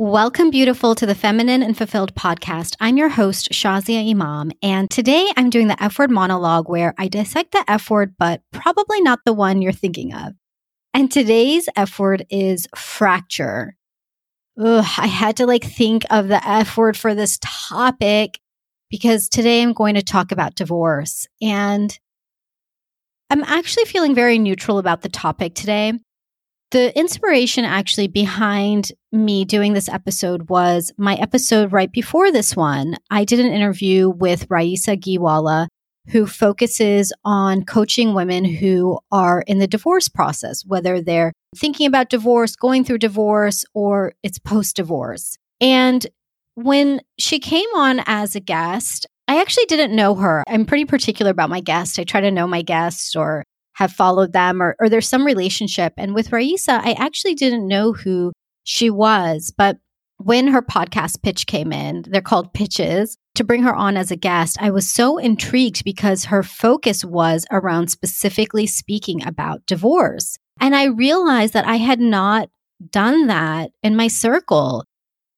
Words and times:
Welcome, 0.00 0.50
beautiful, 0.50 0.94
to 0.94 1.06
the 1.06 1.14
Feminine 1.16 1.60
and 1.60 1.76
Fulfilled 1.76 2.14
podcast. 2.14 2.76
I'm 2.78 2.96
your 2.96 3.08
host, 3.08 3.50
Shazia 3.50 4.08
Imam, 4.08 4.52
and 4.62 4.88
today 4.88 5.28
I'm 5.36 5.50
doing 5.50 5.66
the 5.66 5.82
F 5.82 5.98
word 5.98 6.12
monologue 6.12 6.68
where 6.68 6.94
I 6.96 7.08
dissect 7.08 7.50
the 7.50 7.64
F 7.66 7.90
word, 7.90 8.14
but 8.16 8.40
probably 8.52 9.00
not 9.00 9.18
the 9.26 9.32
one 9.32 9.60
you're 9.60 9.72
thinking 9.72 10.14
of. 10.14 10.34
And 10.94 11.10
today's 11.10 11.68
F 11.74 11.98
word 11.98 12.24
is 12.30 12.68
fracture. 12.76 13.74
Ugh, 14.56 14.86
I 14.98 15.08
had 15.08 15.38
to 15.38 15.46
like 15.46 15.64
think 15.64 16.04
of 16.10 16.28
the 16.28 16.48
F 16.48 16.76
word 16.76 16.96
for 16.96 17.16
this 17.16 17.40
topic 17.42 18.38
because 18.90 19.28
today 19.28 19.64
I'm 19.64 19.72
going 19.72 19.96
to 19.96 20.02
talk 20.02 20.30
about 20.30 20.54
divorce. 20.54 21.26
And 21.42 21.98
I'm 23.30 23.42
actually 23.42 23.86
feeling 23.86 24.14
very 24.14 24.38
neutral 24.38 24.78
about 24.78 25.02
the 25.02 25.08
topic 25.08 25.56
today. 25.56 25.94
The 26.70 26.96
inspiration 26.98 27.64
actually 27.64 28.08
behind 28.08 28.92
me 29.10 29.46
doing 29.46 29.72
this 29.72 29.88
episode 29.88 30.50
was 30.50 30.92
my 30.98 31.14
episode 31.14 31.72
right 31.72 31.90
before 31.90 32.30
this 32.30 32.54
one. 32.54 32.96
I 33.10 33.24
did 33.24 33.40
an 33.40 33.50
interview 33.50 34.10
with 34.10 34.46
Raisa 34.50 34.94
Giwala, 34.94 35.68
who 36.10 36.26
focuses 36.26 37.10
on 37.24 37.64
coaching 37.64 38.12
women 38.12 38.44
who 38.44 38.98
are 39.10 39.42
in 39.46 39.60
the 39.60 39.66
divorce 39.66 40.10
process, 40.10 40.62
whether 40.66 41.00
they're 41.00 41.32
thinking 41.56 41.86
about 41.86 42.10
divorce, 42.10 42.54
going 42.54 42.84
through 42.84 42.98
divorce, 42.98 43.64
or 43.72 44.12
it's 44.22 44.38
post 44.38 44.76
divorce. 44.76 45.38
And 45.62 46.06
when 46.54 47.00
she 47.18 47.38
came 47.38 47.68
on 47.76 48.02
as 48.04 48.36
a 48.36 48.40
guest, 48.40 49.06
I 49.26 49.40
actually 49.40 49.66
didn't 49.66 49.96
know 49.96 50.14
her. 50.16 50.44
I'm 50.46 50.66
pretty 50.66 50.84
particular 50.84 51.30
about 51.30 51.48
my 51.48 51.60
guests. 51.60 51.98
I 51.98 52.04
try 52.04 52.20
to 52.20 52.30
know 52.30 52.46
my 52.46 52.60
guests 52.60 53.16
or 53.16 53.44
have 53.78 53.92
followed 53.92 54.32
them 54.32 54.60
or, 54.60 54.74
or 54.80 54.88
there's 54.88 55.08
some 55.08 55.24
relationship. 55.24 55.92
And 55.96 56.12
with 56.12 56.32
Raisa, 56.32 56.80
I 56.82 56.96
actually 56.98 57.34
didn't 57.34 57.68
know 57.68 57.92
who 57.92 58.32
she 58.64 58.90
was, 58.90 59.52
but 59.56 59.78
when 60.16 60.48
her 60.48 60.62
podcast 60.62 61.22
pitch 61.22 61.46
came 61.46 61.72
in, 61.72 62.04
they're 62.08 62.20
called 62.20 62.52
pitches 62.52 63.16
to 63.36 63.44
bring 63.44 63.62
her 63.62 63.72
on 63.72 63.96
as 63.96 64.10
a 64.10 64.16
guest. 64.16 64.56
I 64.60 64.72
was 64.72 64.90
so 64.90 65.16
intrigued 65.16 65.84
because 65.84 66.24
her 66.24 66.42
focus 66.42 67.04
was 67.04 67.46
around 67.52 67.88
specifically 67.88 68.66
speaking 68.66 69.24
about 69.24 69.64
divorce. 69.66 70.36
And 70.60 70.74
I 70.74 70.86
realized 70.86 71.52
that 71.52 71.68
I 71.68 71.76
had 71.76 72.00
not 72.00 72.50
done 72.90 73.28
that 73.28 73.70
in 73.84 73.94
my 73.94 74.08
circle. 74.08 74.84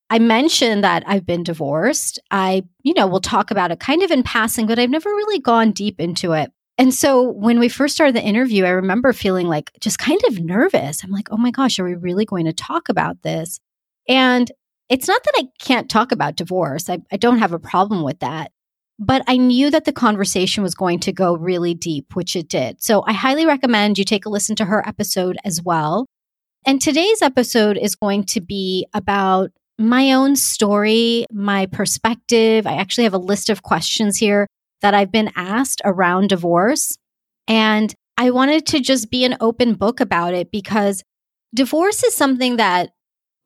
I 0.09 0.19
mentioned 0.19 0.83
that 0.83 1.03
I've 1.07 1.27
been 1.27 1.43
divorced. 1.43 2.19
I, 2.31 2.63
you 2.83 2.95
know, 2.95 3.07
we'll 3.07 3.21
talk 3.21 3.51
about 3.51 3.71
it 3.71 3.81
kind 3.81 4.03
of 4.03 4.11
in 4.11 4.23
passing, 4.23 4.67
but 4.67 4.79
I've 4.79 4.89
never 4.89 5.11
really 5.11 5.41
gone 5.41 5.73
deep 5.73 6.01
into 6.01 6.33
it. 6.33 6.51
And 6.81 6.95
so 6.95 7.23
when 7.23 7.61
we 7.61 7.69
first 7.69 7.95
started 7.95 8.17
the 8.17 8.25
interview, 8.25 8.65
I 8.65 8.71
remember 8.71 9.13
feeling 9.13 9.47
like 9.47 9.71
just 9.81 9.99
kind 9.99 10.19
of 10.27 10.41
nervous. 10.41 11.05
I'm 11.05 11.11
like, 11.11 11.29
oh 11.31 11.37
my 11.37 11.51
gosh, 11.51 11.79
are 11.79 11.85
we 11.85 11.95
really 11.95 12.25
going 12.25 12.47
to 12.47 12.55
talk 12.55 12.89
about 12.89 13.21
this? 13.23 13.61
And 14.09 14.51
it's 14.89 15.07
not 15.07 15.23
that 15.23 15.35
I 15.37 15.49
can't 15.63 15.91
talk 15.91 16.11
about 16.11 16.37
divorce, 16.37 16.89
I, 16.89 17.01
I 17.13 17.19
don't 17.19 17.37
have 17.37 17.53
a 17.53 17.59
problem 17.59 18.03
with 18.03 18.21
that. 18.21 18.53
But 18.99 19.23
I 19.27 19.37
knew 19.37 19.71
that 19.71 19.85
the 19.85 19.93
conversation 19.93 20.63
was 20.63 20.75
going 20.75 21.01
to 21.01 21.13
go 21.13 21.37
really 21.37 21.75
deep, 21.75 22.17
which 22.17 22.35
it 22.35 22.49
did. 22.49 22.83
So 22.83 23.05
I 23.07 23.13
highly 23.13 23.45
recommend 23.45 23.99
you 23.99 24.05
take 24.07 24.25
a 24.25 24.31
listen 24.31 24.57
to 24.57 24.65
her 24.65 24.87
episode 24.89 25.37
as 25.45 25.63
well. 25.63 26.07
And 26.65 26.81
today's 26.81 27.21
episode 27.21 27.77
is 27.77 27.95
going 27.95 28.25
to 28.25 28.41
be 28.41 28.87
about 28.95 29.51
my 29.79 30.13
own 30.13 30.35
story, 30.35 31.27
my 31.31 31.67
perspective. 31.67 32.67
I 32.67 32.77
actually 32.77 33.05
have 33.05 33.15
a 33.15 33.19
list 33.19 33.51
of 33.51 33.63
questions 33.63 34.17
here 34.17 34.47
that 34.83 34.95
I've 34.95 35.13
been 35.13 35.31
asked 35.37 35.81
around 35.85 36.29
divorce. 36.29 36.97
And 37.49 37.95
I 38.17 38.31
wanted 38.31 38.67
to 38.67 38.81
just 38.81 39.11
be 39.11 39.25
an 39.25 39.37
open 39.41 39.75
book 39.75 40.01
about 40.01 40.35
it 40.35 40.51
because 40.51 41.03
divorce 41.55 42.05
is 42.05 42.15
something 42.15 42.57
that 42.57 42.91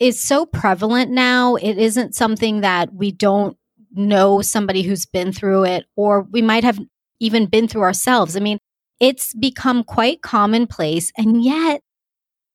is 0.01 0.21
so 0.21 0.47
prevalent 0.47 1.11
now. 1.11 1.57
It 1.57 1.79
isn't 1.79 2.15
something 2.15 2.61
that 2.61 2.93
we 2.93 3.13
don't 3.13 3.57
know 3.93 4.43
somebody 4.43 4.83
who's 4.83 5.07
been 5.07 5.33
through 5.33 5.65
it, 5.65 5.87
or 5.97 6.23
we 6.23 6.43
might 6.43 6.65
have 6.65 6.81
even 7.21 7.47
been 7.47 7.69
through 7.69 7.83
ourselves. 7.83 8.37
I 8.37 8.41
mean, 8.41 8.59
it's 9.01 9.33
become 9.35 9.85
quite 9.85 10.23
commonplace. 10.23 11.13
And 11.17 11.45
yet, 11.45 11.81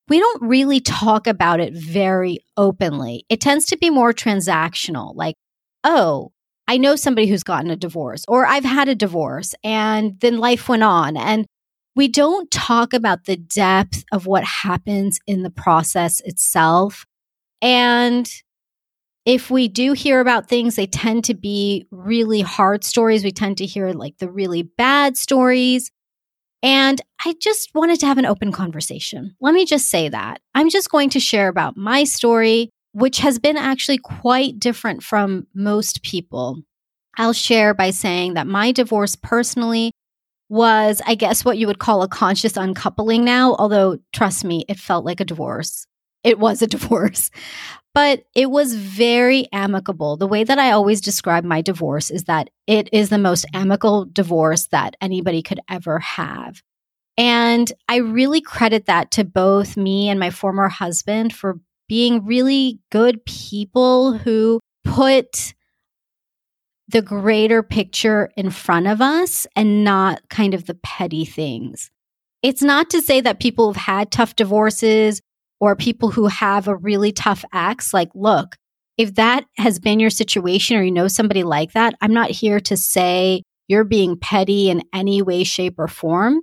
we 0.08 0.18
don't 0.18 0.42
really 0.42 0.80
talk 0.80 1.26
about 1.26 1.60
it 1.60 1.72
very 1.72 2.40
openly. 2.56 3.24
It 3.28 3.40
tends 3.40 3.66
to 3.66 3.78
be 3.78 3.90
more 3.90 4.12
transactional, 4.12 5.14
like, 5.14 5.36
oh, 5.84 6.32
I 6.70 6.76
know 6.76 6.94
somebody 6.94 7.26
who's 7.26 7.42
gotten 7.42 7.68
a 7.68 7.74
divorce, 7.74 8.24
or 8.28 8.46
I've 8.46 8.64
had 8.64 8.88
a 8.88 8.94
divorce, 8.94 9.56
and 9.64 10.20
then 10.20 10.38
life 10.38 10.68
went 10.68 10.84
on. 10.84 11.16
And 11.16 11.44
we 11.96 12.06
don't 12.06 12.48
talk 12.52 12.92
about 12.92 13.24
the 13.24 13.36
depth 13.36 14.04
of 14.12 14.26
what 14.26 14.44
happens 14.44 15.18
in 15.26 15.42
the 15.42 15.50
process 15.50 16.20
itself. 16.20 17.06
And 17.60 18.32
if 19.26 19.50
we 19.50 19.66
do 19.66 19.94
hear 19.94 20.20
about 20.20 20.48
things, 20.48 20.76
they 20.76 20.86
tend 20.86 21.24
to 21.24 21.34
be 21.34 21.88
really 21.90 22.40
hard 22.40 22.84
stories. 22.84 23.24
We 23.24 23.32
tend 23.32 23.58
to 23.58 23.66
hear 23.66 23.90
like 23.90 24.18
the 24.18 24.30
really 24.30 24.62
bad 24.62 25.16
stories. 25.16 25.90
And 26.62 27.00
I 27.26 27.34
just 27.40 27.70
wanted 27.74 27.98
to 27.98 28.06
have 28.06 28.18
an 28.18 28.26
open 28.26 28.52
conversation. 28.52 29.34
Let 29.40 29.54
me 29.54 29.64
just 29.64 29.88
say 29.88 30.08
that. 30.08 30.40
I'm 30.54 30.70
just 30.70 30.88
going 30.88 31.10
to 31.10 31.18
share 31.18 31.48
about 31.48 31.76
my 31.76 32.04
story, 32.04 32.70
which 32.92 33.18
has 33.18 33.38
been 33.38 33.56
actually 33.56 33.98
quite 33.98 34.58
different 34.58 35.02
from 35.02 35.46
most 35.54 36.02
people. 36.02 36.62
I'll 37.16 37.32
share 37.32 37.74
by 37.74 37.90
saying 37.90 38.34
that 38.34 38.46
my 38.46 38.72
divorce 38.72 39.16
personally 39.16 39.92
was, 40.48 41.00
I 41.06 41.14
guess, 41.14 41.44
what 41.44 41.58
you 41.58 41.66
would 41.66 41.78
call 41.78 42.02
a 42.02 42.08
conscious 42.08 42.56
uncoupling 42.56 43.24
now, 43.24 43.54
although 43.58 43.98
trust 44.12 44.44
me, 44.44 44.64
it 44.68 44.78
felt 44.78 45.04
like 45.04 45.20
a 45.20 45.24
divorce. 45.24 45.86
It 46.24 46.38
was 46.38 46.60
a 46.60 46.66
divorce, 46.66 47.30
but 47.94 48.24
it 48.34 48.50
was 48.50 48.74
very 48.74 49.48
amicable. 49.52 50.16
The 50.16 50.26
way 50.26 50.44
that 50.44 50.58
I 50.58 50.72
always 50.72 51.00
describe 51.00 51.44
my 51.44 51.62
divorce 51.62 52.10
is 52.10 52.24
that 52.24 52.50
it 52.66 52.88
is 52.92 53.08
the 53.08 53.18
most 53.18 53.46
amicable 53.54 54.06
divorce 54.06 54.66
that 54.68 54.96
anybody 55.00 55.42
could 55.42 55.60
ever 55.68 55.98
have. 56.00 56.62
And 57.16 57.70
I 57.88 57.96
really 57.96 58.40
credit 58.40 58.86
that 58.86 59.10
to 59.12 59.24
both 59.24 59.76
me 59.76 60.08
and 60.08 60.18
my 60.18 60.30
former 60.30 60.68
husband 60.68 61.34
for 61.34 61.60
being 61.90 62.24
really 62.24 62.78
good 62.92 63.26
people 63.26 64.12
who 64.12 64.60
put 64.84 65.54
the 66.86 67.02
greater 67.02 67.64
picture 67.64 68.30
in 68.36 68.48
front 68.48 68.86
of 68.86 69.00
us 69.00 69.44
and 69.56 69.82
not 69.82 70.20
kind 70.28 70.54
of 70.54 70.66
the 70.66 70.74
petty 70.84 71.24
things. 71.24 71.90
It's 72.44 72.62
not 72.62 72.90
to 72.90 73.02
say 73.02 73.20
that 73.22 73.40
people 73.40 73.66
who've 73.66 73.76
had 73.76 74.12
tough 74.12 74.36
divorces 74.36 75.20
or 75.58 75.74
people 75.74 76.12
who 76.12 76.28
have 76.28 76.68
a 76.68 76.76
really 76.76 77.10
tough 77.10 77.44
ex, 77.52 77.92
like, 77.92 78.10
look, 78.14 78.54
if 78.96 79.16
that 79.16 79.46
has 79.56 79.80
been 79.80 79.98
your 79.98 80.10
situation 80.10 80.76
or 80.76 80.84
you 80.84 80.92
know 80.92 81.08
somebody 81.08 81.42
like 81.42 81.72
that, 81.72 81.96
I'm 82.00 82.14
not 82.14 82.30
here 82.30 82.60
to 82.60 82.76
say 82.76 83.42
you're 83.66 83.82
being 83.82 84.16
petty 84.16 84.70
in 84.70 84.84
any 84.94 85.22
way, 85.22 85.42
shape, 85.42 85.74
or 85.76 85.88
form. 85.88 86.38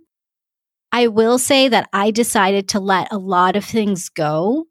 I 0.91 1.08
will 1.08 1.38
say 1.38 1.69
that 1.69 1.88
I 1.94 2.12
decided 2.12 2.68
to 2.69 2.81
let 2.81 3.14
a 3.14 3.18
lot 3.18 3.56
of 3.56 3.64
things 3.64 4.09
go 4.09 4.66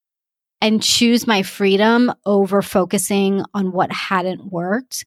and 0.60 0.82
choose 0.82 1.26
my 1.26 1.42
freedom 1.42 2.12
over 2.24 2.62
focusing 2.62 3.42
on 3.54 3.72
what 3.72 3.92
hadn't 3.92 4.52
worked 4.52 5.04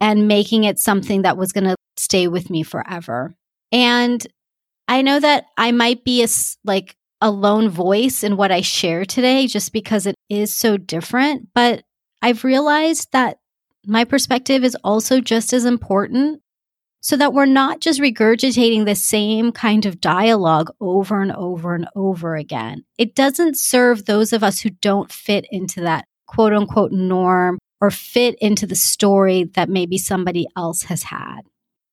and 0.00 0.28
making 0.28 0.64
it 0.64 0.78
something 0.78 1.22
that 1.22 1.36
was 1.36 1.52
going 1.52 1.64
to 1.64 1.76
stay 1.96 2.28
with 2.28 2.50
me 2.50 2.62
forever. 2.62 3.34
And 3.72 4.24
I 4.86 5.02
know 5.02 5.18
that 5.18 5.46
I 5.56 5.72
might 5.72 6.04
be 6.04 6.22
a 6.22 6.28
like 6.64 6.94
a 7.20 7.30
lone 7.30 7.68
voice 7.68 8.22
in 8.22 8.36
what 8.36 8.52
I 8.52 8.60
share 8.60 9.04
today 9.04 9.46
just 9.46 9.72
because 9.72 10.06
it 10.06 10.14
is 10.28 10.52
so 10.52 10.76
different, 10.76 11.48
but 11.54 11.82
I've 12.20 12.44
realized 12.44 13.12
that 13.12 13.38
my 13.86 14.04
perspective 14.04 14.64
is 14.64 14.76
also 14.84 15.20
just 15.20 15.52
as 15.52 15.64
important 15.64 16.40
so 17.04 17.18
that 17.18 17.34
we're 17.34 17.44
not 17.44 17.80
just 17.80 18.00
regurgitating 18.00 18.86
the 18.86 18.94
same 18.94 19.52
kind 19.52 19.84
of 19.84 20.00
dialogue 20.00 20.70
over 20.80 21.20
and 21.20 21.32
over 21.32 21.74
and 21.74 21.86
over 21.94 22.34
again. 22.34 22.82
It 22.96 23.14
doesn't 23.14 23.58
serve 23.58 24.06
those 24.06 24.32
of 24.32 24.42
us 24.42 24.60
who 24.60 24.70
don't 24.70 25.12
fit 25.12 25.44
into 25.50 25.82
that 25.82 26.06
quote 26.26 26.54
unquote 26.54 26.92
norm 26.92 27.58
or 27.82 27.90
fit 27.90 28.36
into 28.40 28.66
the 28.66 28.74
story 28.74 29.44
that 29.54 29.68
maybe 29.68 29.98
somebody 29.98 30.46
else 30.56 30.84
has 30.84 31.02
had. 31.02 31.42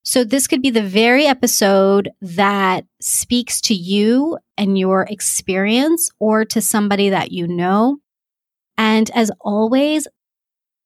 So 0.03 0.23
this 0.23 0.47
could 0.47 0.61
be 0.61 0.69
the 0.69 0.81
very 0.81 1.25
episode 1.25 2.09
that 2.21 2.85
speaks 3.01 3.59
to 3.61 3.73
you 3.73 4.37
and 4.57 4.79
your 4.79 5.01
experience 5.09 6.09
or 6.19 6.45
to 6.45 6.61
somebody 6.61 7.09
that 7.09 7.33
you 7.33 7.49
know. 7.49 7.97
And 8.77 9.11
as 9.13 9.29
always, 9.41 10.07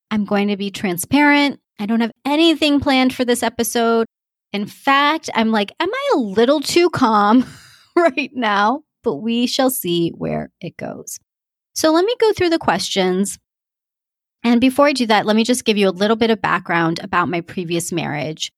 I'm 0.10 0.26
going 0.26 0.48
to 0.48 0.58
be 0.58 0.72
transparent. 0.72 1.60
I 1.80 1.86
don't 1.86 2.02
have 2.02 2.12
anything 2.26 2.80
planned 2.80 3.14
for 3.14 3.24
this 3.24 3.44
episode. 3.44 4.08
In 4.54 4.66
fact, 4.68 5.30
I'm 5.36 5.52
like, 5.52 5.72
am 5.80 5.94
I 5.94 6.12
a 6.16 6.20
little 6.20 6.62
too 6.62 6.90
calm 6.90 7.46
right 7.96 8.32
now? 8.34 8.84
But 9.04 9.16
we 9.18 9.48
shall 9.48 9.70
see 9.70 10.10
where 10.10 10.52
it 10.62 10.78
goes. 10.78 11.20
So 11.74 11.92
let 11.92 12.06
me 12.06 12.16
go 12.20 12.32
through 12.34 12.50
the 12.50 12.58
questions. 12.58 13.38
And 14.44 14.62
before 14.62 14.88
I 14.88 14.94
do 14.94 15.06
that, 15.08 15.26
let 15.26 15.36
me 15.36 15.44
just 15.44 15.66
give 15.66 15.78
you 15.78 15.90
a 15.90 15.92
little 15.92 16.16
bit 16.16 16.30
of 16.30 16.42
background 16.42 17.00
about 17.04 17.30
my 17.30 17.42
previous 17.42 17.92
marriage. 17.92 18.52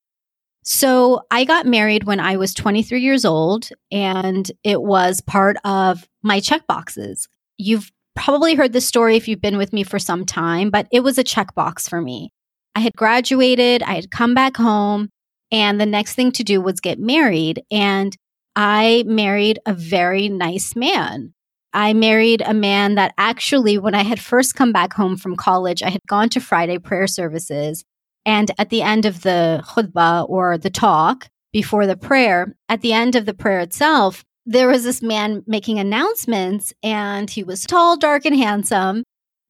So 0.63 1.21
I 1.31 1.45
got 1.45 1.65
married 1.65 2.03
when 2.03 2.19
I 2.19 2.35
was 2.35 2.53
23 2.53 2.99
years 2.99 3.23
old, 3.23 3.69
and 3.89 4.51
it 4.65 4.81
was 4.81 5.21
part 5.21 5.55
of 5.63 6.05
my 6.23 6.41
check 6.41 6.67
boxes. 6.67 7.29
You've 7.57 7.89
probably 8.17 8.53
heard 8.53 8.73
this 8.73 8.85
story 8.85 9.15
if 9.15 9.29
you've 9.29 9.41
been 9.41 9.57
with 9.57 9.71
me 9.71 9.83
for 9.83 9.97
some 9.97 10.25
time, 10.25 10.69
but 10.69 10.87
it 10.91 11.01
was 11.01 11.17
a 11.17 11.23
checkbox 11.23 11.89
for 11.89 12.01
me. 12.01 12.33
I 12.75 12.81
had 12.81 12.93
graduated, 12.97 13.81
I 13.81 13.93
had 13.93 14.11
come 14.11 14.33
back 14.33 14.57
home, 14.57 15.09
and 15.51 15.79
the 15.79 15.85
next 15.85 16.15
thing 16.15 16.31
to 16.33 16.43
do 16.43 16.61
was 16.61 16.79
get 16.79 16.99
married. 16.99 17.63
And 17.71 18.15
I 18.55 19.03
married 19.05 19.59
a 19.65 19.73
very 19.73 20.29
nice 20.29 20.75
man. 20.75 21.33
I 21.73 21.93
married 21.93 22.41
a 22.45 22.53
man 22.53 22.95
that 22.95 23.13
actually, 23.17 23.77
when 23.77 23.93
I 23.93 24.03
had 24.03 24.19
first 24.19 24.55
come 24.55 24.71
back 24.71 24.93
home 24.93 25.17
from 25.17 25.35
college, 25.35 25.83
I 25.83 25.89
had 25.89 26.01
gone 26.07 26.29
to 26.29 26.39
Friday 26.39 26.79
prayer 26.79 27.07
services. 27.07 27.83
And 28.25 28.51
at 28.57 28.69
the 28.69 28.81
end 28.81 29.05
of 29.05 29.21
the 29.21 29.63
khutbah 29.65 30.27
or 30.27 30.57
the 30.57 30.69
talk 30.69 31.27
before 31.53 31.85
the 31.85 31.95
prayer, 31.95 32.55
at 32.67 32.81
the 32.81 32.93
end 32.93 33.15
of 33.15 33.25
the 33.25 33.33
prayer 33.33 33.59
itself, 33.59 34.23
there 34.45 34.69
was 34.69 34.83
this 34.83 35.01
man 35.01 35.43
making 35.45 35.77
announcements, 35.77 36.73
and 36.81 37.29
he 37.29 37.43
was 37.43 37.63
tall, 37.63 37.97
dark, 37.97 38.25
and 38.25 38.35
handsome. 38.35 39.03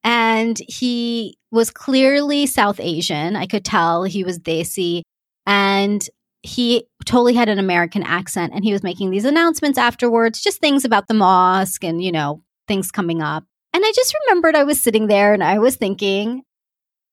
And 0.03 0.59
he 0.67 1.38
was 1.51 1.69
clearly 1.69 2.45
South 2.45 2.79
Asian. 2.79 3.35
I 3.35 3.45
could 3.45 3.63
tell 3.63 4.03
he 4.03 4.23
was 4.23 4.39
Desi. 4.39 5.03
And 5.47 6.07
he 6.44 6.85
totally 7.05 7.33
had 7.33 7.49
an 7.49 7.57
American 7.57 8.03
accent. 8.03 8.53
And 8.53 8.63
he 8.63 8.73
was 8.73 8.83
making 8.83 9.09
these 9.09 9.25
announcements 9.25 9.79
afterwards, 9.79 10.41
just 10.41 10.59
things 10.59 10.85
about 10.85 11.07
the 11.07 11.13
mosque 11.13 11.83
and, 11.83 12.03
you 12.03 12.11
know, 12.11 12.44
things 12.67 12.91
coming 12.91 13.21
up. 13.21 13.45
And 13.73 13.83
I 13.83 13.91
just 13.95 14.15
remembered 14.25 14.55
I 14.55 14.63
was 14.63 14.81
sitting 14.81 15.07
there 15.07 15.33
and 15.33 15.44
I 15.44 15.59
was 15.59 15.75
thinking, 15.75 16.44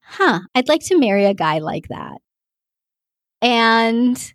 huh, 0.03 0.41
I'd 0.55 0.69
like 0.69 0.85
to 0.87 0.99
marry 0.99 1.25
a 1.25 1.35
guy 1.35 1.59
like 1.59 1.89
that. 1.89 2.19
And 3.41 4.35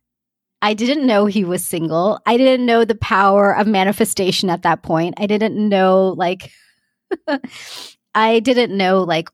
I 0.62 0.74
didn't 0.74 1.08
know 1.08 1.26
he 1.26 1.44
was 1.44 1.66
single. 1.66 2.20
I 2.26 2.38
didn't 2.38 2.66
know 2.66 2.86
the 2.86 2.96
power 2.96 3.56
of 3.56 3.68
manifestation 3.68 4.50
at 4.50 4.64
that 4.64 4.84
point. 4.84 5.16
I 5.18 5.26
didn't 5.26 5.56
know, 5.56 6.14
like, 6.18 6.52
I 8.16 8.40
didn't 8.40 8.76
know, 8.76 9.04
like, 9.04 9.30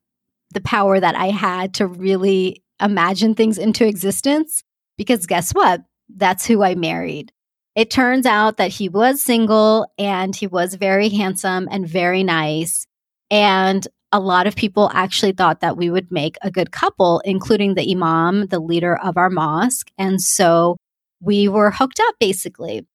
the 0.53 0.61
power 0.61 0.99
that 0.99 1.15
I 1.15 1.31
had 1.31 1.73
to 1.75 1.87
really 1.87 2.63
imagine 2.81 3.35
things 3.35 3.57
into 3.57 3.85
existence. 3.85 4.63
Because 4.97 5.25
guess 5.25 5.51
what? 5.51 5.81
That's 6.09 6.45
who 6.45 6.63
I 6.63 6.75
married. 6.75 7.31
It 7.75 7.89
turns 7.89 8.25
out 8.25 8.57
that 8.57 8.71
he 8.71 8.87
was 8.87 9.21
single 9.21 9.91
and 9.97 10.33
he 10.33 10.47
was 10.47 10.75
very 10.75 11.09
handsome 11.09 11.67
and 11.69 11.87
very 11.87 12.23
nice. 12.23 12.87
And 13.29 13.85
a 14.13 14.19
lot 14.19 14.47
of 14.47 14.55
people 14.55 14.89
actually 14.93 15.33
thought 15.33 15.59
that 15.59 15.75
we 15.75 15.89
would 15.89 16.09
make 16.09 16.37
a 16.41 16.49
good 16.49 16.71
couple, 16.71 17.21
including 17.25 17.73
the 17.73 17.91
imam, 17.91 18.47
the 18.47 18.59
leader 18.59 18.95
of 18.95 19.17
our 19.17 19.29
mosque. 19.29 19.91
And 19.97 20.21
so 20.21 20.77
we 21.19 21.49
were 21.49 21.71
hooked 21.71 21.99
up 21.99 22.15
basically. 22.19 22.87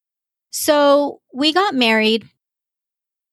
So 0.50 1.20
we 1.34 1.52
got 1.52 1.74
married 1.74 2.26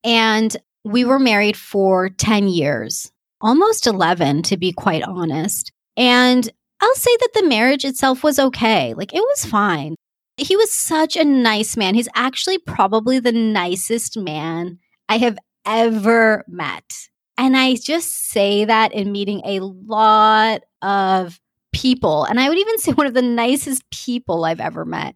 and 0.04 0.56
we 0.84 1.06
were 1.06 1.20
married 1.20 1.56
for 1.56 2.10
10 2.10 2.50
years, 2.50 3.12
almost 3.40 3.88
11 3.88 4.44
to 4.44 4.58
be 4.58 4.74
quite 4.74 5.04
honest. 5.04 5.72
And 5.98 6.50
I'll 6.80 6.96
say 6.96 7.16
that 7.20 7.32
the 7.34 7.48
marriage 7.48 7.84
itself 7.84 8.24
was 8.24 8.40
okay. 8.40 8.94
Like 8.94 9.14
it 9.14 9.20
was 9.20 9.46
fine. 9.46 9.96
He 10.38 10.56
was 10.56 10.72
such 10.72 11.16
a 11.16 11.26
nice 11.26 11.76
man. 11.76 11.96
He's 11.96 12.10
actually 12.16 12.60
probably 12.60 13.20
the 13.20 13.32
nicest 13.32 14.18
man 14.18 14.78
I 15.10 15.18
have 15.18 15.40
ever 15.66 16.46
met. 16.48 17.10
And 17.40 17.58
I 17.58 17.76
just 17.76 18.30
say 18.30 18.66
that 18.66 18.94
in 18.94 19.12
meeting 19.12 19.42
a 19.44 19.60
lot 19.60 20.62
of 20.84 21.40
people. 21.74 22.26
And 22.26 22.40
I 22.40 22.50
would 22.50 22.58
even 22.58 22.78
say 22.78 22.92
one 22.94 23.08
of 23.08 23.16
the 23.16 23.22
nicest 23.22 23.90
people 23.90 24.46
I've 24.46 24.62
ever 24.62 24.86
met. 24.86 25.16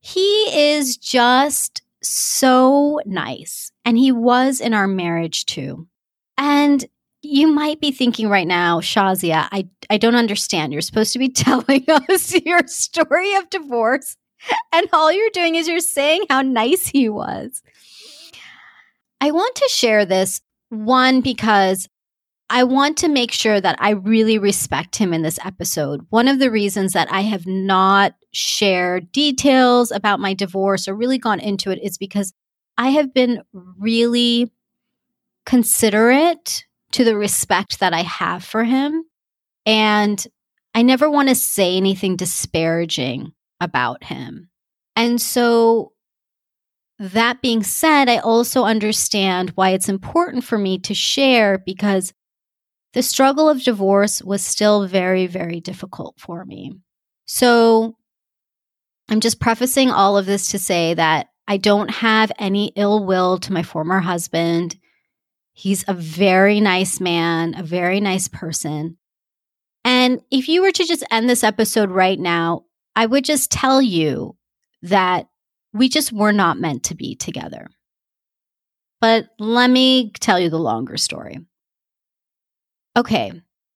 He 0.00 0.70
is 0.72 0.96
just 0.96 1.82
so 2.02 3.00
nice. 3.04 3.72
And 3.84 3.98
he 3.98 4.12
was 4.12 4.60
in 4.60 4.74
our 4.74 4.86
marriage 4.86 5.46
too. 5.46 5.88
And 6.36 6.84
you 7.28 7.46
might 7.52 7.80
be 7.80 7.90
thinking 7.90 8.28
right 8.28 8.46
now, 8.46 8.80
Shazia, 8.80 9.48
I, 9.52 9.68
I 9.90 9.98
don't 9.98 10.14
understand. 10.14 10.72
You're 10.72 10.82
supposed 10.82 11.12
to 11.12 11.18
be 11.18 11.28
telling 11.28 11.84
us 11.88 12.34
your 12.44 12.66
story 12.66 13.34
of 13.34 13.50
divorce. 13.50 14.16
And 14.72 14.88
all 14.92 15.12
you're 15.12 15.30
doing 15.30 15.56
is 15.56 15.68
you're 15.68 15.80
saying 15.80 16.24
how 16.30 16.42
nice 16.42 16.86
he 16.86 17.08
was. 17.08 17.60
I 19.20 19.32
want 19.32 19.54
to 19.56 19.68
share 19.68 20.06
this 20.06 20.40
one 20.70 21.20
because 21.20 21.88
I 22.48 22.64
want 22.64 22.96
to 22.98 23.08
make 23.08 23.32
sure 23.32 23.60
that 23.60 23.76
I 23.78 23.90
really 23.90 24.38
respect 24.38 24.96
him 24.96 25.12
in 25.12 25.22
this 25.22 25.38
episode. 25.44 26.06
One 26.08 26.28
of 26.28 26.38
the 26.38 26.50
reasons 26.50 26.94
that 26.94 27.12
I 27.12 27.22
have 27.22 27.46
not 27.46 28.14
shared 28.32 29.12
details 29.12 29.90
about 29.90 30.20
my 30.20 30.32
divorce 30.32 30.88
or 30.88 30.94
really 30.94 31.18
gone 31.18 31.40
into 31.40 31.70
it 31.70 31.80
is 31.82 31.98
because 31.98 32.32
I 32.78 32.90
have 32.90 33.12
been 33.12 33.42
really 33.52 34.50
considerate 35.44 36.64
to 36.92 37.04
the 37.04 37.16
respect 37.16 37.80
that 37.80 37.92
I 37.92 38.02
have 38.02 38.44
for 38.44 38.64
him. 38.64 39.04
And 39.66 40.24
I 40.74 40.82
never 40.82 41.10
want 41.10 41.28
to 41.28 41.34
say 41.34 41.76
anything 41.76 42.16
disparaging 42.16 43.32
about 43.60 44.04
him. 44.04 44.48
And 44.96 45.20
so, 45.20 45.92
that 46.98 47.40
being 47.42 47.62
said, 47.62 48.08
I 48.08 48.18
also 48.18 48.64
understand 48.64 49.50
why 49.50 49.70
it's 49.70 49.88
important 49.88 50.42
for 50.42 50.58
me 50.58 50.78
to 50.80 50.94
share 50.94 51.58
because 51.58 52.12
the 52.92 53.02
struggle 53.02 53.48
of 53.48 53.62
divorce 53.62 54.22
was 54.22 54.42
still 54.42 54.86
very, 54.86 55.26
very 55.26 55.60
difficult 55.60 56.16
for 56.18 56.44
me. 56.44 56.72
So 57.26 57.94
I'm 59.08 59.20
just 59.20 59.40
prefacing 59.40 59.90
all 59.90 60.18
of 60.18 60.26
this 60.26 60.50
to 60.50 60.58
say 60.58 60.94
that 60.94 61.28
I 61.46 61.56
don't 61.56 61.90
have 61.90 62.32
any 62.38 62.72
ill 62.76 63.04
will 63.04 63.38
to 63.38 63.52
my 63.52 63.62
former 63.62 64.00
husband. 64.00 64.77
He's 65.58 65.84
a 65.88 65.92
very 65.92 66.60
nice 66.60 67.00
man, 67.00 67.56
a 67.58 67.64
very 67.64 67.98
nice 67.98 68.28
person. 68.28 68.96
And 69.82 70.20
if 70.30 70.48
you 70.48 70.62
were 70.62 70.70
to 70.70 70.84
just 70.84 71.02
end 71.10 71.28
this 71.28 71.42
episode 71.42 71.90
right 71.90 72.16
now, 72.16 72.66
I 72.94 73.06
would 73.06 73.24
just 73.24 73.50
tell 73.50 73.82
you 73.82 74.36
that 74.82 75.26
we 75.72 75.88
just 75.88 76.12
were 76.12 76.30
not 76.30 76.60
meant 76.60 76.84
to 76.84 76.94
be 76.94 77.16
together. 77.16 77.66
But 79.00 79.30
let 79.40 79.68
me 79.68 80.12
tell 80.20 80.38
you 80.38 80.48
the 80.48 80.60
longer 80.60 80.96
story. 80.96 81.40
Okay. 82.96 83.32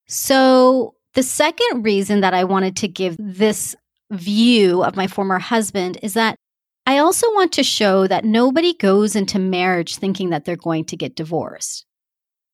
So, 0.07 0.95
the 1.15 1.23
second 1.23 1.83
reason 1.83 2.21
that 2.21 2.33
I 2.33 2.45
wanted 2.45 2.77
to 2.77 2.87
give 2.87 3.17
this 3.19 3.75
view 4.09 4.85
of 4.85 4.95
my 4.95 5.07
former 5.07 5.37
husband 5.37 5.99
is 6.01 6.13
that 6.13 6.37
I 6.85 6.97
also 6.97 7.27
want 7.33 7.53
to 7.53 7.63
show 7.63 8.07
that 8.07 8.25
nobody 8.25 8.73
goes 8.73 9.15
into 9.15 9.39
marriage 9.39 9.95
thinking 9.95 10.31
that 10.31 10.43
they're 10.43 10.55
going 10.55 10.85
to 10.85 10.97
get 10.97 11.15
divorced. 11.15 11.85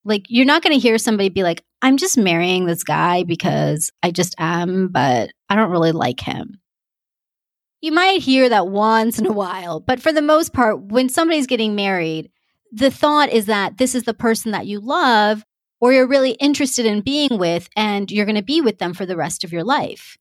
Like, 0.06 0.26
you're 0.30 0.46
not 0.46 0.62
going 0.62 0.74
to 0.74 0.82
hear 0.82 0.98
somebody 0.98 1.30
be 1.30 1.44
like, 1.44 1.64
I'm 1.82 1.98
just 1.98 2.18
marrying 2.18 2.66
this 2.66 2.84
guy 2.84 3.24
because 3.24 3.92
I 4.04 4.12
just 4.12 4.36
am, 4.38 4.90
but 4.90 5.32
I 5.50 5.56
don't 5.56 5.72
really 5.72 5.92
like 5.92 6.20
him. 6.20 6.60
You 7.82 7.92
might 7.92 8.22
hear 8.22 8.50
that 8.50 8.68
once 8.68 9.20
in 9.20 9.26
a 9.26 9.32
while, 9.32 9.80
but 9.80 10.02
for 10.02 10.12
the 10.12 10.22
most 10.22 10.54
part, 10.54 10.82
when 10.82 11.10
somebody's 11.10 11.48
getting 11.48 11.76
married, 11.76 12.30
the 12.72 12.92
thought 12.92 13.30
is 13.30 13.46
that 13.48 13.78
this 13.78 13.96
is 13.96 14.04
the 14.04 14.14
person 14.14 14.52
that 14.52 14.68
you 14.68 14.80
love 14.80 15.44
or 15.80 15.94
you're 15.94 16.08
really 16.08 16.32
interested 16.32 16.86
in 16.86 17.02
being 17.02 17.38
with 17.38 17.70
and 17.76 18.12
you're 18.12 18.26
going 18.26 18.36
to 18.36 18.44
be 18.44 18.62
with 18.62 18.80
them 18.80 18.94
for 18.94 19.06
the 19.06 19.16
rest 19.16 19.44
of 19.44 19.54
your 19.54 19.64
life. 19.64 20.18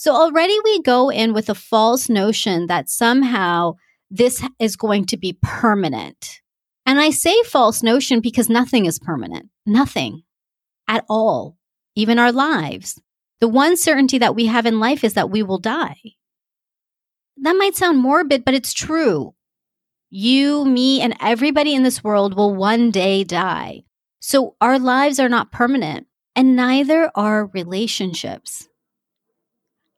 So 0.00 0.14
already 0.14 0.56
we 0.64 0.80
go 0.80 1.10
in 1.10 1.34
with 1.34 1.50
a 1.50 1.54
false 1.54 2.08
notion 2.08 2.68
that 2.68 2.88
somehow 2.88 3.74
this 4.10 4.42
is 4.58 4.74
going 4.74 5.04
to 5.08 5.18
be 5.18 5.36
permanent. 5.42 6.40
And 6.86 6.98
I 6.98 7.10
say 7.10 7.42
false 7.42 7.82
notion 7.82 8.20
because 8.20 8.48
nothing 8.48 8.86
is 8.86 8.98
permanent. 8.98 9.50
Nothing 9.66 10.22
at 10.88 11.04
all, 11.10 11.58
even 11.96 12.18
our 12.18 12.32
lives. 12.32 12.98
The 13.40 13.48
one 13.48 13.76
certainty 13.76 14.16
that 14.16 14.34
we 14.34 14.46
have 14.46 14.64
in 14.64 14.80
life 14.80 15.04
is 15.04 15.12
that 15.12 15.28
we 15.28 15.42
will 15.42 15.58
die. 15.58 16.00
That 17.36 17.56
might 17.58 17.76
sound 17.76 17.98
morbid, 17.98 18.42
but 18.42 18.54
it's 18.54 18.72
true. 18.72 19.34
You, 20.08 20.64
me, 20.64 21.02
and 21.02 21.14
everybody 21.20 21.74
in 21.74 21.82
this 21.82 22.02
world 22.02 22.34
will 22.38 22.54
one 22.54 22.90
day 22.90 23.22
die. 23.22 23.82
So 24.18 24.56
our 24.62 24.78
lives 24.78 25.20
are 25.20 25.28
not 25.28 25.52
permanent, 25.52 26.06
and 26.34 26.56
neither 26.56 27.10
are 27.14 27.50
relationships. 27.52 28.69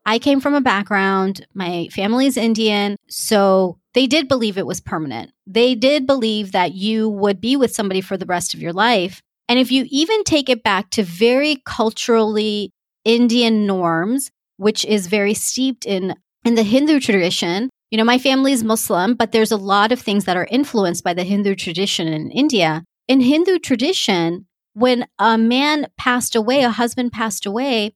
I 0.04 0.18
came 0.18 0.40
from 0.40 0.54
a 0.54 0.61
background, 0.61 1.47
my 1.54 1.88
family 1.92 2.26
is 2.26 2.37
Indian, 2.37 2.97
so 3.09 3.78
they 3.94 4.06
did 4.06 4.28
believe 4.28 4.59
it 4.59 4.66
was 4.66 4.80
permanent. 4.80 5.32
They 5.47 5.75
did 5.75 6.06
believe 6.06 6.52
that 6.52 6.75
you 6.75 7.09
would 7.09 7.40
be 7.40 7.56
with 7.56 7.75
somebody 7.75 8.00
for 8.00 8.16
the 8.16 8.26
rest 8.26 8.54
of 8.54 8.61
your 8.61 8.73
life. 8.73 9.23
And 9.49 9.59
if 9.59 9.71
you 9.71 9.87
even 9.90 10.25
take 10.25 10.49
it 10.49 10.62
back 10.62 10.90
to 10.90 11.02
very 11.02 11.62
culturally 11.64 12.73
Indian 13.04 13.66
norms, 13.66 14.30
which 14.56 14.85
is 14.85 15.06
very 15.06 15.35
steeped 15.35 15.85
in 15.85 16.14
in 16.44 16.56
the 16.56 16.64
Hindu 16.64 16.99
tradition, 16.99 17.71
you 17.92 17.99
know, 17.99 18.04
my 18.04 18.18
family 18.18 18.52
is 18.52 18.64
Muslim, 18.64 19.14
but 19.14 19.30
there's 19.30 19.52
a 19.52 19.56
lot 19.56 19.92
of 19.92 20.00
things 20.00 20.25
that 20.25 20.37
are 20.37 20.49
influenced 20.50 21.04
by 21.04 21.14
the 21.14 21.23
Hindu 21.23 21.54
tradition 21.54 22.09
in 22.09 22.30
India 22.32 22.82
in 23.09 23.21
Hindu 23.21 23.59
tradition, 23.59 24.47
when 24.75 25.06
a 25.18 25.37
man 25.37 25.88
passed 25.99 26.35
away, 26.35 26.62
a 26.62 26.71
husband 26.71 27.12
passed 27.12 27.44
away, 27.44 27.94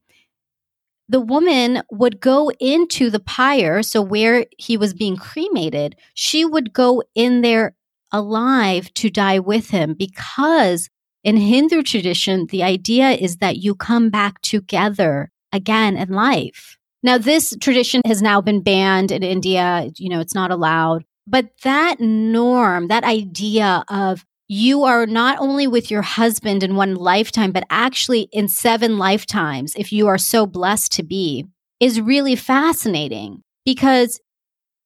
the 1.08 1.20
woman 1.20 1.82
would 1.90 2.20
go 2.20 2.50
into 2.58 3.10
the 3.10 3.20
pyre, 3.20 3.82
so 3.82 4.02
where 4.02 4.46
he 4.58 4.76
was 4.76 4.94
being 4.94 5.16
cremated, 5.16 5.96
she 6.14 6.44
would 6.44 6.72
go 6.72 7.02
in 7.14 7.42
there 7.42 7.74
alive 8.12 8.92
to 8.94 9.10
die 9.10 9.38
with 9.38 9.70
him 9.70 9.94
because 9.94 10.88
in 11.22 11.36
Hindu 11.36 11.82
tradition, 11.82 12.46
the 12.46 12.62
idea 12.62 13.10
is 13.10 13.38
that 13.38 13.58
you 13.58 13.74
come 13.74 14.10
back 14.10 14.40
together 14.42 15.30
again 15.52 15.96
in 15.96 16.10
life. 16.10 16.76
Now, 17.02 17.18
this 17.18 17.54
tradition 17.60 18.00
has 18.06 18.22
now 18.22 18.40
been 18.40 18.62
banned 18.62 19.12
in 19.12 19.22
India. 19.22 19.90
You 19.96 20.08
know, 20.08 20.20
it's 20.20 20.34
not 20.34 20.50
allowed. 20.50 21.04
But 21.26 21.50
that 21.62 22.00
norm, 22.00 22.88
that 22.88 23.04
idea 23.04 23.84
of 23.88 24.24
you 24.48 24.84
are 24.84 25.06
not 25.06 25.38
only 25.40 25.66
with 25.66 25.90
your 25.90 26.02
husband 26.02 26.62
in 26.62 26.76
one 26.76 26.94
lifetime, 26.94 27.52
but 27.52 27.64
actually 27.68 28.28
in 28.32 28.48
seven 28.48 28.98
lifetimes, 28.98 29.74
if 29.76 29.92
you 29.92 30.06
are 30.06 30.18
so 30.18 30.46
blessed 30.46 30.92
to 30.92 31.02
be, 31.02 31.46
is 31.80 32.00
really 32.00 32.36
fascinating 32.36 33.42
because 33.64 34.20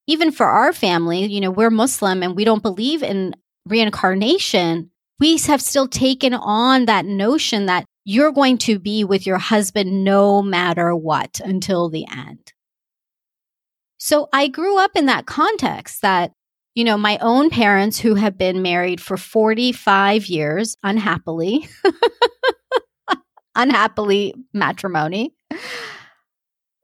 even 0.06 0.32
for 0.32 0.46
our 0.46 0.72
family, 0.72 1.26
you 1.26 1.40
know, 1.40 1.50
we're 1.50 1.70
Muslim 1.70 2.22
and 2.22 2.34
we 2.34 2.44
don't 2.44 2.62
believe 2.62 3.02
in 3.02 3.34
reincarnation. 3.66 4.90
We 5.18 5.36
have 5.38 5.60
still 5.60 5.86
taken 5.86 6.34
on 6.34 6.86
that 6.86 7.04
notion 7.04 7.66
that 7.66 7.84
you're 8.04 8.32
going 8.32 8.58
to 8.58 8.78
be 8.78 9.04
with 9.04 9.26
your 9.26 9.38
husband 9.38 10.02
no 10.02 10.42
matter 10.42 10.96
what 10.96 11.40
until 11.44 11.90
the 11.90 12.06
end. 12.10 12.52
So 13.98 14.28
I 14.32 14.48
grew 14.48 14.78
up 14.78 14.92
in 14.96 15.06
that 15.06 15.26
context 15.26 16.00
that 16.00 16.32
you 16.80 16.84
know, 16.84 16.96
my 16.96 17.18
own 17.20 17.50
parents 17.50 17.98
who 17.98 18.14
have 18.14 18.38
been 18.38 18.62
married 18.62 19.02
for 19.02 19.18
45 19.18 20.28
years 20.28 20.78
unhappily, 20.82 21.68
unhappily 23.54 24.32
matrimony, 24.54 25.34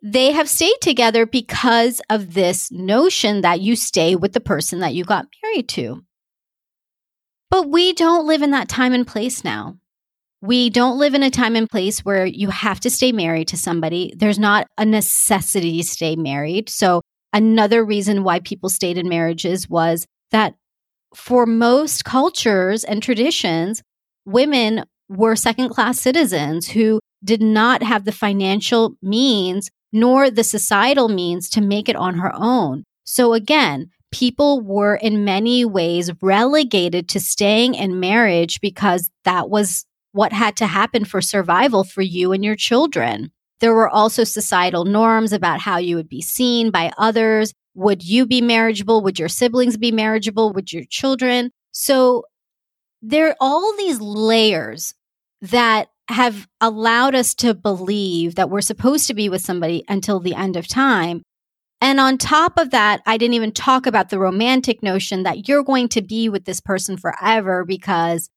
they 0.03 0.33
have 0.33 0.51
stayed 0.51 0.77
together 0.83 1.25
because 1.25 2.03
of 2.11 2.35
this 2.35 2.71
notion 2.71 3.41
that 3.41 3.63
you 3.63 3.75
stay 3.75 4.17
with 4.17 4.35
the 4.35 4.41
person 4.41 4.81
that 4.81 4.93
you 4.93 5.03
got 5.03 5.29
married 5.43 5.67
to. 5.71 6.05
But 7.49 7.71
we 7.71 7.95
don't 7.95 8.27
live 8.27 8.43
in 8.43 8.51
that 8.51 8.69
time 8.69 8.93
and 8.93 9.07
place 9.07 9.45
now. 9.45 9.79
We 10.43 10.69
don't 10.69 10.99
live 10.99 11.15
in 11.15 11.23
a 11.23 11.31
time 11.31 11.57
and 11.57 11.71
place 11.71 12.05
where 12.05 12.27
you 12.27 12.51
have 12.51 12.81
to 12.81 12.91
stay 12.91 13.13
married 13.13 13.49
to 13.49 13.57
somebody. 13.57 14.13
There's 14.15 14.39
not 14.39 14.67
a 14.77 14.85
necessity 14.85 15.81
to 15.81 15.89
stay 15.89 16.17
married. 16.17 16.69
So 16.69 17.01
Another 17.33 17.85
reason 17.85 18.25
why 18.25 18.41
people 18.41 18.69
stayed 18.69 18.99
in 18.99 19.09
marriages 19.09 19.69
was 19.69 20.07
that 20.31 20.55
for 21.15 21.47
most 21.47 22.05
cultures 22.05 22.85
and 22.85 23.03
traditions, 23.03 23.83
women 24.25 24.85
were 25.09 25.37
second 25.37 25.71
class 25.71 26.01
citizens 26.01 26.69
who 26.69 27.01
did 27.25 27.41
not 27.41 27.83
have 27.83 28.05
the 28.05 28.13
financial 28.13 28.95
means 29.03 29.71
nor 29.93 30.31
the 30.31 30.45
societal 30.45 31.09
means 31.09 31.49
to 31.49 31.61
make 31.61 31.89
it 31.89 31.97
on 31.97 32.19
her 32.19 32.33
own. 32.35 32.85
So 33.05 33.33
again, 33.33 33.91
people 34.13 34.61
were 34.61 34.97
in 34.97 35.25
many 35.25 35.65
ways 35.65 36.11
relegated 36.21 37.09
to 37.11 37.21
staying 37.21 37.75
in 37.75 38.01
marriage 38.01 38.61
because 38.61 39.11
that 39.25 39.49
was 39.49 39.87
what 40.13 40.33
had 40.33 40.57
to 40.57 40.67
happen 40.67 41.05
for 41.05 41.21
survival 41.21 41.85
for 41.85 42.03
you 42.03 42.33
and 42.33 42.45
your 42.45 42.57
children. 42.57 43.31
There 43.61 43.75
were 43.75 43.89
also 43.89 44.25
societal 44.25 44.85
norms 44.85 45.33
about 45.33 45.61
how 45.61 45.79
you 45.79 45.97
would 45.97 46.09
be 46.09 46.21
seen 46.21 46.71
by 46.71 46.93
others. 46.99 47.53
Would 47.75 48.03
you 48.05 48.27
be 48.27 48.41
marriageable? 48.41 49.03
Would 49.03 49.19
your 49.19 49.29
siblings 49.29 49.77
be 49.77 49.93
marriageable? 49.93 50.53
Would 50.53 50.73
your 50.73 50.85
children? 50.89 51.51
So 51.73 52.25
there 53.03 53.29
are 53.29 53.37
all 53.41 53.77
these 53.77 54.01
layers 54.01 54.95
that 55.41 55.89
have 56.09 56.47
allowed 56.61 57.15
us 57.15 57.35
to 57.35 57.55
believe 57.55 58.37
that 58.37 58.51
we're 58.51 58.61
supposed 58.61 59.07
to 59.09 59.15
be 59.15 59.29
with 59.29 59.43
somebody 59.43 59.85
until 59.89 60.21
the 60.21 60.35
end 60.35 60.57
of 60.57 60.69
time. 60.69 61.23
And 61.81 62.01
on 62.01 62.17
top 62.17 62.59
of 62.59 62.71
that, 62.71 63.03
I 63.07 63.19
didn't 63.19 63.35
even 63.35 63.53
talk 63.53 63.87
about 63.87 64.09
the 64.09 64.19
romantic 64.19 64.83
notion 64.83 65.25
that 65.25 65.49
you're 65.49 65.65
going 65.65 65.89
to 65.91 66.03
be 66.03 66.29
with 66.29 66.45
this 66.45 66.61
person 66.61 66.97
forever 66.97 67.65
because 67.65 68.31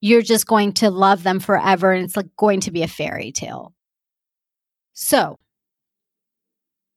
you're 0.00 0.22
just 0.22 0.46
going 0.46 0.72
to 0.74 0.90
love 0.90 1.22
them 1.22 1.40
forever 1.40 1.92
and 1.92 2.04
it's 2.04 2.16
like 2.16 2.26
going 2.36 2.60
to 2.60 2.70
be 2.70 2.82
a 2.82 2.88
fairy 2.88 3.32
tale. 3.32 3.72
So, 4.92 5.36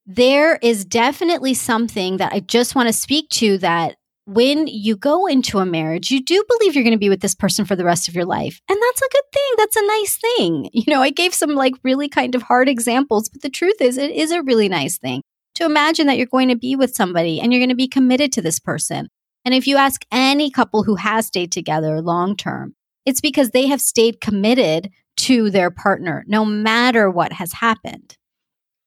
there 0.06 0.58
is 0.62 0.86
definitely 0.86 1.54
something 1.54 2.18
that 2.18 2.32
I 2.34 2.40
just 2.40 2.76
want 2.76 2.88
to 2.88 2.94
speak 2.94 3.30
to 3.32 3.58
that 3.60 3.96
when 4.26 4.68
you 4.68 4.96
go 4.96 5.28
into 5.28 5.60
a 5.60 5.66
marriage, 5.66 6.10
you 6.10 6.24
do 6.24 6.44
believe 6.48 6.76
you're 6.76 6.84
going 6.84 6.96
to 6.96 7.00
be 7.00 7.10
with 7.10 7.22
this 7.22 7.36
person 7.36 7.64
for 7.66 7.76
the 7.76 7.86
rest 7.86 8.08
of 8.08 8.16
your 8.16 8.26
life. 8.26 8.60
And 8.68 8.78
that's 8.82 9.02
a 9.02 9.10
good 9.12 9.24
thing. 9.34 9.54
That's 9.58 9.76
a 9.76 9.88
nice 9.88 10.18
thing. 10.18 10.70
You 10.74 10.94
know, 10.94 11.02
I 11.02 11.10
gave 11.10 11.34
some 11.34 11.52
like 11.52 11.74
really 11.84 12.10
kind 12.10 12.36
of 12.36 12.42
hard 12.42 12.68
examples, 12.68 13.30
but 13.30 13.42
the 13.42 13.50
truth 13.50 13.82
is, 13.82 13.98
it 13.98 14.12
is 14.12 14.32
a 14.32 14.44
really 14.44 14.68
nice 14.68 14.98
thing 14.98 15.22
to 15.56 15.66
imagine 15.66 16.08
that 16.08 16.18
you're 16.18 16.26
going 16.26 16.50
to 16.50 16.56
be 16.56 16.76
with 16.76 16.96
somebody 16.96 17.40
and 17.40 17.52
you're 17.52 17.62
going 17.62 17.70
to 17.70 17.76
be 17.76 17.88
committed 17.88 18.32
to 18.34 18.42
this 18.42 18.60
person. 18.60 19.08
And 19.46 19.54
if 19.54 19.68
you 19.68 19.78
ask 19.78 20.06
any 20.12 20.50
couple 20.50 20.84
who 20.84 20.96
has 20.96 21.28
stayed 21.28 21.52
together 21.52 22.02
long 22.02 22.36
term, 22.36 22.76
it's 23.06 23.22
because 23.22 23.52
they 23.52 23.68
have 23.68 23.80
stayed 23.80 24.22
committed 24.22 24.90
to 25.18 25.50
their 25.50 25.72
partner, 25.72 26.24
no 26.28 26.46
matter 26.46 27.10
what 27.10 27.34
has 27.34 27.54
happened. 27.54 28.16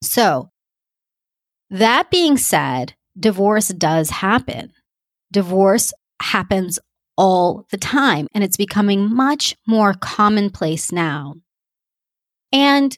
So, 0.03 0.51
that 1.71 2.11
being 2.11 2.37
said, 2.37 2.95
divorce 3.19 3.69
does 3.69 4.11
happen. 4.11 4.73
Divorce 5.33 5.93
happens 6.21 6.79
all 7.17 7.67
the 7.71 7.77
time, 7.77 8.27
and 8.33 8.45
it's 8.45 8.57
becoming 8.57 9.13
much 9.13 9.57
more 9.67 9.95
commonplace 9.95 10.93
now. 10.93 11.35
And 12.53 12.97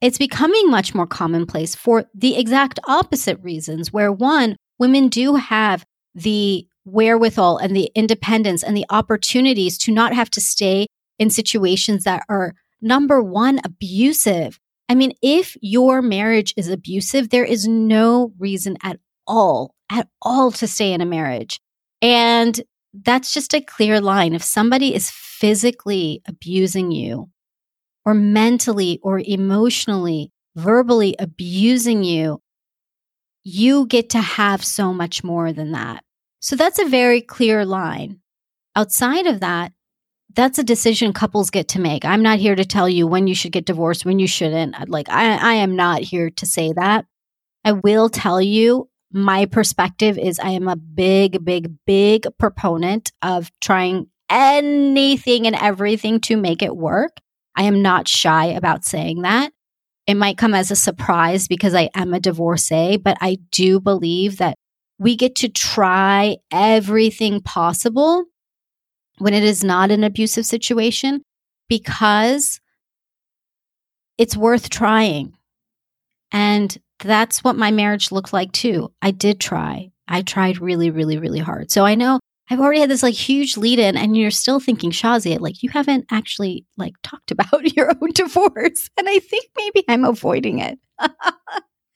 it's 0.00 0.18
becoming 0.18 0.70
much 0.70 0.94
more 0.94 1.06
commonplace 1.06 1.74
for 1.74 2.04
the 2.14 2.36
exact 2.36 2.78
opposite 2.86 3.40
reasons, 3.42 3.92
where 3.92 4.12
one, 4.12 4.56
women 4.78 5.08
do 5.08 5.34
have 5.34 5.84
the 6.14 6.66
wherewithal 6.84 7.58
and 7.58 7.76
the 7.76 7.90
independence 7.94 8.62
and 8.62 8.76
the 8.76 8.86
opportunities 8.90 9.76
to 9.78 9.92
not 9.92 10.14
have 10.14 10.30
to 10.30 10.40
stay 10.40 10.86
in 11.20 11.30
situations 11.30 12.02
that 12.02 12.24
are 12.28 12.54
number 12.80 13.22
one, 13.22 13.60
abusive. 13.62 14.58
I 14.88 14.96
mean, 14.96 15.12
if 15.22 15.56
your 15.60 16.02
marriage 16.02 16.52
is 16.56 16.68
abusive, 16.68 17.28
there 17.28 17.44
is 17.44 17.68
no 17.68 18.32
reason 18.38 18.76
at 18.82 18.98
all, 19.26 19.76
at 19.92 20.08
all 20.20 20.50
to 20.52 20.66
stay 20.66 20.92
in 20.92 21.00
a 21.00 21.06
marriage. 21.06 21.60
And 22.02 22.60
that's 22.92 23.32
just 23.32 23.54
a 23.54 23.60
clear 23.60 24.00
line. 24.00 24.34
If 24.34 24.42
somebody 24.42 24.94
is 24.94 25.10
physically 25.10 26.22
abusing 26.26 26.90
you 26.90 27.28
or 28.04 28.14
mentally 28.14 28.98
or 29.02 29.20
emotionally, 29.20 30.32
verbally 30.56 31.14
abusing 31.18 32.02
you, 32.02 32.42
you 33.44 33.86
get 33.86 34.10
to 34.10 34.20
have 34.20 34.64
so 34.64 34.92
much 34.92 35.22
more 35.22 35.52
than 35.52 35.72
that. 35.72 36.02
So 36.40 36.56
that's 36.56 36.78
a 36.78 36.88
very 36.88 37.20
clear 37.20 37.64
line. 37.64 38.20
Outside 38.74 39.26
of 39.26 39.40
that, 39.40 39.72
that's 40.34 40.58
a 40.58 40.64
decision 40.64 41.12
couples 41.12 41.50
get 41.50 41.68
to 41.68 41.80
make. 41.80 42.04
I'm 42.04 42.22
not 42.22 42.38
here 42.38 42.54
to 42.54 42.64
tell 42.64 42.88
you 42.88 43.06
when 43.06 43.26
you 43.26 43.34
should 43.34 43.52
get 43.52 43.64
divorced, 43.66 44.04
when 44.04 44.18
you 44.18 44.26
shouldn't. 44.26 44.88
Like, 44.88 45.08
I, 45.08 45.36
I 45.36 45.54
am 45.54 45.76
not 45.76 46.02
here 46.02 46.30
to 46.30 46.46
say 46.46 46.72
that. 46.72 47.06
I 47.64 47.72
will 47.72 48.08
tell 48.08 48.40
you 48.40 48.88
my 49.12 49.46
perspective 49.46 50.18
is 50.18 50.38
I 50.38 50.50
am 50.50 50.68
a 50.68 50.76
big, 50.76 51.44
big, 51.44 51.74
big 51.84 52.26
proponent 52.38 53.12
of 53.22 53.50
trying 53.60 54.06
anything 54.30 55.46
and 55.46 55.56
everything 55.56 56.20
to 56.20 56.36
make 56.36 56.62
it 56.62 56.76
work. 56.76 57.18
I 57.56 57.64
am 57.64 57.82
not 57.82 58.06
shy 58.06 58.46
about 58.46 58.84
saying 58.84 59.22
that. 59.22 59.52
It 60.06 60.14
might 60.14 60.38
come 60.38 60.54
as 60.54 60.70
a 60.70 60.76
surprise 60.76 61.48
because 61.48 61.74
I 61.74 61.90
am 61.94 62.14
a 62.14 62.20
divorcee, 62.20 62.96
but 62.96 63.18
I 63.20 63.38
do 63.50 63.80
believe 63.80 64.38
that 64.38 64.54
we 64.98 65.16
get 65.16 65.34
to 65.36 65.48
try 65.48 66.36
everything 66.52 67.40
possible 67.40 68.24
when 69.20 69.34
it 69.34 69.44
is 69.44 69.62
not 69.62 69.90
an 69.90 70.04
abusive 70.04 70.46
situation 70.46 71.22
because 71.68 72.60
it's 74.18 74.36
worth 74.36 74.70
trying. 74.70 75.34
And 76.32 76.76
that's 77.02 77.42
what 77.42 77.56
my 77.56 77.70
marriage 77.70 78.12
looked 78.12 78.32
like 78.32 78.52
too. 78.52 78.92
I 79.00 79.10
did 79.10 79.40
try. 79.40 79.90
I 80.06 80.22
tried 80.22 80.60
really, 80.60 80.90
really, 80.90 81.18
really 81.18 81.38
hard. 81.38 81.70
So 81.70 81.84
I 81.84 81.94
know 81.94 82.20
I've 82.50 82.60
already 82.60 82.80
had 82.80 82.90
this 82.90 83.02
like 83.04 83.14
huge 83.14 83.56
lead 83.56 83.78
in 83.78 83.96
and 83.96 84.16
you're 84.16 84.32
still 84.32 84.58
thinking, 84.58 84.90
Shazia, 84.90 85.38
like 85.38 85.62
you 85.62 85.70
haven't 85.70 86.06
actually 86.10 86.66
like 86.76 86.94
talked 87.02 87.30
about 87.30 87.76
your 87.76 87.90
own 87.90 88.10
divorce. 88.12 88.90
And 88.98 89.08
I 89.08 89.18
think 89.20 89.46
maybe 89.56 89.84
I'm 89.88 90.04
avoiding 90.04 90.58
it. 90.58 90.78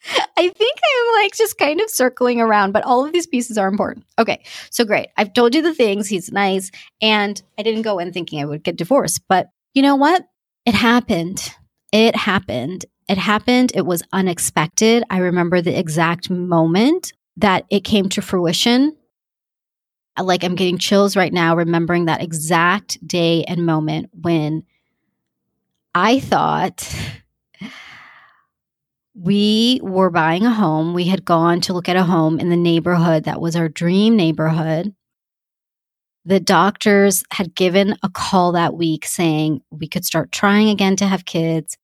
I 0.37 0.49
think 0.49 0.79
I'm 0.85 1.23
like 1.23 1.35
just 1.35 1.59
kind 1.59 1.81
of 1.81 1.91
circling 1.91 2.41
around, 2.41 2.73
but 2.73 2.85
all 2.85 3.05
of 3.05 3.13
these 3.13 3.27
pieces 3.27 3.59
are 3.59 3.69
important. 3.69 4.07
Okay, 4.19 4.43
so 4.71 4.85
great. 4.85 5.09
I've 5.17 5.33
told 5.33 5.55
you 5.55 5.63
the 5.63 5.75
things. 5.75 6.09
He's 6.09 6.33
nice. 6.33 6.71
And 7.01 7.41
I 7.59 7.63
didn't 7.63 7.83
go 7.83 7.99
in 7.99 8.13
thinking 8.13 8.41
I 8.41 8.45
would 8.45 8.65
get 8.65 8.77
divorced, 8.77 9.23
but 9.29 9.49
you 9.73 9.83
know 9.83 9.97
what? 9.97 10.25
It 10.67 10.75
happened. 10.75 11.55
It 11.93 12.17
happened. 12.17 12.85
It 13.09 13.19
happened. 13.19 13.73
It 13.75 13.87
was 13.87 14.03
unexpected. 14.13 15.05
I 15.11 15.19
remember 15.19 15.61
the 15.61 15.79
exact 15.79 16.31
moment 16.31 17.13
that 17.37 17.65
it 17.71 17.85
came 17.85 18.09
to 18.11 18.23
fruition. 18.23 18.97
Like 20.21 20.45
I'm 20.45 20.55
getting 20.55 20.79
chills 20.79 21.17
right 21.17 21.33
now, 21.33 21.57
remembering 21.57 22.05
that 22.07 22.23
exact 22.23 23.05
day 23.07 23.45
and 23.45 23.67
moment 23.67 24.11
when 24.13 24.65
I 25.95 26.21
thought 26.21 26.95
we 29.15 29.81
were 29.83 30.11
buying 30.11 30.45
a 30.45 30.51
home. 30.51 30.93
We 30.93 31.05
had 31.05 31.25
gone 31.25 31.61
to 31.63 31.73
look 31.73 31.89
at 31.89 31.97
a 31.97 32.03
home 32.03 32.41
in 32.41 32.49
the 32.49 32.57
neighborhood 32.57 33.25
that 33.25 33.41
was 33.41 33.55
our 33.55 33.69
dream 33.69 34.17
neighborhood. 34.17 34.95
The 36.25 36.41
doctors 36.41 37.23
had 37.31 37.55
given 37.55 37.97
a 38.03 38.09
call 38.09 38.53
that 38.53 38.75
week 38.75 39.05
saying 39.05 39.61
we 39.71 39.87
could 39.87 40.05
start 40.05 40.33
trying 40.33 40.69
again 40.69 40.97
to 40.97 41.07
have 41.07 41.27
kids. 41.27 41.77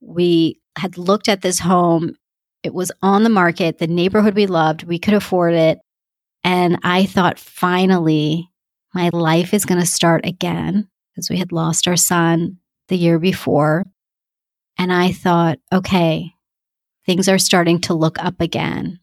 We 0.00 0.60
had 0.76 0.98
looked 0.98 1.28
at 1.28 1.42
this 1.42 1.58
home. 1.58 2.14
It 2.62 2.74
was 2.74 2.92
on 3.02 3.24
the 3.24 3.30
market, 3.30 3.78
the 3.78 3.86
neighborhood 3.86 4.34
we 4.34 4.46
loved, 4.46 4.84
we 4.84 4.98
could 4.98 5.14
afford 5.14 5.54
it. 5.54 5.78
And 6.44 6.78
I 6.84 7.06
thought, 7.06 7.38
finally, 7.38 8.48
my 8.94 9.08
life 9.12 9.52
is 9.52 9.64
going 9.64 9.80
to 9.80 9.86
start 9.86 10.24
again 10.24 10.88
because 11.12 11.30
we 11.30 11.38
had 11.38 11.52
lost 11.52 11.88
our 11.88 11.96
son 11.96 12.58
the 12.88 12.96
year 12.96 13.18
before. 13.18 13.86
And 14.78 14.92
I 14.92 15.12
thought, 15.12 15.58
okay, 15.72 16.34
things 17.06 17.28
are 17.28 17.38
starting 17.38 17.80
to 17.82 17.94
look 17.94 18.22
up 18.22 18.40
again. 18.40 19.00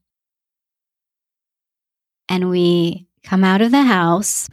And 2.30 2.50
we 2.50 3.08
come 3.24 3.44
out 3.44 3.62
of 3.62 3.72
the 3.72 3.84
house, 3.84 4.50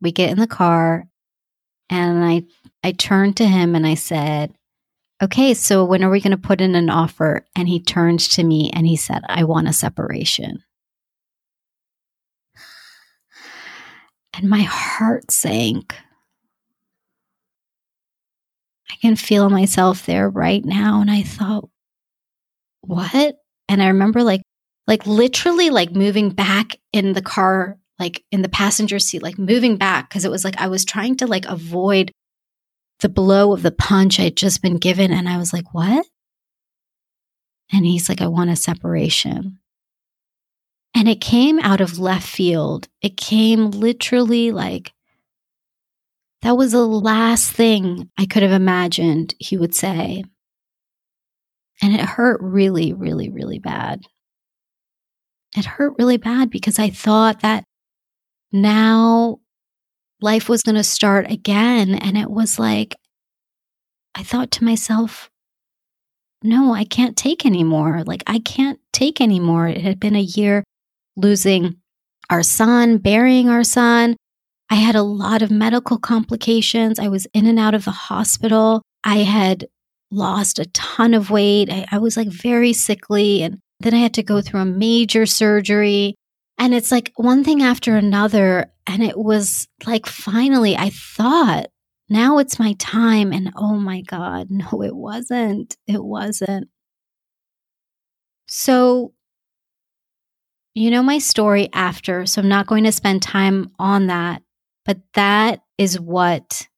we 0.00 0.12
get 0.12 0.30
in 0.30 0.38
the 0.38 0.46
car, 0.46 1.06
and 1.90 2.24
I 2.24 2.44
I 2.82 2.92
turned 2.92 3.36
to 3.38 3.46
him 3.46 3.74
and 3.74 3.86
I 3.86 3.94
said, 3.94 4.54
"Okay, 5.22 5.54
so 5.54 5.84
when 5.84 6.02
are 6.04 6.10
we 6.10 6.20
going 6.20 6.30
to 6.32 6.36
put 6.36 6.60
in 6.60 6.74
an 6.74 6.90
offer?" 6.90 7.46
And 7.56 7.68
he 7.68 7.80
turned 7.80 8.20
to 8.20 8.44
me 8.44 8.70
and 8.72 8.86
he 8.86 8.96
said, 8.96 9.22
"I 9.28 9.44
want 9.44 9.68
a 9.68 9.72
separation." 9.72 10.62
And 14.34 14.48
my 14.50 14.62
heart 14.62 15.30
sank. 15.30 15.94
I 18.90 18.96
can 18.96 19.16
feel 19.16 19.50
myself 19.50 20.06
there 20.06 20.28
right 20.28 20.64
now 20.64 21.00
and 21.00 21.10
I 21.10 21.22
thought, 21.22 21.68
"What?" 22.82 23.36
And 23.68 23.82
I 23.82 23.88
remember 23.88 24.22
like 24.22 24.42
like 24.86 25.06
literally 25.06 25.70
like 25.70 25.92
moving 25.92 26.30
back 26.30 26.76
in 26.92 27.12
the 27.14 27.22
car 27.22 27.78
like 27.98 28.24
in 28.30 28.42
the 28.42 28.48
passenger 28.48 28.98
seat 28.98 29.22
like 29.22 29.38
moving 29.38 29.76
back 29.76 30.08
because 30.08 30.24
it 30.24 30.30
was 30.30 30.44
like 30.44 30.60
i 30.60 30.66
was 30.66 30.84
trying 30.84 31.16
to 31.16 31.26
like 31.26 31.46
avoid 31.46 32.10
the 33.00 33.08
blow 33.08 33.52
of 33.52 33.62
the 33.62 33.70
punch 33.70 34.20
i'd 34.20 34.36
just 34.36 34.60
been 34.62 34.76
given 34.76 35.10
and 35.12 35.28
i 35.28 35.38
was 35.38 35.52
like 35.52 35.72
what? 35.72 36.06
And 37.72 37.86
he's 37.86 38.08
like 38.08 38.20
i 38.20 38.26
want 38.26 38.50
a 38.50 38.56
separation. 38.56 39.58
And 40.96 41.08
it 41.08 41.20
came 41.20 41.58
out 41.58 41.80
of 41.80 41.98
left 41.98 42.26
field. 42.26 42.86
It 43.02 43.16
came 43.16 43.72
literally 43.72 44.52
like 44.52 44.92
that 46.44 46.56
was 46.56 46.72
the 46.72 46.86
last 46.86 47.50
thing 47.50 48.08
i 48.16 48.24
could 48.24 48.42
have 48.42 48.52
imagined 48.52 49.34
he 49.38 49.56
would 49.56 49.74
say 49.74 50.22
and 51.82 51.92
it 51.92 52.00
hurt 52.00 52.40
really 52.40 52.92
really 52.92 53.28
really 53.28 53.58
bad 53.58 54.00
it 55.56 55.64
hurt 55.64 55.94
really 55.98 56.16
bad 56.16 56.50
because 56.50 56.78
I 56.78 56.90
thought 56.90 57.40
that 57.40 57.64
now 58.52 59.38
life 60.20 60.48
was 60.48 60.62
going 60.62 60.74
to 60.74 60.84
start 60.84 61.30
again. 61.30 61.94
And 61.94 62.18
it 62.18 62.30
was 62.30 62.58
like, 62.58 62.96
I 64.14 64.22
thought 64.22 64.50
to 64.52 64.64
myself, 64.64 65.30
no, 66.42 66.74
I 66.74 66.84
can't 66.84 67.16
take 67.16 67.46
anymore. 67.46 68.02
Like, 68.04 68.22
I 68.26 68.38
can't 68.38 68.78
take 68.92 69.20
anymore. 69.20 69.68
It 69.68 69.80
had 69.80 69.98
been 69.98 70.16
a 70.16 70.20
year 70.20 70.64
losing 71.16 71.76
our 72.28 72.42
son, 72.42 72.98
burying 72.98 73.48
our 73.48 73.64
son. 73.64 74.16
I 74.70 74.76
had 74.76 74.94
a 74.94 75.02
lot 75.02 75.42
of 75.42 75.50
medical 75.50 75.98
complications. 75.98 76.98
I 76.98 77.08
was 77.08 77.26
in 77.34 77.46
and 77.46 77.58
out 77.58 77.74
of 77.74 77.84
the 77.84 77.90
hospital. 77.90 78.82
I 79.04 79.18
had 79.18 79.66
lost 80.10 80.58
a 80.58 80.66
ton 80.66 81.14
of 81.14 81.30
weight. 81.30 81.70
I, 81.70 81.86
I 81.90 81.98
was 81.98 82.16
like 82.16 82.28
very 82.28 82.72
sickly 82.72 83.42
and 83.42 83.58
then 83.80 83.94
I 83.94 83.98
had 83.98 84.14
to 84.14 84.22
go 84.22 84.40
through 84.40 84.60
a 84.60 84.66
major 84.66 85.26
surgery. 85.26 86.14
And 86.58 86.74
it's 86.74 86.92
like 86.92 87.12
one 87.16 87.44
thing 87.44 87.62
after 87.62 87.96
another. 87.96 88.72
And 88.86 89.02
it 89.02 89.18
was 89.18 89.66
like, 89.86 90.06
finally, 90.06 90.76
I 90.76 90.90
thought, 90.90 91.66
now 92.08 92.38
it's 92.38 92.58
my 92.58 92.74
time. 92.78 93.32
And 93.32 93.52
oh 93.56 93.74
my 93.74 94.02
God, 94.02 94.46
no, 94.50 94.82
it 94.82 94.94
wasn't. 94.94 95.76
It 95.86 96.02
wasn't. 96.02 96.68
So, 98.46 99.12
you 100.74 100.90
know 100.90 101.02
my 101.02 101.18
story 101.18 101.68
after. 101.72 102.26
So 102.26 102.42
I'm 102.42 102.48
not 102.48 102.66
going 102.66 102.84
to 102.84 102.92
spend 102.92 103.22
time 103.22 103.70
on 103.78 104.08
that. 104.08 104.42
But 104.84 104.98
that 105.14 105.62
is 105.78 105.98
what 105.98 106.68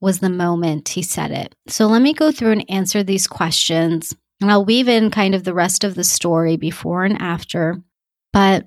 was 0.00 0.18
the 0.18 0.30
moment 0.30 0.90
he 0.90 1.02
said 1.02 1.30
it. 1.30 1.54
So 1.68 1.86
let 1.86 2.02
me 2.02 2.12
go 2.12 2.32
through 2.32 2.52
and 2.52 2.70
answer 2.70 3.02
these 3.02 3.26
questions 3.26 4.14
and 4.42 4.50
I'll 4.50 4.64
weave 4.64 4.88
in 4.88 5.10
kind 5.10 5.34
of 5.34 5.44
the 5.44 5.54
rest 5.54 5.84
of 5.84 5.94
the 5.94 6.02
story 6.02 6.56
before 6.56 7.04
and 7.04 7.20
after. 7.22 7.80
But 8.32 8.66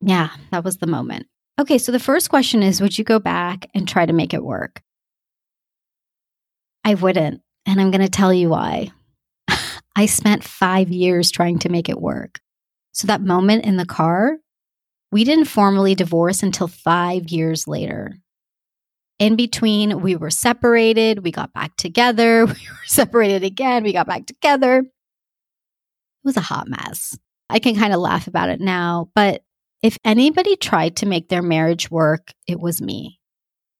yeah, 0.00 0.30
that 0.50 0.64
was 0.64 0.78
the 0.78 0.88
moment. 0.88 1.26
Okay, 1.60 1.78
so 1.78 1.92
the 1.92 2.00
first 2.00 2.28
question 2.28 2.62
is 2.62 2.80
Would 2.80 2.98
you 2.98 3.04
go 3.04 3.20
back 3.20 3.70
and 3.72 3.86
try 3.86 4.04
to 4.04 4.12
make 4.12 4.34
it 4.34 4.42
work? 4.42 4.82
I 6.84 6.94
wouldn't. 6.94 7.40
And 7.66 7.80
I'm 7.80 7.92
going 7.92 8.02
to 8.02 8.08
tell 8.08 8.34
you 8.34 8.48
why. 8.48 8.90
I 9.96 10.06
spent 10.06 10.42
five 10.42 10.90
years 10.90 11.30
trying 11.30 11.60
to 11.60 11.68
make 11.68 11.88
it 11.88 12.00
work. 12.00 12.40
So 12.90 13.06
that 13.06 13.22
moment 13.22 13.64
in 13.64 13.76
the 13.76 13.86
car, 13.86 14.38
we 15.12 15.24
didn't 15.24 15.44
formally 15.44 15.94
divorce 15.94 16.42
until 16.42 16.66
five 16.66 17.28
years 17.28 17.68
later. 17.68 18.18
In 19.18 19.36
between, 19.36 20.00
we 20.00 20.16
were 20.16 20.30
separated, 20.30 21.22
we 21.22 21.30
got 21.30 21.52
back 21.52 21.76
together, 21.76 22.46
we 22.46 22.52
were 22.52 22.86
separated 22.86 23.44
again, 23.44 23.84
we 23.84 23.92
got 23.92 24.06
back 24.06 24.26
together. 24.26 24.78
It 24.78 26.24
was 26.24 26.36
a 26.36 26.40
hot 26.40 26.66
mess. 26.66 27.16
I 27.50 27.58
can 27.58 27.76
kind 27.76 27.92
of 27.92 28.00
laugh 28.00 28.26
about 28.26 28.48
it 28.48 28.60
now, 28.60 29.10
but 29.14 29.42
if 29.82 29.98
anybody 30.04 30.56
tried 30.56 30.96
to 30.96 31.06
make 31.06 31.28
their 31.28 31.42
marriage 31.42 31.90
work, 31.90 32.32
it 32.46 32.58
was 32.58 32.80
me. 32.80 33.20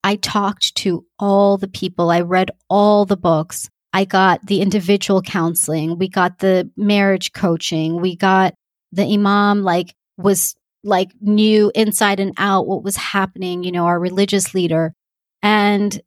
I 0.05 0.17
talked 0.17 0.75
to 0.77 1.07
all 1.19 1.57
the 1.57 1.69
people, 1.69 2.11
I 2.11 2.21
read 2.21 2.51
all 2.69 3.07
the 3.07 3.17
books. 3.17 3.71
I 3.95 4.05
got 4.05 4.45
the 4.47 4.61
individual 4.61 5.23
counseling, 5.23 5.99
we 5.99 6.09
got 6.09 6.41
the 6.41 6.71
marriage 6.77 7.33
coaching, 7.33 8.01
we 8.01 8.17
got 8.17 8.55
the 8.91 9.05
imam 9.05 9.63
like 9.63 9.95
was 10.19 10.55
like 10.85 11.13
knew 11.21 11.71
inside 11.75 12.21
and 12.21 12.35
out 12.39 12.67
what 12.67 12.83
was 12.83 12.97
happening, 12.97 13.65
you 13.65 13.73
know, 13.73 13.87
our 13.87 13.99
religious 13.99 14.55
leader. 14.55 14.95
And 15.43 16.01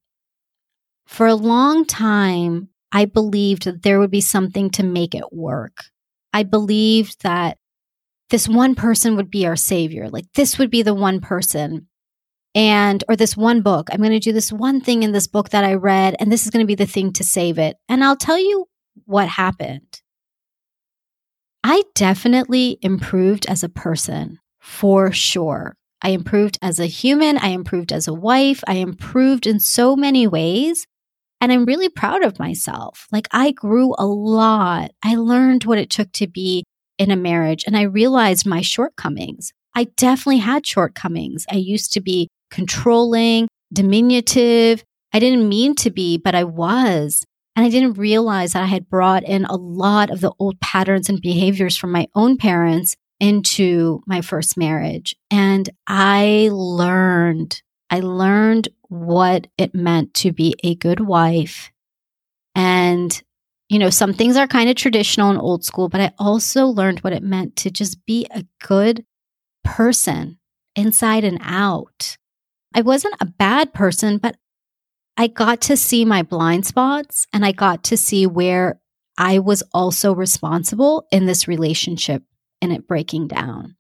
for 1.07 1.27
a 1.27 1.35
long 1.35 1.85
time, 1.85 2.69
I 2.91 3.05
believed 3.05 3.65
that 3.65 3.83
there 3.83 3.99
would 3.99 4.11
be 4.11 4.21
something 4.21 4.69
to 4.71 4.83
make 4.83 5.15
it 5.15 5.33
work. 5.33 5.85
I 6.33 6.43
believed 6.43 7.23
that 7.23 7.57
this 8.29 8.47
one 8.47 8.75
person 8.75 9.15
would 9.15 9.29
be 9.29 9.45
our 9.45 9.55
savior. 9.55 10.09
Like 10.09 10.25
this 10.33 10.57
would 10.57 10.69
be 10.69 10.81
the 10.81 10.93
one 10.93 11.21
person. 11.21 11.87
And, 12.53 13.03
or 13.09 13.17
this 13.17 13.35
one 13.35 13.61
book. 13.61 13.89
I'm 13.91 13.99
going 13.99 14.11
to 14.11 14.19
do 14.19 14.31
this 14.31 14.49
one 14.49 14.79
thing 14.79 15.03
in 15.03 15.11
this 15.11 15.27
book 15.27 15.49
that 15.49 15.65
I 15.65 15.73
read, 15.73 16.15
and 16.19 16.31
this 16.31 16.45
is 16.45 16.51
going 16.51 16.63
to 16.63 16.67
be 16.67 16.75
the 16.75 16.85
thing 16.85 17.11
to 17.13 17.23
save 17.23 17.59
it. 17.59 17.75
And 17.89 18.01
I'll 18.01 18.15
tell 18.15 18.39
you 18.39 18.67
what 19.03 19.27
happened. 19.27 20.01
I 21.65 21.83
definitely 21.95 22.79
improved 22.81 23.45
as 23.47 23.61
a 23.61 23.67
person 23.67 24.39
for 24.65 25.11
sure. 25.11 25.77
I 26.01 26.09
improved 26.09 26.57
as 26.61 26.79
a 26.79 26.87
human. 26.87 27.37
I 27.37 27.49
improved 27.49 27.93
as 27.93 28.07
a 28.07 28.13
wife. 28.13 28.63
I 28.67 28.73
improved 28.73 29.45
in 29.45 29.59
so 29.59 29.95
many 29.95 30.25
ways. 30.25 30.87
And 31.39 31.51
I'm 31.51 31.65
really 31.65 31.87
proud 31.87 32.23
of 32.23 32.39
myself. 32.39 33.07
Like 33.11 33.27
I 33.31 33.51
grew 33.51 33.93
a 33.99 34.07
lot. 34.07 34.91
I 35.03 35.15
learned 35.15 35.65
what 35.65 35.77
it 35.77 35.91
took 35.91 36.11
to 36.13 36.27
be 36.27 36.63
in 36.97 37.11
a 37.11 37.15
marriage 37.15 37.63
and 37.67 37.77
I 37.77 37.83
realized 37.83 38.45
my 38.45 38.61
shortcomings. 38.61 39.51
I 39.75 39.85
definitely 39.97 40.39
had 40.39 40.65
shortcomings. 40.65 41.45
I 41.51 41.57
used 41.57 41.93
to 41.93 42.01
be 42.01 42.27
controlling, 42.49 43.47
diminutive. 43.71 44.83
I 45.13 45.19
didn't 45.19 45.47
mean 45.47 45.75
to 45.75 45.91
be, 45.91 46.17
but 46.17 46.33
I 46.33 46.43
was. 46.43 47.23
And 47.55 47.65
I 47.65 47.69
didn't 47.69 47.93
realize 47.93 48.53
that 48.53 48.63
I 48.63 48.67
had 48.67 48.89
brought 48.89 49.23
in 49.23 49.45
a 49.45 49.55
lot 49.55 50.09
of 50.09 50.21
the 50.21 50.33
old 50.39 50.59
patterns 50.59 51.07
and 51.07 51.21
behaviors 51.21 51.77
from 51.77 51.91
my 51.91 52.07
own 52.15 52.37
parents 52.37 52.95
into 53.19 54.01
my 54.05 54.21
first 54.21 54.57
marriage. 54.57 55.15
And 55.31 55.69
I 55.87 56.49
learned, 56.51 57.61
I 57.89 57.99
learned 58.01 58.69
what 58.89 59.47
it 59.57 59.73
meant 59.73 60.13
to 60.15 60.31
be 60.31 60.55
a 60.63 60.75
good 60.75 60.99
wife. 60.99 61.71
And, 62.53 63.21
you 63.69 63.79
know, 63.79 63.89
some 63.89 64.13
things 64.13 64.37
are 64.37 64.47
kind 64.47 64.69
of 64.69 64.75
traditional 64.75 65.29
and 65.29 65.39
old 65.39 65.63
school, 65.63 65.89
but 65.89 66.01
I 66.01 66.13
also 66.17 66.67
learned 66.67 66.99
what 66.99 67.13
it 67.13 67.23
meant 67.23 67.55
to 67.57 67.71
just 67.71 68.05
be 68.05 68.27
a 68.31 68.45
good 68.61 69.05
person 69.63 70.37
inside 70.75 71.23
and 71.23 71.39
out. 71.41 72.17
I 72.73 72.81
wasn't 72.81 73.15
a 73.19 73.25
bad 73.25 73.73
person, 73.73 74.17
but 74.17 74.37
I 75.17 75.27
got 75.27 75.61
to 75.61 75.77
see 75.77 76.03
my 76.03 76.23
blind 76.23 76.65
spots 76.65 77.25
and 77.31 77.45
I 77.45 77.53
got 77.53 77.83
to 77.85 77.97
see 77.97 78.27
where 78.27 78.81
I 79.17 79.39
was 79.39 79.63
also 79.73 80.13
responsible 80.13 81.07
in 81.11 81.25
this 81.25 81.47
relationship 81.47 82.23
and 82.61 82.71
it 82.71 82.87
breaking 82.87 83.27
down. 83.27 83.75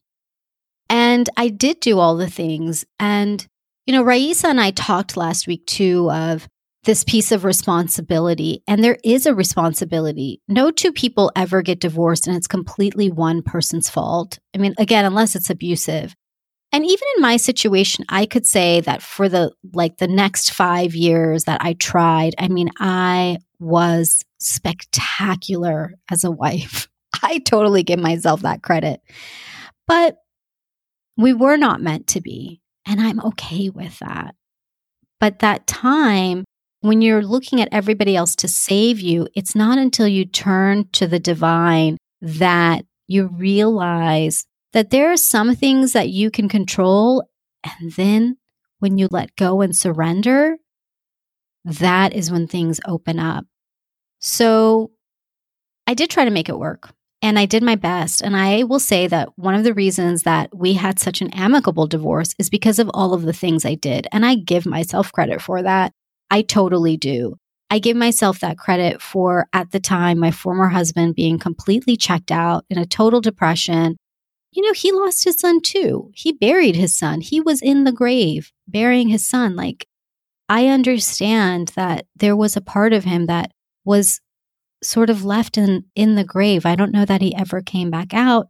And 0.89 1.29
I 1.37 1.49
did 1.49 1.79
do 1.79 1.99
all 1.99 2.15
the 2.15 2.29
things. 2.29 2.85
And 2.99 3.45
you 3.85 3.93
know, 3.93 4.03
Raisa 4.03 4.47
and 4.47 4.59
I 4.59 4.71
talked 4.71 5.15
last 5.15 5.47
week 5.47 5.65
too 5.67 6.09
of 6.11 6.47
this 6.85 7.03
piece 7.03 7.31
of 7.31 7.43
responsibility, 7.43 8.63
and 8.67 8.83
there 8.83 8.97
is 9.03 9.25
a 9.25 9.35
responsibility. 9.35 10.41
No 10.47 10.71
two 10.71 10.91
people 10.91 11.31
ever 11.35 11.61
get 11.61 11.79
divorced 11.79 12.27
and 12.27 12.35
it's 12.35 12.47
completely 12.47 13.11
one 13.11 13.41
person's 13.41 13.89
fault. 13.89 14.39
I 14.53 14.59
mean, 14.59 14.75
again, 14.77 15.05
unless 15.05 15.35
it's 15.35 15.49
abusive. 15.49 16.15
And 16.71 16.85
even 16.85 17.07
in 17.15 17.21
my 17.21 17.37
situation, 17.37 18.05
I 18.09 18.25
could 18.25 18.45
say 18.45 18.81
that 18.81 19.01
for 19.01 19.29
the 19.29 19.51
like 19.73 19.97
the 19.97 20.07
next 20.07 20.51
5 20.51 20.93
years 20.93 21.45
that 21.45 21.61
I 21.61 21.73
tried, 21.73 22.35
I 22.37 22.49
mean, 22.49 22.69
I 22.79 23.37
was 23.59 24.23
spectacular 24.39 25.93
as 26.11 26.23
a 26.23 26.31
wife. 26.31 26.87
I 27.23 27.39
totally 27.39 27.83
give 27.83 27.99
myself 27.99 28.41
that 28.41 28.63
credit. 28.63 29.01
But 29.87 30.17
we 31.17 31.33
were 31.33 31.57
not 31.57 31.81
meant 31.81 32.07
to 32.07 32.21
be, 32.21 32.61
and 32.85 32.99
I'm 32.99 33.19
okay 33.21 33.69
with 33.69 33.99
that. 33.99 34.35
But 35.19 35.39
that 35.39 35.67
time 35.67 36.43
when 36.81 37.01
you're 37.01 37.23
looking 37.23 37.61
at 37.61 37.69
everybody 37.71 38.15
else 38.15 38.35
to 38.37 38.47
save 38.47 38.99
you, 38.99 39.27
it's 39.33 39.55
not 39.55 39.77
until 39.77 40.07
you 40.07 40.25
turn 40.25 40.87
to 40.93 41.07
the 41.07 41.19
divine 41.19 41.97
that 42.21 42.85
you 43.07 43.27
realize 43.27 44.45
that 44.73 44.91
there 44.91 45.11
are 45.11 45.17
some 45.17 45.55
things 45.55 45.93
that 45.93 46.09
you 46.09 46.29
can 46.29 46.47
control. 46.47 47.23
And 47.63 47.91
then 47.93 48.37
when 48.79 48.97
you 48.97 49.07
let 49.09 49.35
go 49.35 49.61
and 49.61 49.75
surrender, 49.75 50.57
that 51.63 52.13
is 52.13 52.29
when 52.31 52.47
things 52.47 52.79
open 52.85 53.19
up. 53.19 53.45
So 54.19 54.91
I 55.87 55.93
did 55.93 56.09
try 56.09 56.25
to 56.25 56.31
make 56.31 56.49
it 56.49 56.59
work 56.59 56.91
and 57.25 57.39
I 57.39 57.47
did 57.47 57.63
my 57.63 57.75
best. 57.75 58.21
And 58.21 58.37
I 58.37 58.65
will 58.65 58.79
say 58.79 59.07
that 59.07 59.29
one 59.35 59.55
of 59.55 59.63
the 59.63 59.73
reasons 59.73 60.21
that 60.23 60.55
we 60.55 60.73
had 60.73 60.99
such 60.99 61.21
an 61.21 61.33
amicable 61.33 61.87
divorce 61.87 62.35
is 62.37 62.51
because 62.51 62.77
of 62.77 62.91
all 62.93 63.15
of 63.15 63.23
the 63.23 63.33
things 63.33 63.65
I 63.65 63.73
did. 63.73 64.05
And 64.11 64.23
I 64.23 64.35
give 64.35 64.67
myself 64.67 65.11
credit 65.11 65.41
for 65.41 65.63
that. 65.63 65.91
I 66.29 66.43
totally 66.43 66.97
do. 66.97 67.37
I 67.71 67.79
give 67.79 67.97
myself 67.97 68.41
that 68.41 68.59
credit 68.59 69.01
for, 69.01 69.47
at 69.53 69.71
the 69.71 69.79
time, 69.79 70.19
my 70.19 70.29
former 70.29 70.67
husband 70.67 71.15
being 71.15 71.39
completely 71.39 71.97
checked 71.97 72.31
out 72.31 72.63
in 72.69 72.77
a 72.77 72.85
total 72.85 73.21
depression, 73.21 73.97
you 74.51 74.61
know, 74.61 74.73
he 74.73 74.91
lost 74.91 75.23
his 75.23 75.39
son 75.39 75.61
too. 75.61 76.11
He 76.13 76.31
buried 76.31 76.75
his 76.75 76.95
son. 76.95 77.21
He 77.21 77.41
was 77.41 77.59
in 77.59 77.85
the 77.85 77.91
grave 77.91 78.51
burying 78.67 79.09
his 79.09 79.27
son. 79.27 79.55
Like, 79.55 79.87
I 80.47 80.67
understand 80.67 81.69
that 81.69 82.05
there 82.15 82.35
was 82.35 82.55
a 82.55 82.61
part 82.61 82.93
of 82.93 83.03
him 83.03 83.25
that 83.25 83.51
was 83.83 84.21
sort 84.85 85.09
of 85.09 85.25
left 85.25 85.57
in, 85.57 85.85
in 85.95 86.15
the 86.15 86.23
grave. 86.23 86.65
I 86.65 86.75
don't 86.75 86.91
know 86.91 87.05
that 87.05 87.21
he 87.21 87.35
ever 87.35 87.61
came 87.61 87.89
back 87.89 88.13
out. 88.13 88.47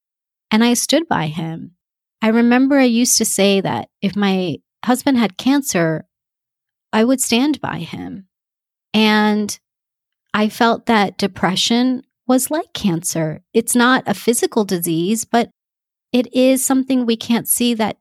And 0.51 0.63
I 0.63 0.73
stood 0.73 1.07
by 1.07 1.27
him. 1.27 1.71
I 2.21 2.29
remember 2.29 2.77
I 2.77 2.85
used 2.85 3.17
to 3.17 3.25
say 3.25 3.61
that 3.61 3.89
if 4.01 4.15
my 4.15 4.57
husband 4.83 5.17
had 5.17 5.37
cancer, 5.37 6.05
I 6.93 7.03
would 7.03 7.21
stand 7.21 7.59
by 7.61 7.79
him. 7.79 8.27
And 8.93 9.57
I 10.33 10.49
felt 10.49 10.85
that 10.85 11.17
depression 11.17 12.03
was 12.27 12.49
like 12.49 12.73
cancer. 12.73 13.41
It's 13.53 13.75
not 13.75 14.03
a 14.07 14.13
physical 14.13 14.65
disease, 14.65 15.25
but 15.25 15.49
it 16.11 16.33
is 16.33 16.63
something 16.63 17.05
we 17.05 17.17
can't 17.17 17.47
see 17.47 17.73
that 17.75 17.97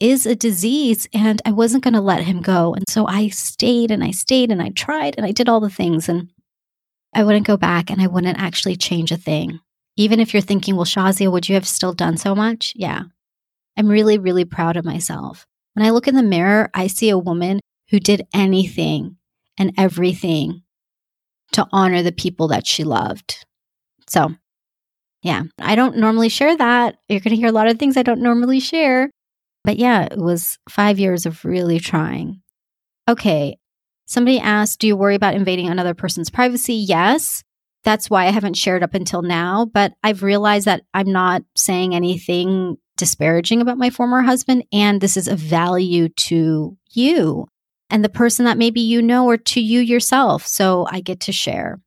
is 0.00 0.26
a 0.26 0.36
disease. 0.36 1.08
And 1.12 1.42
I 1.44 1.52
wasn't 1.52 1.84
going 1.84 1.94
to 1.94 2.00
let 2.00 2.22
him 2.22 2.40
go. 2.40 2.74
And 2.74 2.84
so 2.88 3.06
I 3.06 3.28
stayed 3.28 3.90
and 3.90 4.04
I 4.04 4.12
stayed 4.12 4.52
and 4.52 4.62
I 4.62 4.70
tried 4.70 5.14
and 5.16 5.26
I 5.26 5.32
did 5.32 5.48
all 5.48 5.60
the 5.60 5.70
things. 5.70 6.08
And 6.08 6.30
I 7.14 7.24
wouldn't 7.24 7.46
go 7.46 7.56
back 7.56 7.90
and 7.90 8.00
I 8.00 8.06
wouldn't 8.06 8.38
actually 8.38 8.76
change 8.76 9.12
a 9.12 9.16
thing. 9.16 9.60
Even 9.96 10.20
if 10.20 10.32
you're 10.32 10.40
thinking, 10.40 10.76
well, 10.76 10.84
Shazia, 10.84 11.30
would 11.30 11.48
you 11.48 11.54
have 11.54 11.66
still 11.66 11.92
done 11.92 12.16
so 12.16 12.34
much? 12.34 12.72
Yeah. 12.76 13.02
I'm 13.76 13.88
really, 13.88 14.18
really 14.18 14.44
proud 14.44 14.76
of 14.76 14.84
myself. 14.84 15.46
When 15.74 15.86
I 15.86 15.90
look 15.90 16.08
in 16.08 16.14
the 16.14 16.22
mirror, 16.22 16.70
I 16.74 16.86
see 16.86 17.10
a 17.10 17.18
woman 17.18 17.60
who 17.90 18.00
did 18.00 18.26
anything 18.34 19.16
and 19.56 19.72
everything 19.76 20.62
to 21.52 21.66
honor 21.72 22.02
the 22.02 22.12
people 22.12 22.48
that 22.48 22.66
she 22.66 22.84
loved. 22.84 23.44
So 24.08 24.34
yeah, 25.22 25.42
I 25.58 25.74
don't 25.74 25.96
normally 25.96 26.28
share 26.28 26.56
that. 26.56 26.98
You're 27.08 27.20
going 27.20 27.34
to 27.34 27.40
hear 27.40 27.48
a 27.48 27.52
lot 27.52 27.68
of 27.68 27.78
things 27.78 27.96
I 27.96 28.02
don't 28.02 28.22
normally 28.22 28.60
share. 28.60 29.10
But 29.64 29.76
yeah, 29.76 30.04
it 30.04 30.18
was 30.18 30.58
five 30.68 30.98
years 30.98 31.26
of 31.26 31.44
really 31.44 31.80
trying. 31.80 32.40
Okay. 33.08 33.58
Somebody 34.08 34.40
asked, 34.40 34.80
Do 34.80 34.86
you 34.86 34.96
worry 34.96 35.14
about 35.14 35.34
invading 35.34 35.68
another 35.68 35.92
person's 35.92 36.30
privacy? 36.30 36.74
Yes. 36.74 37.44
That's 37.84 38.08
why 38.08 38.26
I 38.26 38.30
haven't 38.30 38.56
shared 38.56 38.82
up 38.82 38.94
until 38.94 39.20
now. 39.20 39.66
But 39.66 39.92
I've 40.02 40.22
realized 40.22 40.64
that 40.64 40.82
I'm 40.94 41.12
not 41.12 41.42
saying 41.54 41.94
anything 41.94 42.78
disparaging 42.96 43.60
about 43.60 43.76
my 43.78 43.90
former 43.90 44.22
husband. 44.22 44.64
And 44.72 45.00
this 45.00 45.16
is 45.16 45.28
a 45.28 45.36
value 45.36 46.08
to 46.08 46.76
you 46.90 47.46
and 47.90 48.02
the 48.02 48.08
person 48.08 48.46
that 48.46 48.58
maybe 48.58 48.80
you 48.80 49.02
know 49.02 49.26
or 49.26 49.36
to 49.36 49.60
you 49.60 49.80
yourself. 49.80 50.46
So 50.46 50.86
I 50.90 51.00
get 51.00 51.20
to 51.20 51.32
share. 51.32 51.78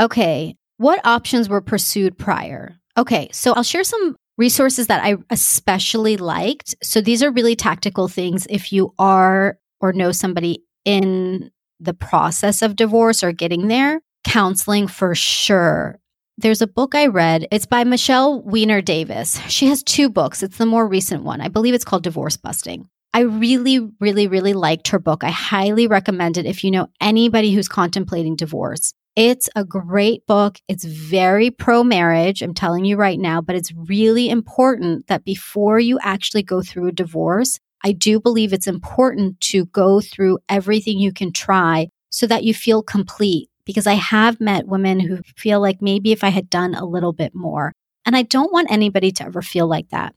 Okay. 0.00 0.56
What 0.78 1.06
options 1.06 1.48
were 1.48 1.60
pursued 1.60 2.18
prior? 2.18 2.74
Okay, 2.96 3.28
so 3.32 3.52
I'll 3.52 3.62
share 3.62 3.84
some 3.84 4.16
resources 4.36 4.88
that 4.88 5.04
I 5.04 5.16
especially 5.30 6.16
liked. 6.16 6.74
So 6.82 7.00
these 7.00 7.22
are 7.22 7.30
really 7.30 7.54
tactical 7.54 8.08
things 8.08 8.46
if 8.50 8.72
you 8.72 8.92
are 8.98 9.58
or 9.84 9.92
know 9.92 10.12
somebody 10.12 10.64
in 10.86 11.50
the 11.78 11.92
process 11.92 12.62
of 12.62 12.74
divorce 12.74 13.22
or 13.22 13.32
getting 13.32 13.68
there. 13.68 14.00
Counseling 14.24 14.88
for 14.88 15.14
sure. 15.14 16.00
There's 16.38 16.62
a 16.62 16.66
book 16.66 16.94
I 16.94 17.06
read. 17.06 17.46
It's 17.52 17.66
by 17.66 17.84
Michele 17.84 18.40
Weiner 18.42 18.80
Davis. 18.80 19.38
She 19.48 19.66
has 19.66 19.82
two 19.82 20.08
books. 20.08 20.42
It's 20.42 20.56
the 20.56 20.64
more 20.64 20.88
recent 20.88 21.22
one. 21.22 21.42
I 21.42 21.48
believe 21.48 21.74
it's 21.74 21.84
called 21.84 22.02
Divorce 22.02 22.38
Busting. 22.38 22.88
I 23.12 23.20
really, 23.20 23.78
really, 24.00 24.26
really 24.26 24.54
liked 24.54 24.88
her 24.88 24.98
book. 24.98 25.22
I 25.22 25.30
highly 25.30 25.86
recommend 25.86 26.38
it 26.38 26.46
if 26.46 26.64
you 26.64 26.70
know 26.70 26.88
anybody 27.00 27.52
who's 27.52 27.68
contemplating 27.68 28.34
divorce. 28.34 28.94
It's 29.14 29.48
a 29.54 29.64
great 29.64 30.26
book. 30.26 30.58
It's 30.66 30.84
very 30.84 31.50
pro 31.50 31.84
marriage. 31.84 32.40
I'm 32.42 32.54
telling 32.54 32.86
you 32.86 32.96
right 32.96 33.18
now, 33.18 33.42
but 33.42 33.54
it's 33.54 33.72
really 33.72 34.30
important 34.30 35.06
that 35.06 35.24
before 35.24 35.78
you 35.78 35.98
actually 36.02 36.42
go 36.42 36.62
through 36.62 36.88
a 36.88 36.92
divorce, 36.92 37.60
I 37.84 37.92
do 37.92 38.18
believe 38.18 38.52
it's 38.52 38.66
important 38.66 39.40
to 39.42 39.66
go 39.66 40.00
through 40.00 40.38
everything 40.48 40.98
you 40.98 41.12
can 41.12 41.32
try 41.32 41.88
so 42.10 42.26
that 42.26 42.42
you 42.42 42.54
feel 42.54 42.82
complete. 42.82 43.48
Because 43.66 43.86
I 43.86 43.94
have 43.94 44.40
met 44.40 44.66
women 44.66 45.00
who 45.00 45.20
feel 45.36 45.58
like 45.58 45.80
maybe 45.80 46.12
if 46.12 46.22
I 46.22 46.28
had 46.28 46.50
done 46.50 46.74
a 46.74 46.84
little 46.84 47.14
bit 47.14 47.34
more. 47.34 47.72
And 48.04 48.14
I 48.14 48.22
don't 48.22 48.52
want 48.52 48.70
anybody 48.70 49.10
to 49.12 49.24
ever 49.24 49.40
feel 49.40 49.66
like 49.66 49.88
that. 49.88 50.14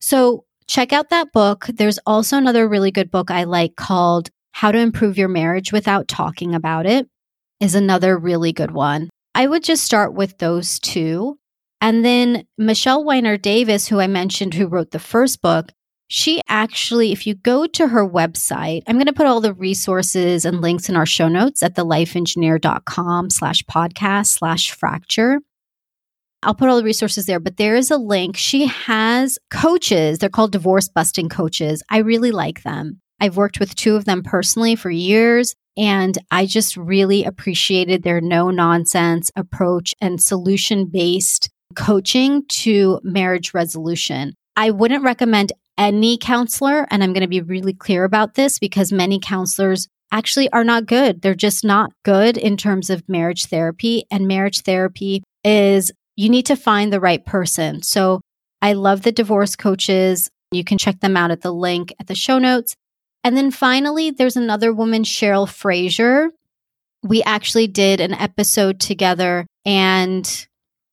So 0.00 0.44
check 0.66 0.90
out 0.90 1.10
that 1.10 1.30
book. 1.32 1.66
There's 1.66 1.98
also 2.06 2.38
another 2.38 2.66
really 2.66 2.90
good 2.90 3.10
book 3.10 3.30
I 3.30 3.44
like 3.44 3.76
called 3.76 4.30
How 4.52 4.72
to 4.72 4.78
Improve 4.78 5.18
Your 5.18 5.28
Marriage 5.28 5.72
Without 5.72 6.08
Talking 6.08 6.54
About 6.54 6.86
It 6.86 7.06
is 7.60 7.74
another 7.74 8.16
really 8.16 8.52
good 8.52 8.70
one. 8.70 9.10
I 9.34 9.46
would 9.46 9.62
just 9.62 9.84
start 9.84 10.14
with 10.14 10.38
those 10.38 10.78
two. 10.78 11.38
And 11.82 12.02
then 12.02 12.46
Michele 12.56 13.04
Weiner 13.04 13.36
Davis, 13.36 13.88
who 13.88 14.00
I 14.00 14.06
mentioned, 14.06 14.54
who 14.54 14.68
wrote 14.68 14.90
the 14.90 14.98
first 14.98 15.42
book, 15.42 15.70
she 16.12 16.42
actually, 16.48 17.12
if 17.12 17.24
you 17.24 17.36
go 17.36 17.68
to 17.68 17.86
her 17.86 18.06
website, 18.06 18.82
I'm 18.88 18.96
going 18.96 19.06
to 19.06 19.12
put 19.12 19.26
all 19.26 19.40
the 19.40 19.54
resources 19.54 20.44
and 20.44 20.60
links 20.60 20.88
in 20.88 20.96
our 20.96 21.06
show 21.06 21.28
notes 21.28 21.62
at 21.62 21.76
thelifeengineer.com 21.76 23.30
slash 23.30 23.62
podcast 23.62 24.26
slash 24.26 24.72
fracture. 24.72 25.38
I'll 26.42 26.56
put 26.56 26.68
all 26.68 26.78
the 26.78 26.84
resources 26.84 27.26
there, 27.26 27.38
but 27.38 27.58
there 27.58 27.76
is 27.76 27.92
a 27.92 27.96
link. 27.96 28.36
She 28.36 28.66
has 28.66 29.38
coaches. 29.52 30.18
They're 30.18 30.28
called 30.28 30.50
divorce 30.50 30.88
busting 30.88 31.28
coaches. 31.28 31.80
I 31.88 31.98
really 31.98 32.32
like 32.32 32.64
them. 32.64 33.00
I've 33.20 33.36
worked 33.36 33.60
with 33.60 33.76
two 33.76 33.94
of 33.94 34.04
them 34.04 34.24
personally 34.24 34.74
for 34.74 34.90
years. 34.90 35.54
And 35.76 36.18
I 36.32 36.46
just 36.46 36.76
really 36.76 37.22
appreciated 37.22 38.02
their 38.02 38.20
no 38.20 38.50
nonsense 38.50 39.30
approach 39.36 39.94
and 40.00 40.20
solution 40.20 40.86
based 40.86 41.50
coaching 41.76 42.42
to 42.48 42.98
marriage 43.04 43.54
resolution. 43.54 44.34
I 44.56 44.70
wouldn't 44.72 45.04
recommend 45.04 45.52
any 45.80 46.18
counselor, 46.18 46.86
and 46.90 47.02
I'm 47.02 47.12
going 47.12 47.22
to 47.22 47.26
be 47.26 47.40
really 47.40 47.72
clear 47.72 48.04
about 48.04 48.34
this 48.34 48.58
because 48.58 48.92
many 48.92 49.18
counselors 49.18 49.88
actually 50.12 50.50
are 50.52 50.62
not 50.62 50.86
good. 50.86 51.22
They're 51.22 51.34
just 51.34 51.64
not 51.64 51.90
good 52.04 52.36
in 52.36 52.56
terms 52.56 52.90
of 52.90 53.08
marriage 53.08 53.46
therapy. 53.46 54.04
And 54.10 54.28
marriage 54.28 54.60
therapy 54.60 55.22
is 55.42 55.90
you 56.16 56.28
need 56.28 56.46
to 56.46 56.56
find 56.56 56.92
the 56.92 57.00
right 57.00 57.24
person. 57.24 57.82
So 57.82 58.20
I 58.60 58.74
love 58.74 59.02
the 59.02 59.12
divorce 59.12 59.56
coaches. 59.56 60.28
You 60.52 60.64
can 60.64 60.78
check 60.78 61.00
them 61.00 61.16
out 61.16 61.30
at 61.30 61.40
the 61.40 61.52
link 61.52 61.94
at 61.98 62.08
the 62.08 62.14
show 62.14 62.38
notes. 62.38 62.74
And 63.24 63.36
then 63.36 63.50
finally, 63.50 64.10
there's 64.10 64.36
another 64.36 64.72
woman, 64.72 65.02
Cheryl 65.02 65.48
Fraser. 65.48 66.30
We 67.02 67.22
actually 67.22 67.68
did 67.68 68.00
an 68.00 68.12
episode 68.12 68.80
together 68.80 69.46
and 69.64 70.46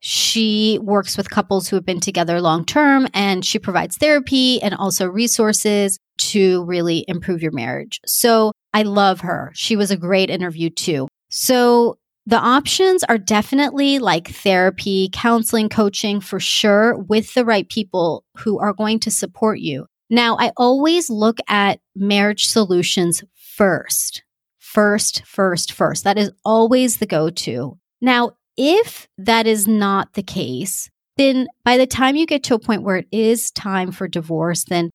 she 0.09 0.79
works 0.81 1.17
with 1.17 1.29
couples 1.29 1.67
who 1.67 1.75
have 1.75 1.85
been 1.85 1.99
together 1.99 2.39
long 2.39 2.63
term 2.63 3.09
and 3.13 3.43
she 3.43 3.59
provides 3.59 3.97
therapy 3.97 4.61
and 4.61 4.73
also 4.73 5.05
resources 5.05 5.99
to 6.17 6.63
really 6.63 7.03
improve 7.09 7.41
your 7.41 7.51
marriage. 7.51 7.99
So 8.05 8.53
I 8.73 8.83
love 8.83 9.19
her. 9.19 9.51
She 9.53 9.75
was 9.75 9.91
a 9.91 9.97
great 9.97 10.29
interview 10.29 10.69
too. 10.69 11.09
So 11.27 11.97
the 12.25 12.37
options 12.37 13.03
are 13.03 13.17
definitely 13.17 13.99
like 13.99 14.29
therapy, 14.29 15.09
counseling, 15.11 15.67
coaching 15.67 16.21
for 16.21 16.39
sure 16.39 16.97
with 16.97 17.33
the 17.33 17.43
right 17.43 17.67
people 17.67 18.23
who 18.37 18.59
are 18.59 18.71
going 18.71 19.01
to 19.01 19.11
support 19.11 19.59
you. 19.59 19.87
Now, 20.09 20.37
I 20.39 20.53
always 20.55 21.09
look 21.09 21.39
at 21.49 21.81
marriage 21.97 22.45
solutions 22.45 23.25
first. 23.35 24.23
First, 24.57 25.25
first, 25.25 25.73
first. 25.73 26.05
That 26.05 26.17
is 26.17 26.31
always 26.45 26.97
the 26.97 27.05
go 27.05 27.29
to. 27.29 27.77
Now, 27.99 28.36
if 28.57 29.07
that 29.17 29.47
is 29.47 29.67
not 29.67 30.13
the 30.13 30.23
case, 30.23 30.89
then 31.15 31.47
by 31.63 31.77
the 31.77 31.87
time 31.87 32.15
you 32.15 32.25
get 32.25 32.43
to 32.43 32.55
a 32.55 32.59
point 32.59 32.83
where 32.83 32.97
it 32.97 33.07
is 33.11 33.51
time 33.51 33.91
for 33.91 34.07
divorce, 34.07 34.65
then 34.65 34.89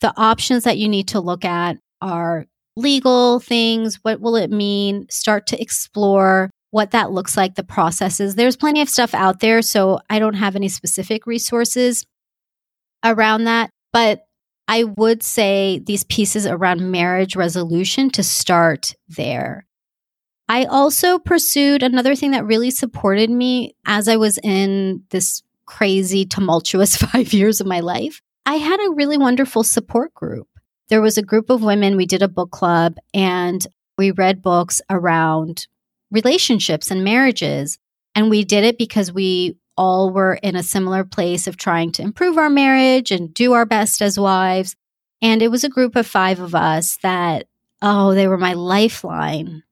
the 0.00 0.12
options 0.16 0.64
that 0.64 0.78
you 0.78 0.88
need 0.88 1.08
to 1.08 1.20
look 1.20 1.44
at 1.44 1.76
are 2.00 2.46
legal 2.76 3.40
things. 3.40 3.98
What 4.02 4.20
will 4.20 4.36
it 4.36 4.50
mean? 4.50 5.06
Start 5.10 5.46
to 5.48 5.60
explore 5.60 6.50
what 6.70 6.90
that 6.90 7.12
looks 7.12 7.36
like, 7.36 7.54
the 7.54 7.64
processes. 7.64 8.34
There's 8.34 8.56
plenty 8.56 8.80
of 8.80 8.88
stuff 8.88 9.14
out 9.14 9.40
there. 9.40 9.62
So 9.62 10.00
I 10.10 10.18
don't 10.18 10.34
have 10.34 10.56
any 10.56 10.68
specific 10.68 11.26
resources 11.26 12.04
around 13.04 13.44
that. 13.44 13.70
But 13.92 14.24
I 14.66 14.84
would 14.84 15.22
say 15.22 15.80
these 15.84 16.04
pieces 16.04 16.46
around 16.46 16.90
marriage 16.90 17.36
resolution 17.36 18.10
to 18.10 18.22
start 18.22 18.94
there. 19.08 19.66
I 20.48 20.64
also 20.64 21.18
pursued 21.18 21.82
another 21.82 22.14
thing 22.14 22.32
that 22.32 22.44
really 22.44 22.70
supported 22.70 23.30
me 23.30 23.74
as 23.86 24.08
I 24.08 24.16
was 24.16 24.38
in 24.38 25.02
this 25.10 25.42
crazy, 25.66 26.26
tumultuous 26.26 26.96
five 27.12 27.32
years 27.32 27.60
of 27.60 27.66
my 27.66 27.80
life. 27.80 28.20
I 28.46 28.56
had 28.56 28.80
a 28.80 28.92
really 28.92 29.16
wonderful 29.16 29.62
support 29.62 30.12
group. 30.12 30.48
There 30.88 31.00
was 31.00 31.16
a 31.16 31.22
group 31.22 31.48
of 31.48 31.62
women, 31.62 31.96
we 31.96 32.04
did 32.04 32.22
a 32.22 32.28
book 32.28 32.50
club, 32.50 32.96
and 33.14 33.66
we 33.96 34.10
read 34.10 34.42
books 34.42 34.82
around 34.90 35.66
relationships 36.10 36.90
and 36.90 37.02
marriages. 37.02 37.78
And 38.14 38.28
we 38.28 38.44
did 38.44 38.64
it 38.64 38.76
because 38.76 39.10
we 39.10 39.56
all 39.76 40.10
were 40.10 40.34
in 40.34 40.56
a 40.56 40.62
similar 40.62 41.04
place 41.04 41.46
of 41.46 41.56
trying 41.56 41.90
to 41.92 42.02
improve 42.02 42.36
our 42.36 42.50
marriage 42.50 43.10
and 43.10 43.32
do 43.32 43.54
our 43.54 43.64
best 43.64 44.02
as 44.02 44.18
wives. 44.18 44.76
And 45.22 45.42
it 45.42 45.50
was 45.50 45.64
a 45.64 45.68
group 45.68 45.96
of 45.96 46.06
five 46.06 46.38
of 46.38 46.54
us 46.54 46.98
that, 46.98 47.46
oh, 47.82 48.14
they 48.14 48.28
were 48.28 48.38
my 48.38 48.52
lifeline. 48.52 49.62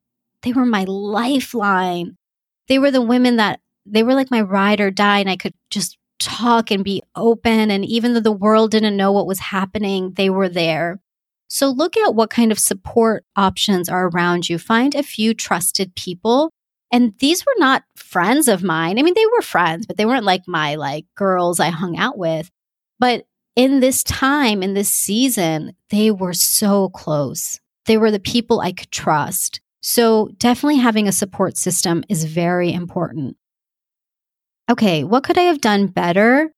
They 0.42 0.52
were 0.52 0.66
my 0.66 0.84
lifeline. 0.84 2.16
They 2.68 2.78
were 2.78 2.90
the 2.90 3.02
women 3.02 3.36
that 3.36 3.60
they 3.84 4.02
were 4.02 4.14
like 4.14 4.30
my 4.30 4.40
ride 4.40 4.80
or 4.80 4.90
die, 4.90 5.18
and 5.18 5.30
I 5.30 5.36
could 5.36 5.54
just 5.70 5.98
talk 6.18 6.70
and 6.70 6.84
be 6.84 7.02
open. 7.16 7.70
And 7.70 7.84
even 7.84 8.14
though 8.14 8.20
the 8.20 8.30
world 8.32 8.70
didn't 8.70 8.96
know 8.96 9.12
what 9.12 9.26
was 9.26 9.40
happening, 9.40 10.12
they 10.14 10.30
were 10.30 10.48
there. 10.48 11.00
So 11.48 11.68
look 11.68 11.96
at 11.96 12.14
what 12.14 12.30
kind 12.30 12.52
of 12.52 12.58
support 12.58 13.24
options 13.36 13.88
are 13.88 14.08
around 14.08 14.48
you. 14.48 14.58
Find 14.58 14.94
a 14.94 15.02
few 15.02 15.34
trusted 15.34 15.94
people 15.94 16.50
and 16.92 17.14
these 17.20 17.44
were 17.46 17.54
not 17.56 17.84
friends 17.96 18.48
of 18.48 18.62
mine. 18.62 18.98
I 18.98 19.02
mean, 19.02 19.14
they 19.14 19.26
were 19.26 19.40
friends, 19.40 19.86
but 19.86 19.96
they 19.96 20.04
weren't 20.04 20.26
like 20.26 20.42
my 20.46 20.74
like 20.74 21.06
girls 21.14 21.58
I 21.58 21.70
hung 21.70 21.96
out 21.96 22.18
with. 22.18 22.50
But 23.00 23.24
in 23.56 23.80
this 23.80 24.04
time, 24.04 24.62
in 24.62 24.74
this 24.74 24.90
season, 24.92 25.74
they 25.88 26.10
were 26.10 26.34
so 26.34 26.90
close. 26.90 27.60
They 27.86 27.96
were 27.96 28.10
the 28.10 28.20
people 28.20 28.60
I 28.60 28.72
could 28.72 28.90
trust. 28.90 29.61
So 29.82 30.30
definitely 30.38 30.78
having 30.78 31.08
a 31.08 31.12
support 31.12 31.56
system 31.56 32.04
is 32.08 32.24
very 32.24 32.72
important. 32.72 33.36
Okay, 34.70 35.04
what 35.04 35.24
could 35.24 35.36
I 35.36 35.42
have 35.42 35.60
done 35.60 35.88
better? 35.88 36.52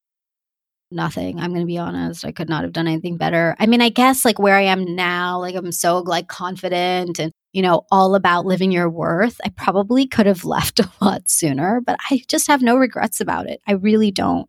Nothing. 0.91 1.41
I'm 1.41 1.51
going 1.51 1.63
to 1.63 1.67
be 1.67 1.79
honest. 1.79 2.25
I 2.25 2.33
could 2.33 2.49
not 2.49 2.63
have 2.63 2.73
done 2.73 2.87
anything 2.87 3.17
better. 3.17 3.57
I 3.59 3.67
mean, 3.67 3.81
I 3.81 3.89
guess 3.89 4.25
like 4.25 4.39
where 4.39 4.55
I 4.55 4.63
am 4.63 4.95
now, 4.95 5.41
like 5.41 5.55
I'm 5.57 5.73
so 5.73 5.99
like 5.99 6.29
confident 6.29 7.19
and 7.19 7.33
you 7.53 7.63
know, 7.63 7.87
all 7.91 8.17
about 8.17 8.47
living 8.47 8.73
your 8.73 8.91
worth, 8.91 9.41
I 9.45 9.49
probably 9.49 10.07
could 10.07 10.27
have 10.27 10.45
left 10.45 10.81
a 10.81 10.91
lot 11.01 11.31
sooner, 11.31 11.81
but 11.81 11.97
I 12.11 12.23
just 12.29 12.49
have 12.49 12.63
no 12.63 12.77
regrets 12.77 13.21
about 13.21 13.49
it. 13.49 13.61
I 13.67 13.73
really 13.73 14.11
don't. 14.11 14.49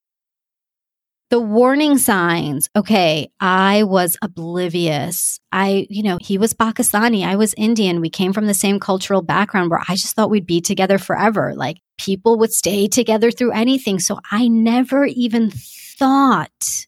The 1.32 1.40
warning 1.40 1.98
signs. 1.98 2.70
Okay, 2.76 3.32
I 3.40 3.84
was 3.84 4.16
oblivious. 4.22 5.40
I, 5.52 5.88
you 5.90 6.04
know, 6.04 6.20
he 6.22 6.38
was 6.38 6.54
Pakistani, 6.54 7.26
I 7.26 7.36
was 7.36 7.56
Indian. 7.58 8.00
We 8.00 8.12
came 8.12 8.32
from 8.32 8.46
the 8.46 8.54
same 8.54 8.80
cultural 8.80 9.24
background 9.24 9.72
where 9.72 9.82
I 9.88 9.96
just 9.96 10.16
thought 10.16 10.30
we'd 10.30 10.46
be 10.46 10.62
together 10.62 11.00
forever. 11.00 11.56
Like 11.56 11.78
people 11.98 12.38
would 12.38 12.54
stay 12.54 12.88
together 12.88 13.32
through 13.32 13.52
anything. 13.54 14.00
So 14.00 14.20
I 14.32 14.48
never 14.48 15.06
even 15.06 15.52
thought, 15.52 16.86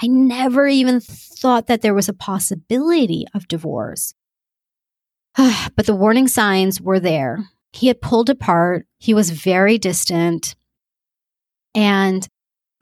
I 0.00 0.06
never 0.06 0.66
even 0.66 1.00
thought 1.00 1.66
that 1.66 1.82
there 1.82 1.94
was 1.94 2.08
a 2.08 2.14
possibility 2.14 3.26
of 3.34 3.46
divorce. 3.46 4.14
but 5.36 5.84
the 5.84 5.94
warning 5.94 6.28
signs 6.28 6.80
were 6.80 7.00
there. 7.00 7.44
He 7.72 7.88
had 7.88 8.00
pulled 8.00 8.30
apart. 8.30 8.86
He 8.98 9.12
was 9.12 9.30
very 9.30 9.76
distant. 9.76 10.56
And 11.74 12.26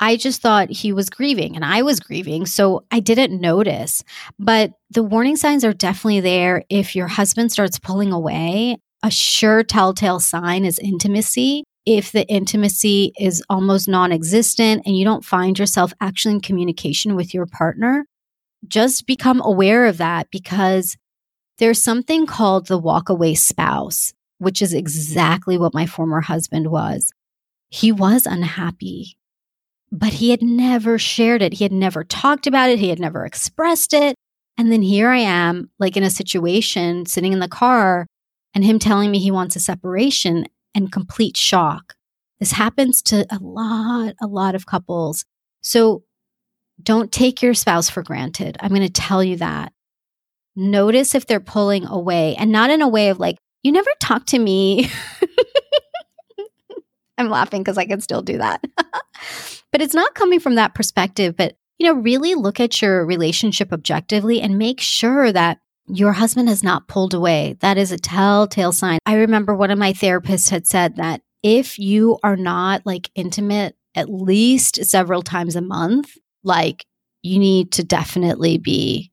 I 0.00 0.16
just 0.16 0.42
thought 0.42 0.70
he 0.70 0.92
was 0.92 1.08
grieving 1.08 1.54
and 1.54 1.64
I 1.64 1.82
was 1.82 2.00
grieving. 2.00 2.46
So 2.46 2.84
I 2.90 3.00
didn't 3.00 3.40
notice. 3.40 4.02
But 4.38 4.72
the 4.90 5.02
warning 5.02 5.36
signs 5.36 5.64
are 5.64 5.72
definitely 5.72 6.20
there. 6.20 6.64
If 6.68 6.96
your 6.96 7.06
husband 7.06 7.52
starts 7.52 7.78
pulling 7.78 8.12
away, 8.12 8.76
a 9.02 9.10
sure 9.10 9.62
telltale 9.62 10.20
sign 10.20 10.64
is 10.64 10.78
intimacy. 10.78 11.64
If 11.86 12.12
the 12.12 12.26
intimacy 12.26 13.12
is 13.18 13.42
almost 13.50 13.88
non 13.88 14.10
existent 14.10 14.82
and 14.86 14.96
you 14.96 15.04
don't 15.04 15.24
find 15.24 15.58
yourself 15.58 15.92
actually 16.00 16.36
in 16.36 16.40
communication 16.40 17.14
with 17.14 17.34
your 17.34 17.46
partner, 17.46 18.06
just 18.66 19.06
become 19.06 19.42
aware 19.44 19.86
of 19.86 19.98
that 19.98 20.28
because 20.30 20.96
there's 21.58 21.82
something 21.82 22.26
called 22.26 22.66
the 22.66 22.80
walkaway 22.80 23.36
spouse, 23.36 24.14
which 24.38 24.62
is 24.62 24.72
exactly 24.72 25.58
what 25.58 25.74
my 25.74 25.86
former 25.86 26.22
husband 26.22 26.70
was. 26.70 27.12
He 27.68 27.92
was 27.92 28.26
unhappy, 28.26 29.16
but 29.94 30.14
he 30.14 30.30
had 30.30 30.42
never 30.42 30.98
shared 30.98 31.40
it. 31.40 31.54
He 31.54 31.64
had 31.64 31.72
never 31.72 32.02
talked 32.02 32.48
about 32.48 32.68
it. 32.68 32.80
He 32.80 32.88
had 32.88 32.98
never 32.98 33.24
expressed 33.24 33.94
it. 33.94 34.16
And 34.58 34.72
then 34.72 34.82
here 34.82 35.08
I 35.08 35.18
am, 35.18 35.70
like 35.78 35.96
in 35.96 36.02
a 36.02 36.10
situation, 36.10 37.06
sitting 37.06 37.32
in 37.32 37.38
the 37.38 37.46
car, 37.48 38.08
and 38.54 38.64
him 38.64 38.80
telling 38.80 39.12
me 39.12 39.20
he 39.20 39.30
wants 39.30 39.54
a 39.54 39.60
separation 39.60 40.46
and 40.74 40.90
complete 40.90 41.36
shock. 41.36 41.94
This 42.40 42.50
happens 42.50 43.02
to 43.02 43.24
a 43.30 43.38
lot, 43.40 44.14
a 44.20 44.26
lot 44.26 44.56
of 44.56 44.66
couples. 44.66 45.24
So 45.60 46.02
don't 46.82 47.12
take 47.12 47.40
your 47.40 47.54
spouse 47.54 47.88
for 47.88 48.02
granted. 48.02 48.56
I'm 48.58 48.70
going 48.70 48.82
to 48.82 48.92
tell 48.92 49.22
you 49.22 49.36
that 49.36 49.72
notice 50.56 51.14
if 51.14 51.26
they're 51.26 51.38
pulling 51.38 51.86
away 51.86 52.34
and 52.34 52.50
not 52.50 52.70
in 52.70 52.82
a 52.82 52.88
way 52.88 53.10
of 53.10 53.20
like, 53.20 53.38
you 53.62 53.70
never 53.70 53.90
talk 54.00 54.26
to 54.26 54.38
me. 54.40 54.90
I'm 57.18 57.28
laughing 57.28 57.62
because 57.62 57.78
I 57.78 57.86
can 57.86 58.00
still 58.00 58.22
do 58.22 58.38
that. 58.38 58.64
but 58.76 59.80
it's 59.80 59.94
not 59.94 60.14
coming 60.14 60.40
from 60.40 60.56
that 60.56 60.74
perspective, 60.74 61.36
but 61.36 61.56
you 61.78 61.86
know, 61.86 62.00
really 62.00 62.34
look 62.34 62.60
at 62.60 62.80
your 62.80 63.04
relationship 63.04 63.72
objectively 63.72 64.40
and 64.40 64.58
make 64.58 64.80
sure 64.80 65.32
that 65.32 65.58
your 65.86 66.12
husband 66.12 66.48
has 66.48 66.62
not 66.62 66.88
pulled 66.88 67.14
away. 67.14 67.56
That 67.60 67.76
is 67.76 67.92
a 67.92 67.98
telltale 67.98 68.72
sign. 68.72 68.98
I 69.04 69.16
remember 69.16 69.54
one 69.54 69.70
of 69.70 69.78
my 69.78 69.92
therapists 69.92 70.50
had 70.50 70.66
said 70.66 70.96
that 70.96 71.20
if 71.42 71.78
you 71.78 72.18
are 72.22 72.36
not 72.36 72.86
like 72.86 73.10
intimate 73.14 73.76
at 73.94 74.08
least 74.08 74.84
several 74.84 75.22
times 75.22 75.56
a 75.56 75.60
month, 75.60 76.16
like 76.42 76.86
you 77.22 77.38
need 77.38 77.72
to 77.72 77.84
definitely 77.84 78.58
be 78.58 79.12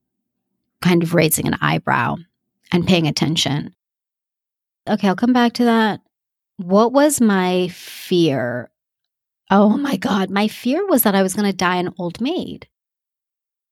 kind 0.82 1.04
of 1.04 1.14
raising 1.14 1.48
an 1.48 1.58
eyebrow 1.62 2.16
and 2.72 2.88
paying 2.88 3.08
attention. 3.08 3.76
Okay, 4.90 5.08
I'll 5.08 5.16
come 5.16 5.34
back 5.34 5.54
to 5.54 5.66
that. 5.66 6.02
What 6.62 6.93
was 6.93 7.19
my 7.19 7.69
fear? 7.69 8.69
Oh 9.50 9.78
my 9.78 9.97
God, 9.97 10.30
my 10.30 10.47
fear 10.47 10.86
was 10.88 11.04
that 11.04 11.15
I 11.15 11.24
was 11.24 11.34
going 11.34 11.50
to 11.50 11.56
die 11.58 11.78
an 11.78 11.93
old 11.97 12.21
maid. 12.21 12.67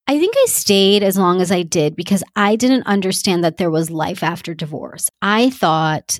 I 0.08 0.18
think 0.18 0.34
I 0.36 0.46
stayed 0.48 1.04
as 1.04 1.16
long 1.16 1.40
as 1.40 1.52
I 1.52 1.62
did 1.62 1.94
because 1.94 2.24
I 2.34 2.56
didn't 2.56 2.88
understand 2.88 3.44
that 3.44 3.58
there 3.58 3.70
was 3.70 3.92
life 3.92 4.24
after 4.24 4.54
divorce. 4.54 5.08
I 5.22 5.50
thought 5.50 6.18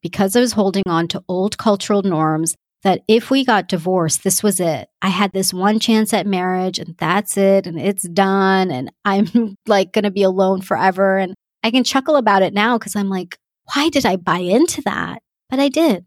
because 0.00 0.36
I 0.36 0.40
was 0.40 0.52
holding 0.52 0.84
on 0.86 1.08
to 1.08 1.24
old 1.26 1.58
cultural 1.58 2.02
norms 2.02 2.54
that 2.84 3.02
if 3.08 3.28
we 3.28 3.44
got 3.44 3.68
divorced, 3.68 4.22
this 4.22 4.40
was 4.40 4.60
it. 4.60 4.88
I 5.02 5.08
had 5.08 5.32
this 5.32 5.52
one 5.52 5.80
chance 5.80 6.14
at 6.14 6.28
marriage 6.28 6.78
and 6.78 6.96
that's 6.96 7.36
it 7.36 7.66
and 7.66 7.76
it's 7.80 8.08
done 8.08 8.70
and 8.70 8.92
I'm 9.04 9.56
like 9.66 9.92
going 9.92 10.04
to 10.04 10.12
be 10.12 10.22
alone 10.22 10.60
forever. 10.60 11.18
And 11.18 11.34
I 11.64 11.72
can 11.72 11.82
chuckle 11.82 12.14
about 12.14 12.42
it 12.42 12.54
now 12.54 12.78
because 12.78 12.94
I'm 12.94 13.08
like, 13.08 13.36
why 13.74 13.88
did 13.88 14.06
I 14.06 14.14
buy 14.14 14.38
into 14.38 14.80
that? 14.82 15.22
But 15.50 15.60
I 15.60 15.68
did. 15.68 16.04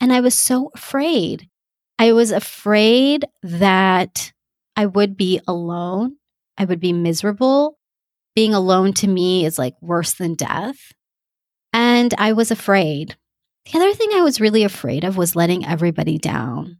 And 0.00 0.12
I 0.12 0.20
was 0.20 0.38
so 0.38 0.70
afraid. 0.74 1.48
I 1.98 2.12
was 2.12 2.30
afraid 2.30 3.24
that 3.42 4.32
I 4.76 4.86
would 4.86 5.16
be 5.16 5.40
alone. 5.46 6.16
I 6.58 6.64
would 6.64 6.80
be 6.80 6.92
miserable. 6.92 7.78
Being 8.34 8.54
alone 8.54 8.92
to 8.94 9.06
me 9.06 9.44
is 9.44 9.58
like 9.58 9.74
worse 9.80 10.14
than 10.14 10.34
death. 10.34 10.92
And 11.72 12.14
I 12.18 12.32
was 12.32 12.50
afraid. 12.50 13.16
The 13.70 13.78
other 13.78 13.94
thing 13.94 14.10
I 14.12 14.22
was 14.22 14.40
really 14.40 14.64
afraid 14.64 15.04
of 15.04 15.16
was 15.16 15.36
letting 15.36 15.64
everybody 15.64 16.18
down. 16.18 16.78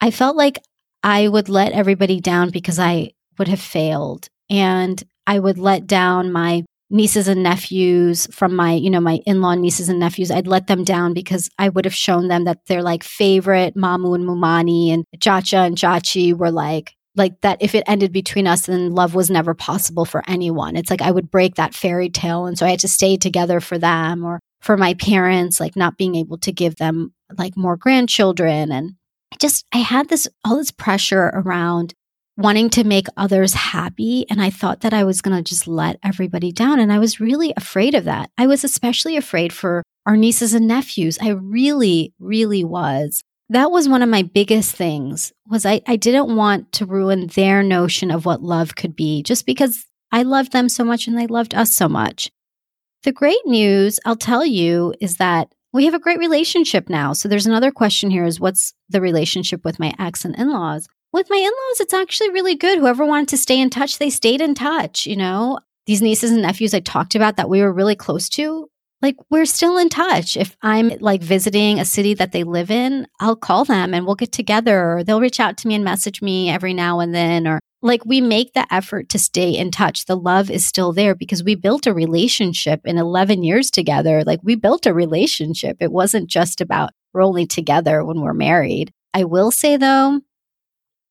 I 0.00 0.10
felt 0.10 0.36
like 0.36 0.58
I 1.02 1.28
would 1.28 1.48
let 1.48 1.72
everybody 1.72 2.20
down 2.20 2.50
because 2.50 2.78
I 2.78 3.12
would 3.38 3.48
have 3.48 3.60
failed 3.60 4.28
and 4.48 5.02
I 5.26 5.38
would 5.38 5.58
let 5.58 5.86
down 5.86 6.32
my 6.32 6.64
nieces 6.94 7.26
and 7.28 7.42
nephews 7.42 8.26
from 8.30 8.54
my, 8.54 8.72
you 8.72 8.88
know, 8.88 9.00
my 9.00 9.20
in-law 9.26 9.54
nieces 9.56 9.88
and 9.88 9.98
nephews. 9.98 10.30
I'd 10.30 10.46
let 10.46 10.68
them 10.68 10.84
down 10.84 11.12
because 11.12 11.50
I 11.58 11.68
would 11.68 11.84
have 11.84 11.94
shown 11.94 12.28
them 12.28 12.44
that 12.44 12.64
their 12.66 12.82
like 12.82 13.02
favorite 13.02 13.74
Mamu 13.74 14.14
and 14.14 14.24
Mumani 14.24 14.94
and 14.94 15.04
Chacha 15.20 15.58
and 15.58 15.76
Chachi 15.76 16.32
were 16.32 16.52
like 16.52 16.94
like 17.16 17.40
that 17.42 17.58
if 17.60 17.76
it 17.76 17.84
ended 17.86 18.12
between 18.12 18.46
us 18.46 18.66
then 18.66 18.92
love 18.92 19.14
was 19.14 19.30
never 19.30 19.54
possible 19.54 20.04
for 20.04 20.22
anyone. 20.28 20.76
It's 20.76 20.90
like 20.90 21.02
I 21.02 21.10
would 21.10 21.30
break 21.30 21.56
that 21.56 21.74
fairy 21.74 22.08
tale 22.08 22.46
and 22.46 22.58
so 22.58 22.66
I 22.66 22.70
had 22.70 22.80
to 22.80 22.88
stay 22.88 23.16
together 23.16 23.60
for 23.60 23.78
them 23.78 24.24
or 24.24 24.40
for 24.60 24.76
my 24.76 24.94
parents, 24.94 25.60
like 25.60 25.76
not 25.76 25.98
being 25.98 26.14
able 26.14 26.38
to 26.38 26.52
give 26.52 26.76
them 26.76 27.12
like 27.36 27.56
more 27.56 27.76
grandchildren. 27.76 28.72
And 28.72 28.94
I 29.32 29.36
just, 29.38 29.66
I 29.72 29.78
had 29.78 30.08
this, 30.08 30.26
all 30.44 30.56
this 30.56 30.70
pressure 30.70 31.30
around 31.34 31.92
wanting 32.36 32.68
to 32.70 32.84
make 32.84 33.06
others 33.16 33.54
happy. 33.54 34.26
And 34.28 34.42
I 34.42 34.50
thought 34.50 34.80
that 34.80 34.94
I 34.94 35.04
was 35.04 35.20
going 35.20 35.36
to 35.36 35.42
just 35.42 35.68
let 35.68 35.98
everybody 36.02 36.52
down. 36.52 36.80
And 36.80 36.92
I 36.92 36.98
was 36.98 37.20
really 37.20 37.52
afraid 37.56 37.94
of 37.94 38.04
that. 38.04 38.30
I 38.36 38.46
was 38.46 38.64
especially 38.64 39.16
afraid 39.16 39.52
for 39.52 39.82
our 40.06 40.16
nieces 40.16 40.54
and 40.54 40.66
nephews. 40.66 41.18
I 41.20 41.28
really, 41.28 42.12
really 42.18 42.64
was. 42.64 43.22
That 43.50 43.70
was 43.70 43.88
one 43.88 44.02
of 44.02 44.08
my 44.08 44.22
biggest 44.22 44.74
things 44.74 45.32
was 45.48 45.66
I, 45.66 45.82
I 45.86 45.96
didn't 45.96 46.34
want 46.34 46.72
to 46.72 46.86
ruin 46.86 47.28
their 47.28 47.62
notion 47.62 48.10
of 48.10 48.24
what 48.24 48.42
love 48.42 48.74
could 48.74 48.96
be 48.96 49.22
just 49.22 49.46
because 49.46 49.86
I 50.10 50.22
loved 50.22 50.52
them 50.52 50.68
so 50.68 50.84
much 50.84 51.06
and 51.06 51.16
they 51.16 51.26
loved 51.26 51.54
us 51.54 51.76
so 51.76 51.88
much. 51.88 52.30
The 53.02 53.12
great 53.12 53.44
news, 53.44 54.00
I'll 54.06 54.16
tell 54.16 54.46
you, 54.46 54.94
is 55.00 55.18
that 55.18 55.54
we 55.74 55.84
have 55.84 55.94
a 55.94 55.98
great 55.98 56.18
relationship 56.18 56.88
now. 56.88 57.12
So 57.12 57.28
there's 57.28 57.46
another 57.46 57.70
question 57.70 58.10
here 58.10 58.24
is 58.24 58.40
what's 58.40 58.72
the 58.88 59.00
relationship 59.00 59.64
with 59.64 59.78
my 59.78 59.92
ex 59.98 60.24
and 60.24 60.34
in-laws? 60.38 60.88
With 61.14 61.30
my 61.30 61.36
in-laws, 61.36 61.78
it's 61.78 61.94
actually 61.94 62.30
really 62.30 62.56
good. 62.56 62.76
Whoever 62.76 63.06
wanted 63.06 63.28
to 63.28 63.36
stay 63.36 63.60
in 63.60 63.70
touch, 63.70 63.98
they 63.98 64.10
stayed 64.10 64.40
in 64.40 64.52
touch, 64.52 65.06
you 65.06 65.14
know. 65.14 65.60
These 65.86 66.02
nieces 66.02 66.32
and 66.32 66.42
nephews 66.42 66.74
I 66.74 66.80
talked 66.80 67.14
about 67.14 67.36
that 67.36 67.48
we 67.48 67.60
were 67.60 67.72
really 67.72 67.94
close 67.94 68.28
to, 68.30 68.68
like 69.00 69.14
we're 69.30 69.46
still 69.46 69.78
in 69.78 69.90
touch. 69.90 70.36
If 70.36 70.56
I'm 70.60 70.88
like 70.98 71.22
visiting 71.22 71.78
a 71.78 71.84
city 71.84 72.14
that 72.14 72.32
they 72.32 72.42
live 72.42 72.68
in, 72.68 73.06
I'll 73.20 73.36
call 73.36 73.64
them 73.64 73.94
and 73.94 74.04
we'll 74.04 74.16
get 74.16 74.32
together. 74.32 74.96
Or 74.96 75.04
they'll 75.04 75.20
reach 75.20 75.38
out 75.38 75.56
to 75.58 75.68
me 75.68 75.76
and 75.76 75.84
message 75.84 76.20
me 76.20 76.50
every 76.50 76.74
now 76.74 76.98
and 76.98 77.14
then 77.14 77.46
or 77.46 77.60
like 77.80 78.04
we 78.04 78.20
make 78.20 78.54
the 78.54 78.66
effort 78.74 79.08
to 79.10 79.18
stay 79.20 79.50
in 79.50 79.70
touch. 79.70 80.06
The 80.06 80.16
love 80.16 80.50
is 80.50 80.66
still 80.66 80.92
there 80.92 81.14
because 81.14 81.44
we 81.44 81.54
built 81.54 81.86
a 81.86 81.94
relationship 81.94 82.80
in 82.84 82.98
11 82.98 83.44
years 83.44 83.70
together. 83.70 84.24
Like 84.24 84.40
we 84.42 84.56
built 84.56 84.84
a 84.84 84.92
relationship. 84.92 85.76
It 85.78 85.92
wasn't 85.92 86.28
just 86.28 86.60
about 86.60 86.90
rolling 87.12 87.46
together 87.46 88.04
when 88.04 88.20
we're 88.20 88.34
married. 88.34 88.92
I 89.12 89.22
will 89.22 89.52
say 89.52 89.76
though 89.76 90.20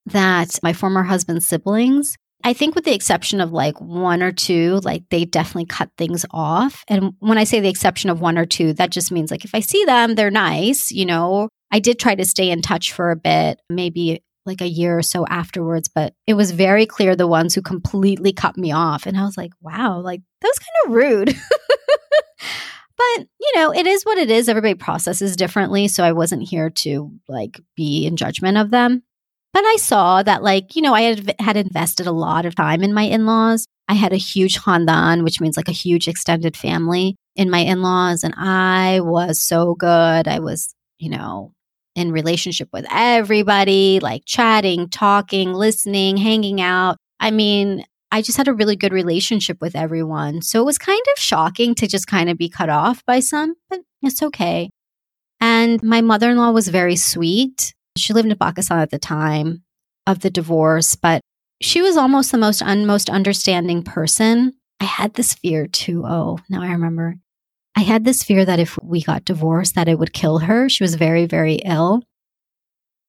that 0.07 0.59
my 0.63 0.73
former 0.73 1.03
husband's 1.03 1.47
siblings, 1.47 2.17
I 2.43 2.53
think 2.53 2.75
with 2.75 2.83
the 2.83 2.93
exception 2.93 3.39
of 3.39 3.53
like 3.53 3.79
one 3.79 4.21
or 4.21 4.33
two, 4.33 4.79
like 4.83 5.03
they 5.09 5.23
definitely 5.23 5.65
cut 5.65 5.89
things 5.97 6.25
off. 6.31 6.83
And 6.89 7.13
when 7.19 7.37
I 7.37 7.45
say 7.45 7.61
the 7.61 7.69
exception 7.69 8.09
of 8.09 8.19
one 8.19 8.37
or 8.37 8.45
two, 8.45 8.73
that 8.73 8.91
just 8.91 9.11
means 9.11 9.31
like 9.31 9.45
if 9.45 9.55
I 9.55 9.61
see 9.61 9.85
them, 9.85 10.15
they're 10.15 10.31
nice, 10.31 10.91
you 10.91 11.05
know. 11.05 11.47
I 11.71 11.79
did 11.79 11.99
try 11.99 12.15
to 12.15 12.25
stay 12.25 12.51
in 12.51 12.61
touch 12.61 12.91
for 12.91 13.11
a 13.11 13.15
bit, 13.15 13.61
maybe 13.69 14.23
like 14.45 14.61
a 14.61 14.67
year 14.67 14.97
or 14.97 15.01
so 15.01 15.25
afterwards, 15.27 15.87
but 15.87 16.13
it 16.27 16.33
was 16.33 16.51
very 16.51 16.85
clear 16.85 17.15
the 17.15 17.27
ones 17.27 17.55
who 17.55 17.61
completely 17.61 18.33
cut 18.33 18.57
me 18.57 18.73
off. 18.73 19.05
And 19.05 19.17
I 19.17 19.23
was 19.23 19.37
like, 19.37 19.51
wow, 19.61 19.99
like 19.99 20.21
that 20.41 20.47
was 20.47 20.59
kind 20.59 20.85
of 20.85 20.91
rude. 20.93 21.27
but, 22.97 23.27
you 23.39 23.51
know, 23.55 23.73
it 23.73 23.87
is 23.87 24.03
what 24.03 24.17
it 24.17 24.29
is. 24.29 24.49
Everybody 24.49 24.75
processes 24.75 25.37
differently. 25.37 25.87
So 25.87 26.03
I 26.03 26.11
wasn't 26.11 26.47
here 26.47 26.69
to 26.69 27.11
like 27.29 27.59
be 27.77 28.05
in 28.05 28.17
judgment 28.17 28.57
of 28.57 28.69
them. 28.69 29.03
But 29.53 29.63
I 29.65 29.75
saw 29.77 30.23
that, 30.23 30.41
like, 30.41 30.75
you 30.75 30.81
know, 30.81 30.95
I 30.95 31.01
had, 31.01 31.35
had 31.39 31.57
invested 31.57 32.07
a 32.07 32.11
lot 32.11 32.45
of 32.45 32.55
time 32.55 32.83
in 32.83 32.93
my 32.93 33.03
in 33.03 33.25
laws. 33.25 33.67
I 33.87 33.93
had 33.93 34.11
a 34.11 34.17
huge 34.17 34.59
khandan, 34.59 35.23
which 35.23 35.39
means 35.39 35.57
like 35.57 35.69
a 35.69 35.73
huge 35.73 36.07
extended 36.07 36.57
family 36.57 37.15
in 37.35 37.49
my 37.49 37.59
in 37.59 37.81
laws. 37.81 38.23
And 38.23 38.33
I 38.35 38.99
was 39.01 39.39
so 39.39 39.75
good. 39.75 40.27
I 40.27 40.39
was, 40.39 40.73
you 40.97 41.09
know, 41.09 41.53
in 41.95 42.11
relationship 42.11 42.69
with 42.73 42.85
everybody, 42.89 43.99
like 44.01 44.23
chatting, 44.25 44.89
talking, 44.89 45.53
listening, 45.53 46.17
hanging 46.17 46.59
out. 46.59 46.97
I 47.19 47.29
mean, 47.29 47.85
I 48.11 48.21
just 48.21 48.37
had 48.37 48.47
a 48.47 48.53
really 48.53 48.75
good 48.75 48.93
relationship 48.93 49.61
with 49.61 49.75
everyone. 49.75 50.41
So 50.41 50.61
it 50.61 50.65
was 50.65 50.77
kind 50.77 51.01
of 51.11 51.21
shocking 51.21 51.75
to 51.75 51.87
just 51.87 52.07
kind 52.07 52.29
of 52.29 52.37
be 52.37 52.49
cut 52.49 52.69
off 52.69 53.03
by 53.05 53.19
some, 53.19 53.55
but 53.69 53.81
it's 54.01 54.23
okay. 54.23 54.69
And 55.39 55.81
my 55.83 56.01
mother 56.01 56.29
in 56.29 56.37
law 56.37 56.51
was 56.51 56.67
very 56.67 56.95
sweet. 56.95 57.73
She 57.97 58.13
lived 58.13 58.29
in 58.29 58.37
Pakistan 58.37 58.79
at 58.79 58.89
the 58.89 58.99
time 58.99 59.63
of 60.07 60.19
the 60.19 60.29
divorce, 60.29 60.95
but 60.95 61.21
she 61.61 61.81
was 61.81 61.95
almost 61.97 62.31
the 62.31 62.37
most 62.37 62.61
un- 62.61 62.85
most 62.85 63.09
understanding 63.09 63.83
person. 63.83 64.53
I 64.79 64.85
had 64.85 65.13
this 65.13 65.33
fear 65.33 65.67
too. 65.67 66.03
Oh, 66.05 66.39
now 66.49 66.61
I 66.61 66.71
remember. 66.71 67.15
I 67.75 67.81
had 67.81 68.03
this 68.05 68.23
fear 68.23 68.45
that 68.45 68.59
if 68.59 68.77
we 68.83 69.01
got 69.01 69.25
divorced, 69.25 69.75
that 69.75 69.87
it 69.87 69.97
would 69.97 70.13
kill 70.13 70.39
her. 70.39 70.69
She 70.69 70.83
was 70.83 70.95
very, 70.95 71.25
very 71.25 71.55
ill. 71.65 72.03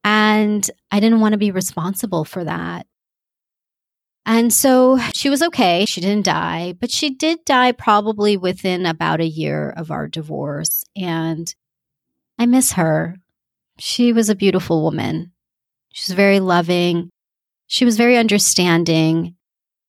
And 0.03 0.69
I 0.91 1.01
didn't 1.01 1.21
want 1.21 1.33
to 1.33 1.39
be 1.39 1.51
responsible 1.51 2.25
for 2.25 2.45
that. 2.45 2.87
And 4.27 4.53
so 4.53 4.99
she 5.15 5.29
was 5.29 5.43
okay. 5.43 5.85
She 5.87 6.01
didn't 6.01 6.25
die, 6.25 6.75
but 6.81 6.91
she 6.91 7.11
did 7.11 7.45
die 7.45 7.73
probably 7.73 8.37
within 8.37 8.87
about 8.87 9.21
a 9.21 9.27
year 9.27 9.71
of 9.71 9.91
our 9.91 10.09
divorce. 10.09 10.83
And 10.97 11.55
I 12.39 12.47
miss 12.47 12.73
her. 12.73 13.17
She 13.79 14.13
was 14.13 14.29
a 14.29 14.35
beautiful 14.35 14.83
woman. 14.83 15.33
She 15.93 16.11
was 16.11 16.17
very 16.17 16.41
loving. 16.41 17.11
She 17.67 17.85
was 17.85 17.97
very 17.97 18.17
understanding. 18.17 19.37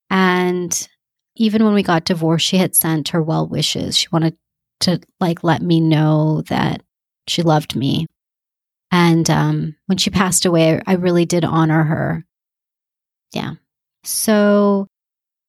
And 0.09 0.87
even 1.35 1.63
when 1.63 1.73
we 1.73 1.83
got 1.83 2.05
divorced, 2.05 2.45
she 2.45 2.57
had 2.57 2.75
sent 2.75 3.09
her 3.09 3.21
well 3.21 3.47
wishes. 3.47 3.97
She 3.97 4.07
wanted 4.11 4.37
to 4.81 4.99
like 5.19 5.43
let 5.43 5.61
me 5.61 5.81
know 5.81 6.41
that 6.47 6.81
she 7.27 7.41
loved 7.41 7.75
me. 7.75 8.05
And 8.91 9.29
um, 9.29 9.75
when 9.87 9.97
she 9.97 10.09
passed 10.09 10.45
away, 10.45 10.81
I 10.85 10.93
really 10.93 11.25
did 11.25 11.43
honor 11.43 11.83
her. 11.83 12.25
Yeah. 13.33 13.55
So 14.03 14.87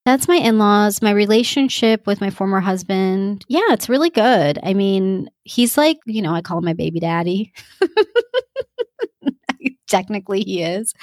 that's 0.06 0.28
my 0.28 0.36
in 0.36 0.56
laws. 0.56 1.02
My 1.02 1.10
relationship 1.10 2.06
with 2.06 2.20
my 2.20 2.30
former 2.30 2.60
husband. 2.60 3.44
Yeah, 3.48 3.70
it's 3.70 3.88
really 3.88 4.08
good. 4.08 4.56
I 4.62 4.72
mean, 4.72 5.28
he's 5.42 5.76
like, 5.76 5.98
you 6.06 6.22
know, 6.22 6.32
I 6.32 6.42
call 6.42 6.58
him 6.58 6.64
my 6.64 6.74
baby 6.74 7.00
daddy. 7.00 7.52
Technically, 9.88 10.42
he 10.42 10.62
is. 10.62 10.94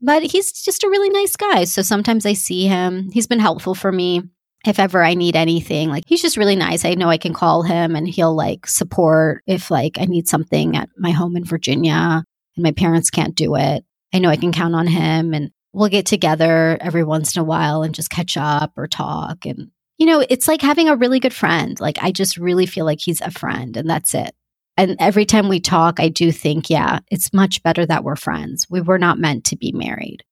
But 0.00 0.22
he's 0.22 0.50
just 0.50 0.82
a 0.82 0.88
really 0.88 1.10
nice 1.10 1.36
guy. 1.36 1.64
So 1.64 1.82
sometimes 1.82 2.24
I 2.24 2.32
see 2.32 2.66
him. 2.66 3.10
He's 3.12 3.26
been 3.26 3.38
helpful 3.38 3.74
for 3.74 3.92
me 3.92 4.22
if 4.66 4.78
ever 4.78 5.04
I 5.04 5.12
need 5.12 5.36
anything. 5.36 5.90
Like 5.90 6.04
he's 6.06 6.22
just 6.22 6.38
really 6.38 6.56
nice. 6.56 6.86
I 6.86 6.94
know 6.94 7.10
I 7.10 7.18
can 7.18 7.34
call 7.34 7.62
him 7.62 7.94
and 7.94 8.08
he'll 8.08 8.34
like 8.34 8.66
support 8.66 9.42
if 9.46 9.70
like 9.70 9.98
I 10.00 10.06
need 10.06 10.26
something 10.26 10.74
at 10.74 10.88
my 10.96 11.10
home 11.10 11.36
in 11.36 11.44
Virginia 11.44 12.24
and 12.56 12.62
my 12.62 12.72
parents 12.72 13.10
can't 13.10 13.34
do 13.34 13.56
it. 13.56 13.84
I 14.14 14.20
know 14.20 14.30
I 14.30 14.36
can 14.36 14.52
count 14.52 14.74
on 14.74 14.86
him 14.86 15.34
and 15.34 15.50
we'll 15.72 15.88
get 15.88 16.06
together 16.06 16.76
every 16.80 17.04
once 17.04 17.36
in 17.36 17.40
a 17.40 17.44
while 17.44 17.82
and 17.82 17.94
just 17.94 18.10
catch 18.10 18.36
up 18.36 18.72
or 18.76 18.86
talk 18.86 19.46
and 19.46 19.70
you 19.98 20.06
know, 20.06 20.24
it's 20.28 20.48
like 20.48 20.62
having 20.62 20.88
a 20.88 20.96
really 20.96 21.20
good 21.20 21.34
friend. 21.34 21.78
Like 21.78 21.98
I 22.02 22.10
just 22.10 22.36
really 22.36 22.66
feel 22.66 22.84
like 22.84 23.00
he's 23.00 23.20
a 23.20 23.30
friend 23.30 23.76
and 23.76 23.88
that's 23.88 24.14
it. 24.14 24.34
And 24.76 24.96
every 24.98 25.24
time 25.24 25.48
we 25.48 25.60
talk, 25.60 26.00
I 26.00 26.08
do 26.08 26.32
think, 26.32 26.70
yeah, 26.70 27.00
it's 27.10 27.32
much 27.32 27.62
better 27.62 27.86
that 27.86 28.02
we're 28.02 28.16
friends. 28.16 28.66
We 28.68 28.80
were 28.80 28.98
not 28.98 29.20
meant 29.20 29.44
to 29.44 29.56
be 29.56 29.70
married. 29.70 30.24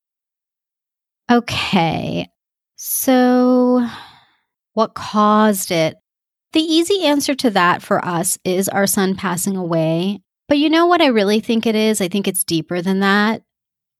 Okay. 1.30 2.28
So 2.74 3.86
what 4.72 4.94
caused 4.94 5.70
it? 5.70 5.96
The 6.52 6.60
easy 6.60 7.04
answer 7.04 7.34
to 7.36 7.50
that 7.50 7.82
for 7.82 8.04
us 8.04 8.38
is 8.44 8.68
our 8.68 8.88
son 8.88 9.14
passing 9.14 9.56
away. 9.56 10.20
But 10.48 10.58
you 10.58 10.68
know 10.68 10.86
what 10.86 11.00
I 11.00 11.06
really 11.06 11.38
think 11.38 11.64
it 11.64 11.76
is? 11.76 12.00
I 12.00 12.08
think 12.08 12.26
it's 12.26 12.42
deeper 12.42 12.82
than 12.82 13.00
that. 13.00 13.42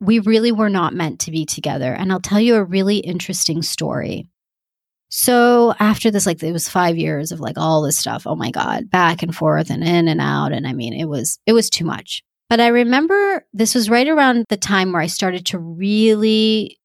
We 0.01 0.19
really 0.19 0.53
were 0.53 0.71
not 0.71 0.95
meant 0.95 1.21
to 1.21 1.31
be 1.31 1.45
together. 1.45 1.93
And 1.93 2.11
I'll 2.11 2.21
tell 2.21 2.41
you 2.41 2.55
a 2.57 2.65
really 2.65 2.99
interesting 2.99 3.63
story. 3.63 4.27
So 5.11 5.75
after 5.79 6.11
this, 6.11 6.25
like 6.25 6.43
it 6.43 6.53
was 6.53 6.69
five 6.69 6.97
years 6.97 7.33
of 7.33 7.41
like 7.41 7.59
all 7.59 7.83
this 7.83 7.99
stuff. 7.99 8.27
Oh 8.27 8.37
my 8.37 8.51
God, 8.51 8.89
back 8.91 9.23
and 9.23 9.35
forth 9.35 9.69
and 9.69 9.83
in 9.83 10.09
and 10.09 10.21
out. 10.21 10.53
And 10.53 10.67
I 10.67 10.73
mean, 10.73 10.95
it 10.95 11.07
was, 11.07 11.39
it 11.47 11.53
was 11.53 11.69
too 11.69 11.85
much. 11.85 12.23
But 12.49 12.61
I 12.61 12.69
remember 12.69 13.45
this 13.53 13.77
was 13.77 13.89
right 13.89 14.09
around 14.09 14.45
the 14.49 14.57
time 14.57 14.93
where 14.93 15.03
I 15.03 15.07
started 15.07 15.47
to 15.47 15.59
really, 15.59 16.79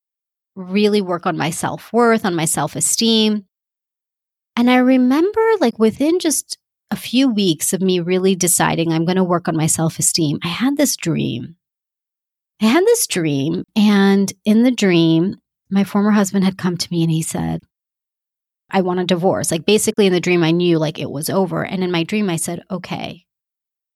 really 0.56 1.02
work 1.02 1.26
on 1.26 1.38
my 1.38 1.50
self 1.50 1.92
worth, 1.92 2.24
on 2.24 2.36
my 2.36 2.46
self 2.46 2.76
esteem. 2.76 3.46
And 4.56 4.70
I 4.70 4.78
remember, 4.78 5.42
like, 5.60 5.78
within 5.80 6.20
just 6.20 6.58
a 6.92 6.96
few 6.96 7.30
weeks 7.30 7.74
of 7.74 7.82
me 7.82 8.00
really 8.00 8.36
deciding 8.36 8.94
I'm 8.94 9.06
going 9.06 9.18
to 9.18 9.24
work 9.24 9.48
on 9.48 9.58
my 9.58 9.68
self 9.68 10.00
esteem, 10.00 10.40
I 10.44 10.50
had 10.50 10.78
this 10.78 10.96
dream. 10.96 11.56
I 12.62 12.66
had 12.66 12.86
this 12.86 13.08
dream. 13.08 13.64
And 13.76 14.32
in 14.46 14.64
the 14.64 14.72
dream, 14.72 15.36
my 15.70 15.84
former 15.84 16.12
husband 16.12 16.46
had 16.46 16.58
come 16.58 16.78
to 16.78 16.88
me 16.92 17.04
and 17.04 17.12
he 17.12 17.22
said, 17.22 17.62
I 18.70 18.82
want 18.82 19.00
a 19.00 19.06
divorce. 19.06 19.52
Like, 19.52 19.66
basically, 19.66 20.08
in 20.08 20.14
the 20.14 20.20
dream, 20.20 20.44
I 20.44 20.52
knew 20.52 20.80
like 20.80 21.00
it 21.00 21.12
was 21.12 21.30
over. 21.30 21.64
And 21.64 21.84
in 21.84 21.92
my 21.92 22.04
dream, 22.04 22.30
I 22.30 22.36
said, 22.36 22.64
okay. 22.72 23.26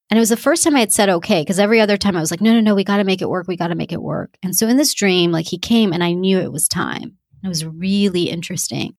And 0.09 0.17
it 0.17 0.21
was 0.21 0.29
the 0.29 0.37
first 0.37 0.63
time 0.63 0.75
I 0.75 0.79
had 0.79 0.91
said 0.91 1.09
okay, 1.09 1.41
because 1.41 1.59
every 1.59 1.79
other 1.79 1.97
time 1.97 2.15
I 2.15 2.19
was 2.19 2.31
like, 2.31 2.41
no, 2.41 2.51
no, 2.53 2.59
no, 2.59 2.75
we 2.75 2.83
got 2.83 2.97
to 2.97 3.03
make 3.03 3.21
it 3.21 3.29
work. 3.29 3.47
We 3.47 3.57
got 3.57 3.67
to 3.67 3.75
make 3.75 3.91
it 3.91 4.01
work. 4.01 4.35
And 4.41 4.55
so 4.55 4.67
in 4.67 4.77
this 4.77 4.93
dream, 4.93 5.31
like 5.31 5.45
he 5.47 5.59
came 5.59 5.93
and 5.93 6.03
I 6.03 6.13
knew 6.13 6.39
it 6.39 6.51
was 6.51 6.67
time. 6.67 7.17
It 7.43 7.47
was 7.47 7.65
really 7.65 8.23
interesting. 8.23 8.95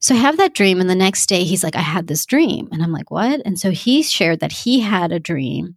So 0.00 0.14
I 0.14 0.18
have 0.18 0.36
that 0.36 0.54
dream. 0.54 0.80
And 0.80 0.88
the 0.88 0.94
next 0.94 1.26
day, 1.26 1.42
he's 1.42 1.64
like, 1.64 1.74
I 1.74 1.80
had 1.80 2.06
this 2.06 2.24
dream. 2.26 2.68
And 2.70 2.82
I'm 2.82 2.92
like, 2.92 3.10
what? 3.10 3.42
And 3.44 3.58
so 3.58 3.72
he 3.72 4.02
shared 4.02 4.38
that 4.40 4.52
he 4.52 4.80
had 4.80 5.10
a 5.10 5.18
dream 5.18 5.76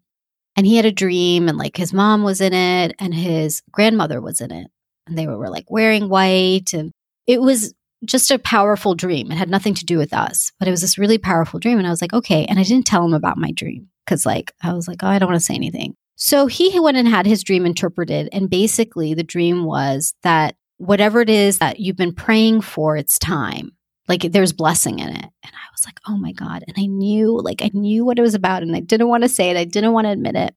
and 0.56 0.66
he 0.66 0.76
had 0.76 0.86
a 0.86 0.92
dream 0.92 1.48
and 1.48 1.58
like 1.58 1.78
his 1.78 1.94
mom 1.94 2.24
was 2.24 2.42
in 2.42 2.54
it 2.54 2.96
and 3.00 3.14
his 3.14 3.62
grandmother 3.72 4.22
was 4.22 4.42
in 4.42 4.52
it. 4.52 4.68
And 5.08 5.18
they 5.18 5.28
were, 5.28 5.50
like 5.50 5.70
wearing 5.70 6.10
white. 6.10 6.74
And 6.74 6.92
it 7.28 7.42
was 7.42 7.74
just 8.06 8.32
a 8.32 8.40
powerful 8.40 8.96
dream. 8.96 9.32
It 9.32 9.38
had 9.38 9.50
nothing 9.50 9.74
to 9.76 9.86
do 9.86 9.98
with 9.98 10.14
us, 10.14 10.52
but 10.60 10.68
it 10.68 10.72
was 10.72 10.82
this 10.82 10.98
really 10.98 11.18
powerful 11.18 11.60
dream. 11.60 11.78
And 11.78 11.88
I 11.88 11.92
was 11.92 12.02
like, 12.02 12.14
okay. 12.14 12.46
And 12.46 12.60
I 12.60 12.64
didn't 12.64 12.86
tell 12.86 13.04
him 13.04 13.14
about 13.14 13.38
my 13.38 13.52
dream 13.52 13.90
because 14.06 14.26
like 14.26 14.54
I 14.62 14.74
was 14.74 14.88
like, 14.88 15.04
oh, 15.04 15.08
I 15.08 15.20
don't 15.20 15.30
want 15.30 15.40
to 15.40 15.46
say 15.46 15.56
anything. 15.56 15.96
So 16.16 16.46
he 16.46 16.80
went 16.80 16.98
and 16.98 17.08
had 17.08 17.26
his 17.26 17.44
dream 17.44 17.66
interpreted. 17.66 18.30
And 18.32 18.50
basically, 18.50 19.14
the 19.16 19.24
dream 19.24 19.64
was 19.64 20.14
that 20.22 20.56
whatever 20.78 21.22
it 21.22 21.30
is 21.30 21.58
that 21.58 21.80
you've 21.80 21.98
been 21.98 22.14
praying 22.14 22.62
for, 22.62 22.96
it's 22.96 23.18
time. 23.18 23.72
Like 24.08 24.22
there's 24.22 24.54
blessing 24.54 25.00
in 25.00 25.10
it. 25.10 25.16
And 25.44 25.54
I 25.54 25.72
was 25.72 25.86
like, 25.86 26.00
oh 26.08 26.18
my 26.18 26.32
God. 26.32 26.64
And 26.68 26.76
I 26.78 26.86
knew, 26.86 27.40
like, 27.40 27.62
I 27.62 27.70
knew 27.74 28.04
what 28.04 28.20
it 28.20 28.24
was 28.24 28.36
about. 28.36 28.64
And 28.64 28.76
I 28.76 28.80
didn't 28.80 29.08
want 29.08 29.24
to 29.24 29.30
say 29.30 29.50
it. 29.50 29.58
I 29.58 29.64
didn't 29.64 29.94
want 29.94 30.06
to 30.06 30.12
admit 30.12 30.36
it. 30.36 30.56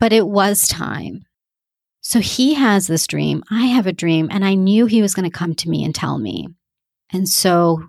But 0.00 0.12
it 0.12 0.26
was 0.26 0.68
time. 0.68 1.24
So 2.00 2.20
he 2.20 2.54
has 2.54 2.86
this 2.86 3.06
dream. 3.06 3.42
I 3.50 3.66
have 3.66 3.86
a 3.86 3.92
dream. 3.92 4.28
And 4.30 4.44
I 4.44 4.54
knew 4.54 4.86
he 4.86 5.02
was 5.02 5.14
going 5.14 5.30
to 5.30 5.36
come 5.36 5.54
to 5.56 5.68
me 5.68 5.84
and 5.84 5.94
tell 5.94 6.18
me. 6.18 6.48
And 7.12 7.28
so 7.28 7.82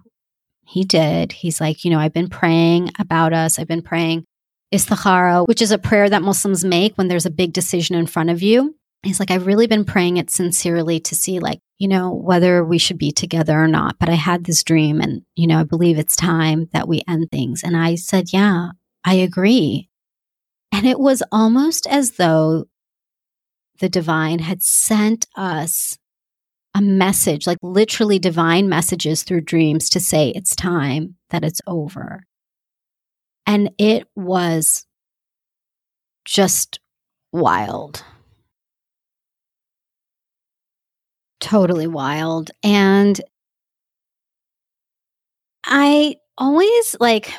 he 0.66 0.84
did. 0.84 1.32
He's 1.32 1.62
like, 1.62 1.86
you 1.86 1.92
know, 1.92 2.00
I've 2.00 2.14
been 2.14 2.30
praying 2.30 2.92
about 3.00 3.34
us. 3.34 3.60
I've 3.60 3.68
been 3.68 3.82
praying 3.82 4.26
istikhara, 4.74 5.48
which 5.48 5.62
is 5.62 5.72
a 5.72 5.78
prayer 5.78 6.10
that 6.10 6.22
Muslims 6.22 6.64
make 6.66 6.96
when 6.96 7.08
there's 7.08 7.26
a 7.26 7.32
big 7.32 7.54
decision 7.54 7.96
in 7.96 8.08
front 8.08 8.30
of 8.30 8.42
you. 8.42 8.76
He's 9.04 9.20
like, 9.20 9.32
I've 9.32 9.48
really 9.48 9.68
been 9.68 9.86
praying 9.86 10.18
it 10.18 10.30
sincerely 10.30 11.00
to 11.02 11.16
see, 11.16 11.40
like, 11.40 11.62
you 11.78 11.88
know, 11.88 12.12
whether 12.12 12.64
we 12.66 12.78
should 12.78 12.98
be 12.98 13.12
together 13.12 13.58
or 13.58 13.68
not. 13.68 13.98
But 13.98 14.10
I 14.10 14.16
had 14.16 14.44
this 14.44 14.62
dream 14.64 15.00
and, 15.00 15.22
you 15.36 15.48
know, 15.48 15.60
I 15.60 15.64
believe 15.64 15.98
it's 15.98 16.16
time 16.18 16.68
that 16.74 16.88
we 16.88 17.02
end 17.08 17.30
things. 17.32 17.64
And 17.64 17.78
I 17.78 17.96
said, 17.96 18.34
Yeah, 18.34 18.72
I 19.06 19.16
agree. 19.16 19.90
And 20.72 20.86
it 20.86 21.00
was 21.00 21.24
almost 21.32 21.88
as 21.88 22.12
though 22.12 22.66
the 23.80 23.90
divine 23.90 24.40
had 24.40 24.62
sent 24.62 25.28
us 25.36 25.98
a 26.76 26.82
message, 26.82 27.48
like 27.48 27.58
literally 27.62 28.20
divine 28.20 28.70
messages 28.70 29.24
through 29.24 29.42
dreams 29.42 29.90
to 29.90 30.00
say 30.00 30.30
it's 30.30 30.56
time, 30.56 31.16
that 31.30 31.44
it's 31.44 31.62
over. 31.66 32.24
And 33.48 33.72
it 33.78 34.08
was 34.16 34.86
just 36.26 36.80
wild. 37.32 38.04
Totally 41.40 41.88
wild. 41.88 42.52
And 42.64 43.20
I 45.64 46.16
always 46.38 46.96
like 47.00 47.34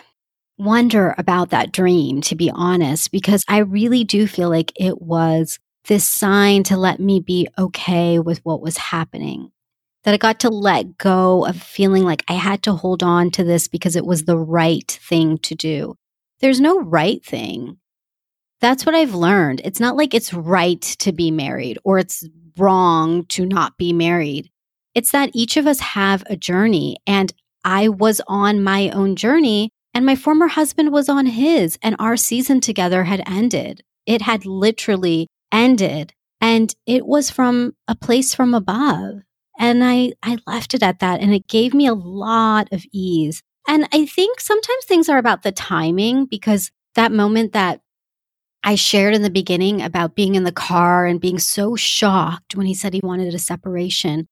wonder 0.59 1.15
about 1.19 1.51
that 1.51 1.73
dream, 1.73 2.21
to 2.21 2.37
be 2.37 2.51
honest, 2.51 3.11
because 3.11 3.45
I 3.49 3.59
really 3.59 4.05
do 4.05 4.27
feel 4.27 4.51
like 4.51 4.73
it 4.77 5.01
was 5.01 5.59
this 5.87 6.07
sign 6.07 6.63
to 6.65 6.77
let 6.77 7.01
me 7.01 7.21
be 7.21 7.49
okay 7.59 8.19
with 8.19 8.39
what 8.45 8.61
was 8.61 8.77
happening. 8.77 9.51
That 10.05 10.15
I 10.15 10.19
got 10.19 10.41
to 10.41 10.49
let 10.49 10.97
go 10.97 11.45
of 11.45 11.61
feeling 11.61 12.05
like 12.05 12.25
I 12.29 12.35
had 12.35 12.63
to 12.63 12.73
hold 12.73 13.03
on 13.03 13.31
to 13.33 13.45
this 13.45 13.69
because 13.69 13.97
it 13.97 14.07
was 14.07 14.25
the 14.25 14.39
right 14.39 14.91
thing 14.91 15.39
to 15.39 15.55
do. 15.55 15.95
There's 16.41 16.61
no 16.61 16.81
right 16.81 17.23
thing. 17.25 17.79
That's 18.61 18.87
what 18.87 18.95
I've 18.95 19.15
learned. 19.15 19.61
It's 19.65 19.81
not 19.81 19.97
like 19.97 20.15
it's 20.15 20.33
right 20.33 20.81
to 20.81 21.13
be 21.13 21.31
married 21.31 21.79
or 21.85 21.99
it's 21.99 22.27
wrong 22.59 23.25
to 23.27 23.47
not 23.47 23.77
be 23.77 23.93
married. 23.93 24.51
It's 24.95 25.13
that 25.13 25.31
each 25.33 25.57
of 25.57 25.67
us 25.67 25.81
have 25.81 26.25
a 26.27 26.37
journey 26.37 26.97
and 27.07 27.33
I 27.65 27.89
was 27.89 28.21
on 28.27 28.63
my 28.63 28.91
own 28.91 29.17
journey 29.17 29.71
and 29.95 30.07
my 30.07 30.17
former 30.17 30.49
husband 30.49 30.93
was 30.93 31.09
on 31.09 31.27
his 31.27 31.79
and 31.83 31.97
our 31.99 32.17
season 32.17 32.61
together 32.61 33.05
had 33.05 33.23
ended. 33.27 33.83
It 34.07 34.23
had 34.23 34.47
literally 34.47 35.29
ended 35.53 36.13
and 36.41 36.75
it 36.87 37.07
was 37.07 37.31
from 37.31 37.75
a 37.87 37.95
place 37.95 38.35
from 38.35 38.55
above. 38.55 39.23
And 39.59 39.85
I, 39.85 40.13
I 40.23 40.39
left 40.47 40.75
it 40.75 40.83
at 40.83 41.01
that 41.01 41.21
and 41.21 41.35
it 41.35 41.47
gave 41.47 41.75
me 41.75 41.87
a 41.87 41.95
lot 41.95 42.69
of 42.73 42.85
ease. 42.93 43.43
And 43.69 43.87
I 43.93 44.07
think 44.07 44.41
sometimes 44.41 44.85
things 44.85 45.09
are 45.09 45.19
about 45.19 45.43
the 45.43 45.53
timing 45.53 46.25
because 46.25 46.71
that 46.95 47.13
moment 47.13 47.53
that 47.53 47.81
I 48.63 48.75
shared 48.75 49.15
in 49.15 49.23
the 49.23 49.31
beginning 49.31 49.81
about 49.81 50.15
being 50.15 50.35
in 50.35 50.45
the 50.45 50.53
car 50.53 51.07
and 51.07 51.21
being 51.21 51.39
so 51.39 51.77
shocked 51.77 52.55
when 52.55 52.67
he 52.67 52.75
said 52.75 52.93
he 52.93 53.01
wanted 53.03 53.35
a 53.35 53.39
separation. 53.39 54.29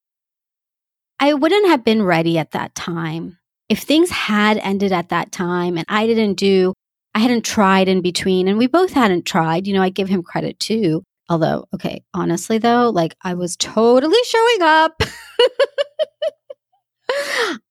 I 1.18 1.34
wouldn't 1.34 1.68
have 1.68 1.84
been 1.84 2.02
ready 2.02 2.38
at 2.38 2.52
that 2.52 2.74
time. 2.74 3.38
If 3.68 3.80
things 3.80 4.10
had 4.10 4.58
ended 4.58 4.92
at 4.92 5.08
that 5.08 5.32
time 5.32 5.76
and 5.76 5.86
I 5.88 6.06
didn't 6.06 6.34
do, 6.34 6.74
I 7.14 7.20
hadn't 7.20 7.44
tried 7.44 7.88
in 7.88 8.02
between, 8.02 8.48
and 8.48 8.58
we 8.58 8.66
both 8.66 8.92
hadn't 8.92 9.24
tried, 9.24 9.66
you 9.66 9.74
know, 9.74 9.82
I 9.82 9.88
give 9.88 10.08
him 10.08 10.22
credit 10.22 10.60
too. 10.60 11.02
Although, 11.28 11.66
okay, 11.74 12.02
honestly 12.14 12.58
though, 12.58 12.90
like 12.90 13.16
I 13.22 13.34
was 13.34 13.56
totally 13.56 14.22
showing 14.24 14.62
up. 14.62 15.02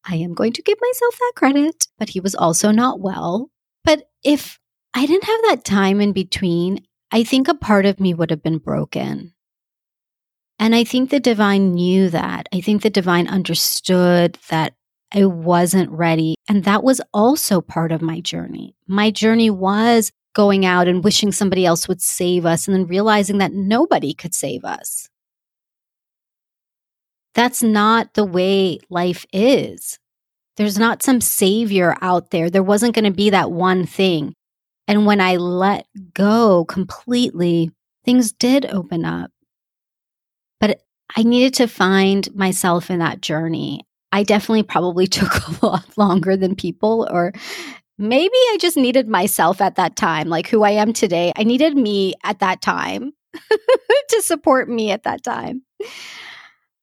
I 0.05 0.15
am 0.15 0.33
going 0.33 0.53
to 0.53 0.61
give 0.61 0.77
myself 0.81 1.17
that 1.17 1.33
credit, 1.35 1.87
but 1.97 2.09
he 2.09 2.19
was 2.19 2.35
also 2.35 2.71
not 2.71 2.99
well. 2.99 3.49
But 3.83 4.09
if 4.23 4.59
I 4.93 5.05
didn't 5.05 5.25
have 5.25 5.41
that 5.49 5.65
time 5.65 6.01
in 6.01 6.11
between, 6.11 6.85
I 7.11 7.23
think 7.23 7.47
a 7.47 7.53
part 7.53 7.85
of 7.85 7.99
me 7.99 8.13
would 8.13 8.29
have 8.29 8.43
been 8.43 8.57
broken. 8.57 9.33
And 10.59 10.73
I 10.73 10.83
think 10.83 11.09
the 11.09 11.19
divine 11.19 11.73
knew 11.73 12.09
that. 12.09 12.49
I 12.53 12.61
think 12.61 12.81
the 12.81 12.89
divine 12.89 13.27
understood 13.27 14.39
that 14.49 14.73
I 15.13 15.25
wasn't 15.25 15.91
ready. 15.91 16.35
And 16.49 16.63
that 16.63 16.83
was 16.83 16.99
also 17.13 17.61
part 17.61 17.91
of 17.91 18.01
my 18.01 18.19
journey. 18.19 18.75
My 18.87 19.11
journey 19.11 19.49
was 19.49 20.11
going 20.33 20.65
out 20.65 20.87
and 20.87 21.03
wishing 21.03 21.31
somebody 21.31 21.65
else 21.65 21.87
would 21.87 22.01
save 22.01 22.45
us 22.45 22.67
and 22.67 22.75
then 22.75 22.87
realizing 22.87 23.37
that 23.37 23.53
nobody 23.53 24.13
could 24.13 24.35
save 24.35 24.65
us. 24.65 25.09
That's 27.33 27.61
not 27.61 28.15
the 28.15 28.25
way 28.25 28.79
life 28.89 29.25
is. 29.31 29.99
There's 30.57 30.79
not 30.79 31.03
some 31.03 31.21
savior 31.21 31.95
out 32.01 32.31
there. 32.31 32.49
There 32.49 32.63
wasn't 32.63 32.95
going 32.95 33.05
to 33.05 33.11
be 33.11 33.29
that 33.29 33.51
one 33.51 33.85
thing. 33.85 34.33
And 34.87 35.05
when 35.05 35.19
I 35.19 35.35
let 35.35 35.87
go 36.13 36.65
completely, 36.65 37.71
things 38.05 38.31
did 38.31 38.65
open 38.65 39.03
up. 39.03 39.31
But 40.59 40.81
I 41.15 41.23
needed 41.23 41.53
to 41.55 41.67
find 41.67 42.33
myself 42.33 42.89
in 42.89 42.99
that 42.99 43.21
journey. 43.21 43.85
I 44.11 44.23
definitely 44.23 44.63
probably 44.63 45.07
took 45.07 45.33
a 45.35 45.65
lot 45.65 45.97
longer 45.97 46.37
than 46.37 46.55
people, 46.55 47.07
or 47.11 47.33
maybe 47.97 48.33
I 48.33 48.57
just 48.59 48.77
needed 48.77 49.07
myself 49.07 49.61
at 49.61 49.75
that 49.75 49.95
time, 49.95 50.29
like 50.29 50.47
who 50.47 50.63
I 50.63 50.71
am 50.71 50.93
today. 50.93 51.33
I 51.35 51.43
needed 51.43 51.75
me 51.75 52.13
at 52.23 52.39
that 52.39 52.61
time 52.61 53.11
to 54.09 54.21
support 54.21 54.69
me 54.69 54.91
at 54.91 55.03
that 55.03 55.23
time. 55.23 55.63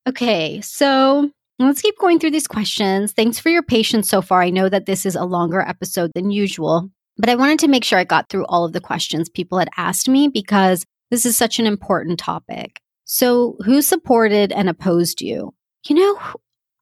Okay, 0.06 0.60
so 0.60 1.30
let's 1.58 1.80
keep 1.80 1.98
going 1.98 2.18
through 2.18 2.32
these 2.32 2.46
questions. 2.46 3.12
Thanks 3.12 3.38
for 3.38 3.48
your 3.48 3.62
patience 3.62 4.08
so 4.08 4.20
far. 4.20 4.42
I 4.42 4.50
know 4.50 4.68
that 4.68 4.86
this 4.86 5.06
is 5.06 5.16
a 5.16 5.24
longer 5.24 5.60
episode 5.60 6.12
than 6.14 6.30
usual, 6.30 6.90
but 7.16 7.28
I 7.28 7.36
wanted 7.36 7.58
to 7.60 7.68
make 7.68 7.84
sure 7.84 7.98
I 7.98 8.04
got 8.04 8.28
through 8.28 8.46
all 8.46 8.64
of 8.64 8.72
the 8.72 8.80
questions 8.80 9.28
people 9.28 9.58
had 9.58 9.68
asked 9.76 10.08
me 10.08 10.28
because 10.28 10.84
this 11.10 11.26
is 11.26 11.36
such 11.36 11.58
an 11.58 11.66
important 11.66 12.18
topic. 12.18 12.80
So, 13.04 13.56
who 13.64 13.82
supported 13.82 14.50
and 14.52 14.68
opposed 14.68 15.20
you? 15.20 15.54
You 15.86 15.96
know, 15.96 16.20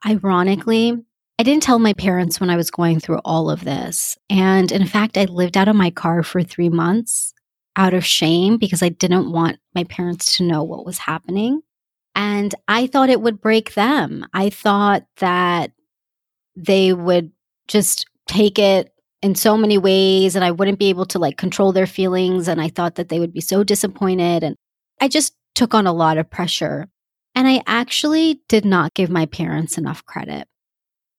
ironically, 0.06 0.96
I 1.38 1.42
didn't 1.42 1.64
tell 1.64 1.78
my 1.78 1.92
parents 1.94 2.40
when 2.40 2.50
I 2.50 2.56
was 2.56 2.70
going 2.70 3.00
through 3.00 3.20
all 3.24 3.50
of 3.50 3.64
this. 3.64 4.16
And 4.30 4.70
in 4.70 4.86
fact, 4.86 5.18
I 5.18 5.24
lived 5.24 5.56
out 5.56 5.68
of 5.68 5.76
my 5.76 5.90
car 5.90 6.22
for 6.22 6.42
three 6.42 6.68
months 6.68 7.34
out 7.74 7.94
of 7.94 8.04
shame 8.04 8.58
because 8.58 8.82
I 8.82 8.90
didn't 8.90 9.32
want 9.32 9.58
my 9.74 9.84
parents 9.84 10.36
to 10.36 10.44
know 10.44 10.62
what 10.62 10.86
was 10.86 10.98
happening. 10.98 11.62
And 12.14 12.54
I 12.68 12.86
thought 12.86 13.10
it 13.10 13.22
would 13.22 13.40
break 13.40 13.74
them. 13.74 14.26
I 14.34 14.50
thought 14.50 15.04
that 15.16 15.72
they 16.54 16.92
would 16.92 17.32
just 17.66 18.06
take 18.28 18.58
it 18.58 18.92
in 19.22 19.34
so 19.34 19.56
many 19.56 19.78
ways 19.78 20.34
and 20.34 20.44
I 20.44 20.50
wouldn't 20.50 20.78
be 20.78 20.88
able 20.88 21.06
to 21.06 21.18
like 21.18 21.36
control 21.36 21.72
their 21.72 21.86
feelings. 21.86 22.48
And 22.48 22.60
I 22.60 22.68
thought 22.68 22.96
that 22.96 23.08
they 23.08 23.20
would 23.20 23.32
be 23.32 23.40
so 23.40 23.62
disappointed. 23.62 24.42
And 24.42 24.56
I 25.00 25.08
just 25.08 25.34
took 25.54 25.74
on 25.74 25.86
a 25.86 25.92
lot 25.92 26.18
of 26.18 26.28
pressure. 26.28 26.88
And 27.34 27.48
I 27.48 27.62
actually 27.66 28.42
did 28.48 28.64
not 28.64 28.94
give 28.94 29.08
my 29.08 29.26
parents 29.26 29.78
enough 29.78 30.04
credit. 30.04 30.48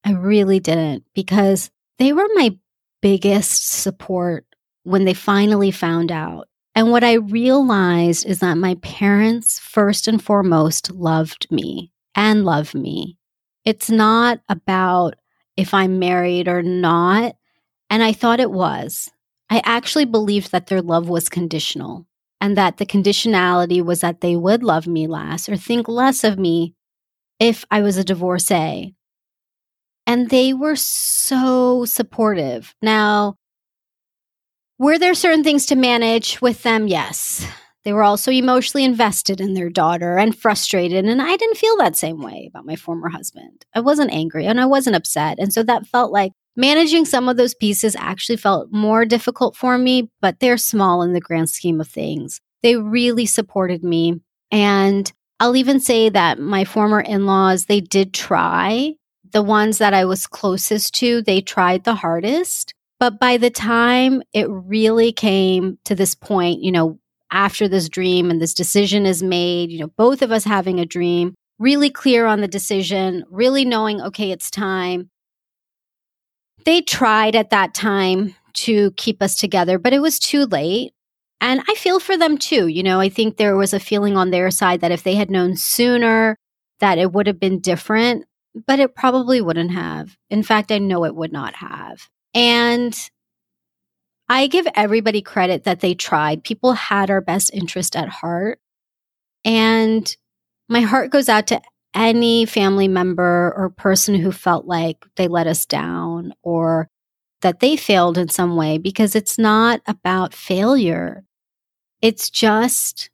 I 0.04 0.12
really 0.12 0.60
didn't 0.60 1.06
because 1.16 1.72
they 1.98 2.12
were 2.14 2.28
my 2.36 2.58
biggest 3.02 3.70
support 3.70 4.46
when 4.84 5.06
they 5.06 5.14
finally 5.14 5.72
found 5.72 6.12
out. 6.12 6.48
And 6.76 6.92
what 6.92 7.04
I 7.04 7.14
realized 7.14 8.26
is 8.26 8.40
that 8.40 8.58
my 8.58 8.76
parents, 8.76 9.60
first 9.60 10.08
and 10.08 10.22
foremost, 10.22 10.92
loved 10.92 11.50
me 11.52 11.92
and 12.16 12.46
love 12.46 12.74
me. 12.74 13.18
It's 13.64 13.90
not 13.90 14.40
about 14.50 15.16
if 15.56 15.74
I'm 15.74 16.00
married 16.00 16.48
or 16.48 16.62
not. 16.64 17.36
And 17.94 18.02
I 18.02 18.12
thought 18.12 18.40
it 18.40 18.50
was. 18.50 19.12
I 19.52 19.62
actually 19.64 20.06
believed 20.06 20.52
that 20.52 20.66
their 20.66 20.82
love 20.82 21.10
was 21.10 21.30
conditional 21.30 22.08
and 22.42 22.58
that 22.58 22.78
the 22.78 22.88
conditionality 22.88 23.86
was 23.86 24.02
that 24.02 24.20
they 24.20 24.36
would 24.36 24.64
love 24.64 24.88
me 24.88 25.06
less 25.06 25.48
or 25.48 25.56
think 25.56 25.88
less 25.88 26.24
of 26.24 26.40
me 26.40 26.74
if 27.40 27.66
I 27.70 27.84
was 27.84 27.96
a 27.96 28.04
divorcee. 28.04 28.96
And 30.08 30.32
they 30.32 30.56
were 30.56 30.76
so 30.76 31.86
supportive. 31.86 32.74
Now, 32.82 33.36
were 34.80 34.98
there 34.98 35.14
certain 35.14 35.44
things 35.44 35.68
to 35.68 35.76
manage 35.76 36.42
with 36.42 36.64
them? 36.64 36.88
Yes. 36.88 37.46
They 37.84 37.94
were 37.94 38.02
also 38.02 38.32
emotionally 38.32 38.86
invested 38.86 39.40
in 39.40 39.54
their 39.54 39.70
daughter 39.70 40.18
and 40.18 40.36
frustrated. 40.36 41.06
And 41.06 41.22
I 41.22 41.36
didn't 41.36 41.58
feel 41.58 41.78
that 41.78 41.96
same 41.96 42.24
way 42.24 42.48
about 42.50 42.66
my 42.66 42.76
former 42.76 43.10
husband. 43.10 43.68
I 43.76 43.82
wasn't 43.82 44.12
angry 44.12 44.48
and 44.48 44.60
I 44.60 44.66
wasn't 44.66 44.96
upset. 44.96 45.38
And 45.38 45.54
so 45.54 45.62
that 45.62 45.86
felt 45.86 46.12
like 46.12 46.32
managing 46.56 47.06
some 47.06 47.30
of 47.30 47.38
those 47.38 47.54
pieces 47.54 47.96
actually 47.98 48.38
felt 48.38 48.72
more 48.72 49.06
difficult 49.06 49.56
for 49.56 49.78
me, 49.78 50.10
but 50.22 50.40
they're 50.40 50.58
small 50.58 51.02
in 51.02 51.14
the 51.14 51.22
grand 51.22 51.50
scheme 51.50 51.82
of 51.82 51.88
things. 51.88 52.40
They 52.62 52.76
really 52.78 53.26
supported 53.26 53.84
me. 53.84 54.22
And 54.52 55.12
I'll 55.40 55.56
even 55.56 55.80
say 55.80 56.10
that 56.10 56.40
my 56.40 56.64
former 56.64 57.02
in 57.02 57.26
laws, 57.26 57.66
they 57.66 57.82
did 57.82 58.14
try. 58.14 58.94
The 59.32 59.42
ones 59.42 59.80
that 59.80 59.94
I 59.94 60.06
was 60.06 60.28
closest 60.28 60.94
to, 60.96 61.22
they 61.22 61.42
tried 61.42 61.84
the 61.84 61.96
hardest. 61.96 62.74
But 63.00 63.20
by 63.20 63.38
the 63.38 63.50
time 63.50 64.22
it 64.32 64.48
really 64.50 65.12
came 65.12 65.80
to 65.86 65.96
this 65.96 66.16
point, 66.16 66.62
you 66.62 66.72
know, 66.72 67.00
after 67.32 67.68
this 67.68 67.90
dream 67.90 68.30
and 68.30 68.40
this 68.40 68.54
decision 68.54 69.06
is 69.06 69.24
made, 69.24 69.72
you 69.72 69.80
know, 69.80 69.92
both 69.98 70.22
of 70.22 70.32
us 70.32 70.44
having 70.44 70.80
a 70.80 70.86
dream, 70.86 71.34
really 71.60 71.90
clear 71.90 72.26
on 72.26 72.42
the 72.42 72.48
decision, 72.48 73.26
really 73.30 73.66
knowing, 73.66 74.00
okay, 74.02 74.32
it's 74.32 74.52
time. 74.52 75.10
They 76.66 76.82
tried 76.82 77.36
at 77.36 77.50
that 77.50 77.74
time 77.74 78.36
to 78.54 78.92
keep 78.92 79.22
us 79.22 79.36
together, 79.36 79.80
but 79.80 79.94
it 79.94 80.00
was 80.02 80.20
too 80.20 80.46
late. 80.46 80.94
And 81.42 81.62
I 81.68 81.76
feel 81.76 82.00
for 82.00 82.18
them 82.18 82.38
too. 82.38 82.68
You 82.68 82.84
know, 82.84 83.00
I 83.00 83.10
think 83.10 83.36
there 83.36 83.56
was 83.56 83.74
a 83.74 83.80
feeling 83.80 84.16
on 84.16 84.32
their 84.32 84.50
side 84.50 84.82
that 84.82 84.92
if 84.92 85.04
they 85.04 85.16
had 85.16 85.30
known 85.30 85.58
sooner, 85.58 86.38
that 86.80 86.98
it 86.98 87.12
would 87.12 87.28
have 87.28 87.40
been 87.40 87.60
different, 87.60 88.26
but 88.68 88.80
it 88.80 88.96
probably 88.96 89.42
wouldn't 89.42 89.72
have. 89.72 90.16
In 90.30 90.44
fact, 90.44 90.72
I 90.72 90.78
know 90.78 91.04
it 91.04 91.16
would 91.16 91.34
not 91.34 91.56
have. 91.56 92.08
And 92.34 92.98
I 94.30 94.48
give 94.48 94.68
everybody 94.74 95.22
credit 95.22 95.66
that 95.66 95.82
they 95.82 95.94
tried. 95.94 96.44
People 96.44 96.74
had 96.74 97.10
our 97.10 97.22
best 97.22 97.54
interest 97.54 97.96
at 97.96 98.08
heart. 98.08 98.60
And 99.44 100.16
my 100.70 100.82
heart 100.82 101.12
goes 101.12 101.28
out 101.28 101.48
to 101.48 101.62
any 101.96 102.46
family 102.46 102.88
member 102.88 103.54
or 103.56 103.70
person 103.70 104.16
who 104.16 104.32
felt 104.32 104.66
like 104.66 105.06
they 105.16 105.28
let 105.28 105.48
us 105.48 105.66
down 105.66 106.34
or 106.44 106.90
that 107.42 107.60
they 107.60 107.76
failed 107.76 108.18
in 108.18 108.30
some 108.30 108.56
way 108.56 108.78
because 108.78 109.16
it's 109.16 109.38
not 109.38 109.82
about 109.86 110.34
failure. 110.34 111.24
It's 112.02 112.30
just 112.30 113.10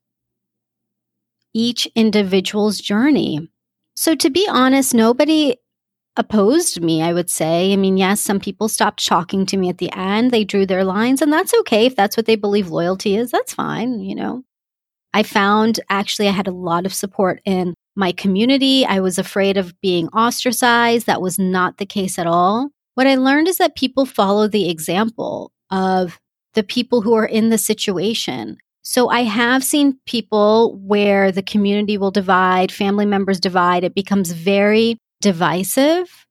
each 1.54 1.88
individual's 1.96 2.80
journey. 2.80 3.50
So, 3.96 4.16
to 4.16 4.30
be 4.30 4.48
honest, 4.50 4.94
nobody 4.94 5.58
opposed 6.16 6.82
me, 6.82 7.02
I 7.02 7.14
would 7.14 7.30
say. 7.30 7.74
I 7.74 7.76
mean, 7.76 7.98
yes, 7.98 8.22
some 8.22 8.40
people 8.40 8.70
stopped 8.70 9.06
talking 9.06 9.46
to 9.48 9.58
me 9.58 9.70
at 9.70 9.78
the 9.78 9.92
end. 9.96 10.32
They 10.32 10.44
drew 10.44 10.66
their 10.66 10.84
lines, 10.84 11.22
and 11.22 11.32
that's 11.34 11.54
okay. 11.62 11.86
If 11.86 11.96
that's 11.96 12.18
what 12.18 12.26
they 12.26 12.36
believe 12.36 12.70
loyalty 12.70 13.16
is, 13.16 13.32
that's 13.32 13.54
fine, 13.54 14.00
you 14.02 14.16
know. 14.16 14.44
I 15.14 15.24
found 15.24 15.80
actually 15.90 16.28
I 16.28 16.32
had 16.32 16.48
a 16.48 16.52
lot 16.52 16.86
of 16.86 16.94
support 16.94 17.42
in 17.46 17.74
my 18.00 18.12
community. 18.14 18.86
I 18.86 19.02
was 19.02 19.20
afraid 19.20 19.58
of 19.58 19.80
being 19.82 20.08
ostracized. 20.10 21.06
That 21.06 21.22
was 21.22 21.38
not 21.38 21.78
the 21.78 21.86
case 21.86 22.18
at 22.18 22.26
all. 22.26 22.70
What 22.96 23.06
I 23.06 23.16
learned 23.16 23.48
is 23.48 23.58
that 23.58 23.76
people 23.76 24.06
follow 24.06 24.48
the 24.48 24.70
example 24.70 25.52
of 25.70 26.20
the 26.54 26.64
people 26.64 27.02
who 27.02 27.14
are 27.14 27.26
in 27.26 27.50
the 27.50 27.58
situation. 27.58 28.58
So 28.82 29.10
I 29.10 29.22
have 29.24 29.64
seen 29.64 30.00
people 30.06 30.80
where 30.80 31.32
the 31.32 31.44
community 31.44 31.98
will 31.98 32.10
divide, 32.10 32.72
family 32.72 33.06
members 33.06 33.40
divide. 33.40 33.84
It 33.84 33.94
becomes 33.94 34.32
very 34.32 34.98
divisive. 35.22 36.26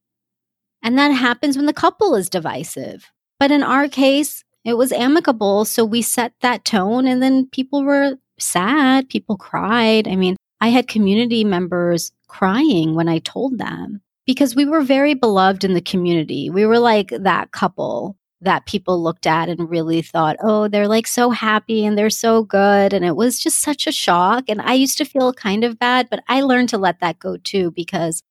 And 0.82 0.98
that 0.98 1.10
happens 1.10 1.56
when 1.56 1.66
the 1.66 1.72
couple 1.72 2.14
is 2.14 2.30
divisive. 2.30 3.10
But 3.38 3.50
in 3.50 3.62
our 3.62 3.88
case, 3.88 4.42
it 4.64 4.74
was 4.74 4.90
amicable. 4.90 5.64
So 5.64 5.84
we 5.84 6.02
set 6.02 6.32
that 6.40 6.64
tone 6.64 7.06
and 7.06 7.22
then 7.22 7.46
people 7.46 7.84
were 7.84 8.16
sad. 8.38 9.08
People 9.08 9.36
cried. 9.36 10.08
I 10.08 10.16
mean, 10.16 10.36
I 10.60 10.68
had 10.68 10.88
community 10.88 11.44
members 11.44 12.12
crying 12.26 12.94
when 12.94 13.08
I 13.08 13.18
told 13.18 13.58
them 13.58 14.00
because 14.26 14.54
we 14.54 14.64
were 14.64 14.82
very 14.82 15.14
beloved 15.14 15.64
in 15.64 15.74
the 15.74 15.80
community. 15.80 16.50
We 16.50 16.66
were 16.66 16.78
like 16.78 17.10
that 17.10 17.52
couple 17.52 18.16
that 18.40 18.66
people 18.66 19.02
looked 19.02 19.26
at 19.26 19.48
and 19.48 19.68
really 19.68 20.02
thought, 20.02 20.36
oh, 20.42 20.68
they're 20.68 20.88
like 20.88 21.06
so 21.06 21.30
happy 21.30 21.84
and 21.84 21.98
they're 21.98 22.10
so 22.10 22.44
good. 22.44 22.92
And 22.92 23.04
it 23.04 23.16
was 23.16 23.40
just 23.40 23.58
such 23.58 23.86
a 23.86 23.92
shock. 23.92 24.44
And 24.48 24.60
I 24.60 24.74
used 24.74 24.98
to 24.98 25.04
feel 25.04 25.32
kind 25.32 25.64
of 25.64 25.78
bad, 25.78 26.08
but 26.08 26.22
I 26.28 26.42
learned 26.42 26.68
to 26.70 26.78
let 26.78 27.00
that 27.00 27.18
go 27.18 27.36
too 27.36 27.72
because 27.72 28.22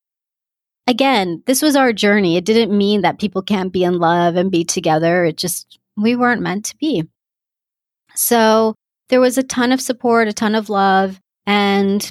again, 0.86 1.42
this 1.46 1.60
was 1.60 1.76
our 1.76 1.92
journey. 1.92 2.36
It 2.36 2.46
didn't 2.46 2.76
mean 2.76 3.02
that 3.02 3.18
people 3.18 3.42
can't 3.42 3.72
be 3.72 3.84
in 3.84 3.98
love 3.98 4.36
and 4.36 4.50
be 4.50 4.64
together. 4.64 5.24
It 5.24 5.36
just, 5.36 5.78
we 5.96 6.16
weren't 6.16 6.40
meant 6.40 6.64
to 6.66 6.76
be. 6.76 7.04
So 8.14 8.74
there 9.10 9.20
was 9.20 9.36
a 9.36 9.42
ton 9.42 9.72
of 9.72 9.80
support, 9.80 10.28
a 10.28 10.32
ton 10.32 10.54
of 10.54 10.70
love. 10.70 11.20
And 11.46 12.10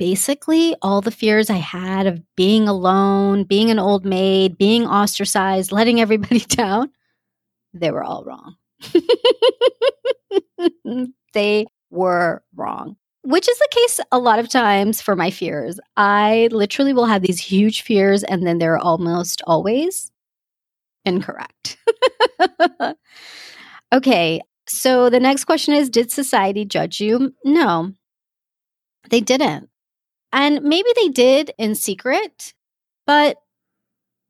basically, 0.00 0.74
all 0.80 1.02
the 1.02 1.10
fears 1.10 1.50
I 1.50 1.58
had 1.58 2.06
of 2.06 2.22
being 2.34 2.66
alone, 2.66 3.44
being 3.44 3.70
an 3.70 3.78
old 3.78 4.06
maid, 4.06 4.56
being 4.56 4.86
ostracized, 4.86 5.70
letting 5.70 6.00
everybody 6.00 6.40
down, 6.48 6.90
they 7.74 7.90
were 7.90 8.02
all 8.02 8.24
wrong. 8.24 8.56
they 11.34 11.66
were 11.90 12.42
wrong 12.56 12.96
which 13.22 13.48
is 13.48 13.58
the 13.58 13.68
case 13.70 14.00
a 14.10 14.18
lot 14.18 14.38
of 14.38 14.48
times 14.48 15.00
for 15.00 15.14
my 15.14 15.30
fears. 15.30 15.78
I 15.96 16.48
literally 16.52 16.92
will 16.92 17.06
have 17.06 17.22
these 17.22 17.38
huge 17.38 17.82
fears 17.82 18.22
and 18.22 18.46
then 18.46 18.58
they're 18.58 18.78
almost 18.78 19.42
always 19.46 20.10
incorrect. 21.04 21.76
okay, 23.92 24.40
so 24.66 25.10
the 25.10 25.20
next 25.20 25.44
question 25.44 25.74
is 25.74 25.90
Did 25.90 26.10
society 26.10 26.64
judge 26.64 27.00
you? 27.00 27.34
No, 27.44 27.92
they 29.10 29.20
didn't. 29.20 29.69
And 30.32 30.62
maybe 30.62 30.88
they 30.96 31.08
did 31.08 31.52
in 31.58 31.74
secret, 31.74 32.54
but 33.06 33.38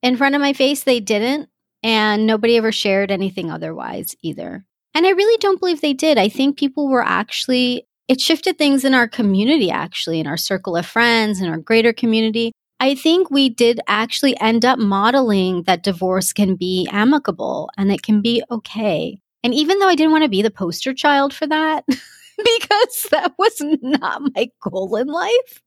in 0.02 0.16
front 0.16 0.34
of 0.34 0.40
my 0.40 0.52
face, 0.52 0.84
they 0.84 1.00
didn't. 1.00 1.48
And 1.82 2.26
nobody 2.26 2.56
ever 2.56 2.72
shared 2.72 3.10
anything 3.10 3.50
otherwise 3.50 4.14
either. 4.22 4.64
And 4.94 5.06
I 5.06 5.10
really 5.10 5.38
don't 5.38 5.60
believe 5.60 5.80
they 5.80 5.94
did. 5.94 6.18
I 6.18 6.28
think 6.28 6.58
people 6.58 6.88
were 6.88 7.04
actually 7.04 7.86
it 8.10 8.20
shifted 8.20 8.58
things 8.58 8.84
in 8.84 8.92
our 8.92 9.06
community, 9.06 9.70
actually, 9.70 10.18
in 10.18 10.26
our 10.26 10.36
circle 10.36 10.74
of 10.74 10.84
friends, 10.84 11.40
in 11.40 11.48
our 11.48 11.58
greater 11.58 11.92
community. 11.92 12.50
I 12.80 12.96
think 12.96 13.30
we 13.30 13.48
did 13.48 13.78
actually 13.86 14.36
end 14.40 14.64
up 14.64 14.80
modeling 14.80 15.62
that 15.64 15.84
divorce 15.84 16.32
can 16.32 16.56
be 16.56 16.88
amicable 16.90 17.70
and 17.78 17.92
it 17.92 18.02
can 18.02 18.20
be 18.20 18.42
okay. 18.50 19.20
And 19.44 19.54
even 19.54 19.78
though 19.78 19.86
I 19.86 19.94
didn't 19.94 20.10
want 20.10 20.24
to 20.24 20.28
be 20.28 20.42
the 20.42 20.50
poster 20.50 20.92
child 20.92 21.32
for 21.32 21.46
that, 21.46 21.84
because 21.86 23.06
that 23.12 23.32
was 23.38 23.54
not 23.80 24.22
my 24.34 24.48
goal 24.60 24.96
in 24.96 25.06
life, 25.06 25.62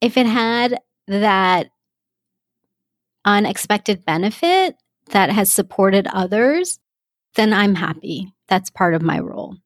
if 0.00 0.16
it 0.16 0.26
had 0.26 0.78
that 1.08 1.68
unexpected 3.24 4.04
benefit 4.04 4.76
that 5.10 5.30
has 5.30 5.52
supported 5.52 6.06
others, 6.08 6.78
then 7.34 7.52
I'm 7.52 7.74
happy. 7.74 8.32
That's 8.48 8.70
part 8.70 8.94
of 8.94 9.02
my 9.02 9.18
role. 9.18 9.56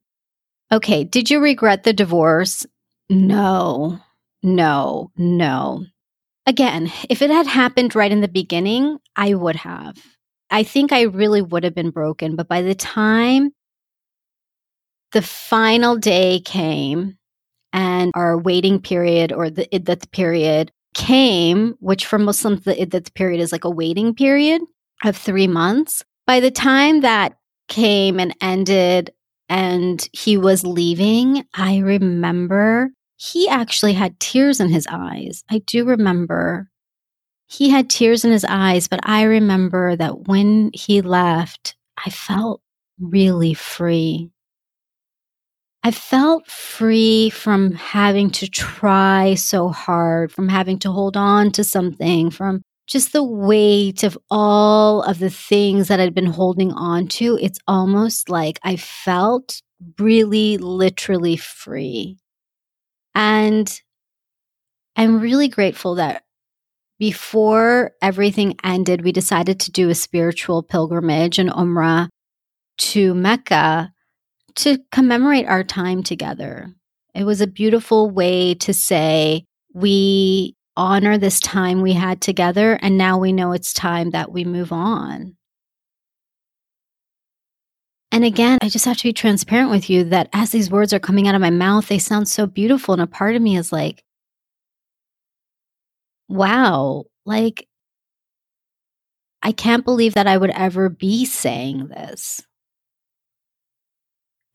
Okay. 0.71 1.03
Did 1.03 1.29
you 1.29 1.39
regret 1.39 1.83
the 1.83 1.93
divorce? 1.93 2.65
No, 3.09 3.99
no, 4.41 5.11
no. 5.17 5.85
Again, 6.45 6.91
if 7.09 7.21
it 7.21 7.29
had 7.29 7.45
happened 7.45 7.95
right 7.95 8.11
in 8.11 8.21
the 8.21 8.27
beginning, 8.27 8.97
I 9.15 9.33
would 9.33 9.57
have. 9.57 9.97
I 10.49 10.63
think 10.63 10.91
I 10.91 11.03
really 11.03 11.41
would 11.41 11.63
have 11.63 11.75
been 11.75 11.91
broken. 11.91 12.35
But 12.35 12.47
by 12.47 12.61
the 12.61 12.75
time 12.75 13.51
the 15.11 15.21
final 15.21 15.97
day 15.97 16.39
came 16.39 17.17
and 17.73 18.11
our 18.15 18.37
waiting 18.37 18.79
period 18.79 19.31
or 19.31 19.49
the 19.49 19.67
iddat 19.73 20.11
period 20.11 20.71
came, 20.93 21.75
which 21.79 22.05
for 22.05 22.19
Muslims, 22.19 22.63
the 22.63 22.75
iddat 22.75 23.13
period 23.13 23.39
is 23.39 23.51
like 23.51 23.63
a 23.63 23.69
waiting 23.69 24.13
period 24.13 24.61
of 25.03 25.15
three 25.15 25.47
months. 25.47 26.03
By 26.27 26.39
the 26.39 26.51
time 26.51 27.01
that 27.01 27.37
came 27.67 28.19
and 28.19 28.35
ended, 28.41 29.11
and 29.49 30.07
he 30.13 30.37
was 30.37 30.63
leaving, 30.63 31.45
I 31.53 31.79
remember 31.79 32.89
he 33.17 33.47
actually 33.47 33.93
had 33.93 34.19
tears 34.19 34.59
in 34.59 34.69
his 34.69 34.87
eyes. 34.89 35.43
I 35.49 35.59
do 35.59 35.85
remember 35.85 36.69
he 37.47 37.69
had 37.69 37.89
tears 37.89 38.23
in 38.23 38.31
his 38.31 38.45
eyes, 38.47 38.87
but 38.87 39.01
I 39.03 39.23
remember 39.23 39.95
that 39.97 40.27
when 40.27 40.71
he 40.73 41.01
left, 41.01 41.75
I 41.97 42.09
felt 42.09 42.61
really 42.97 43.53
free. 43.53 44.31
I 45.83 45.91
felt 45.91 46.47
free 46.47 47.31
from 47.31 47.73
having 47.73 48.29
to 48.31 48.47
try 48.47 49.33
so 49.33 49.69
hard, 49.69 50.31
from 50.31 50.47
having 50.47 50.77
to 50.79 50.91
hold 50.91 51.17
on 51.17 51.51
to 51.53 51.63
something, 51.63 52.29
from 52.29 52.61
just 52.87 53.13
the 53.13 53.23
weight 53.23 54.03
of 54.03 54.17
all 54.29 55.01
of 55.01 55.19
the 55.19 55.29
things 55.29 55.87
that 55.87 55.99
I'd 55.99 56.13
been 56.13 56.25
holding 56.25 56.71
on 56.73 57.07
to, 57.07 57.37
it's 57.41 57.59
almost 57.67 58.29
like 58.29 58.59
I 58.63 58.75
felt 58.75 59.61
really 59.97 60.57
literally 60.57 61.37
free. 61.37 62.17
And 63.15 63.81
I'm 64.95 65.19
really 65.19 65.47
grateful 65.47 65.95
that 65.95 66.23
before 66.99 67.93
everything 68.01 68.55
ended, 68.63 69.03
we 69.03 69.11
decided 69.11 69.59
to 69.61 69.71
do 69.71 69.89
a 69.89 69.95
spiritual 69.95 70.61
pilgrimage 70.61 71.39
and 71.39 71.49
Umrah 71.49 72.09
to 72.77 73.15
Mecca 73.15 73.91
to 74.55 74.79
commemorate 74.91 75.47
our 75.47 75.63
time 75.63 76.03
together. 76.03 76.73
It 77.13 77.23
was 77.23 77.41
a 77.41 77.47
beautiful 77.47 78.09
way 78.09 78.53
to 78.55 78.73
say 78.73 79.45
we 79.73 80.55
honor 80.77 81.17
this 81.17 81.39
time 81.39 81.81
we 81.81 81.93
had 81.93 82.21
together. 82.21 82.79
And 82.81 82.97
now 82.97 83.17
we 83.17 83.31
know 83.31 83.51
it's 83.51 83.73
time 83.73 84.11
that 84.11 84.31
we 84.31 84.45
move 84.45 84.71
on. 84.71 85.35
And 88.11 88.25
again, 88.25 88.59
I 88.61 88.67
just 88.67 88.85
have 88.85 88.97
to 88.97 89.03
be 89.03 89.13
transparent 89.13 89.71
with 89.71 89.89
you 89.89 90.03
that 90.05 90.29
as 90.33 90.51
these 90.51 90.69
words 90.69 90.93
are 90.93 90.99
coming 90.99 91.27
out 91.27 91.35
of 91.35 91.41
my 91.41 91.49
mouth, 91.49 91.87
they 91.87 91.99
sound 91.99 92.27
so 92.27 92.45
beautiful. 92.45 92.93
And 92.93 93.01
a 93.01 93.07
part 93.07 93.35
of 93.35 93.41
me 93.41 93.55
is 93.55 93.71
like, 93.71 94.03
wow, 96.27 97.05
like, 97.25 97.67
I 99.43 99.53
can't 99.53 99.85
believe 99.85 100.13
that 100.15 100.27
I 100.27 100.37
would 100.37 100.51
ever 100.51 100.89
be 100.89 101.25
saying 101.25 101.87
this. 101.87 102.41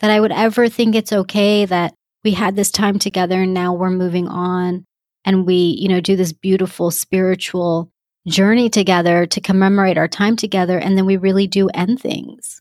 That 0.00 0.10
I 0.10 0.20
would 0.20 0.32
ever 0.32 0.68
think 0.68 0.94
it's 0.94 1.12
okay 1.12 1.64
that 1.64 1.94
we 2.22 2.32
had 2.32 2.56
this 2.56 2.70
time 2.70 2.98
together 2.98 3.42
and 3.42 3.54
now 3.54 3.72
we're 3.72 3.90
moving 3.90 4.28
on 4.28 4.84
and 5.24 5.46
we, 5.46 5.76
you 5.80 5.88
know, 5.88 6.00
do 6.00 6.16
this 6.16 6.32
beautiful 6.32 6.90
spiritual 6.90 7.90
journey 8.26 8.68
together 8.68 9.26
to 9.26 9.40
commemorate 9.40 9.96
our 9.96 10.08
time 10.08 10.36
together. 10.36 10.78
And 10.78 10.98
then 10.98 11.06
we 11.06 11.16
really 11.16 11.46
do 11.46 11.68
end 11.68 12.00
things 12.00 12.60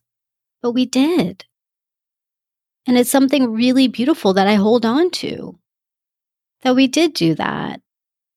but 0.66 0.72
we 0.72 0.88
did. 0.88 1.46
And 2.88 2.98
it's 2.98 3.12
something 3.12 3.54
really 3.54 3.88
beautiful 3.88 4.34
that 4.34 4.48
I 4.48 4.56
hold 4.56 4.84
on 4.84 5.12
to 5.12 5.60
that 6.64 6.76
we 6.76 6.88
did 6.88 7.14
do 7.14 7.36
that. 7.36 7.82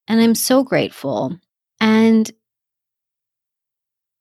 And 0.07 0.21
I'm 0.21 0.35
so 0.35 0.63
grateful. 0.63 1.39
And 1.81 2.31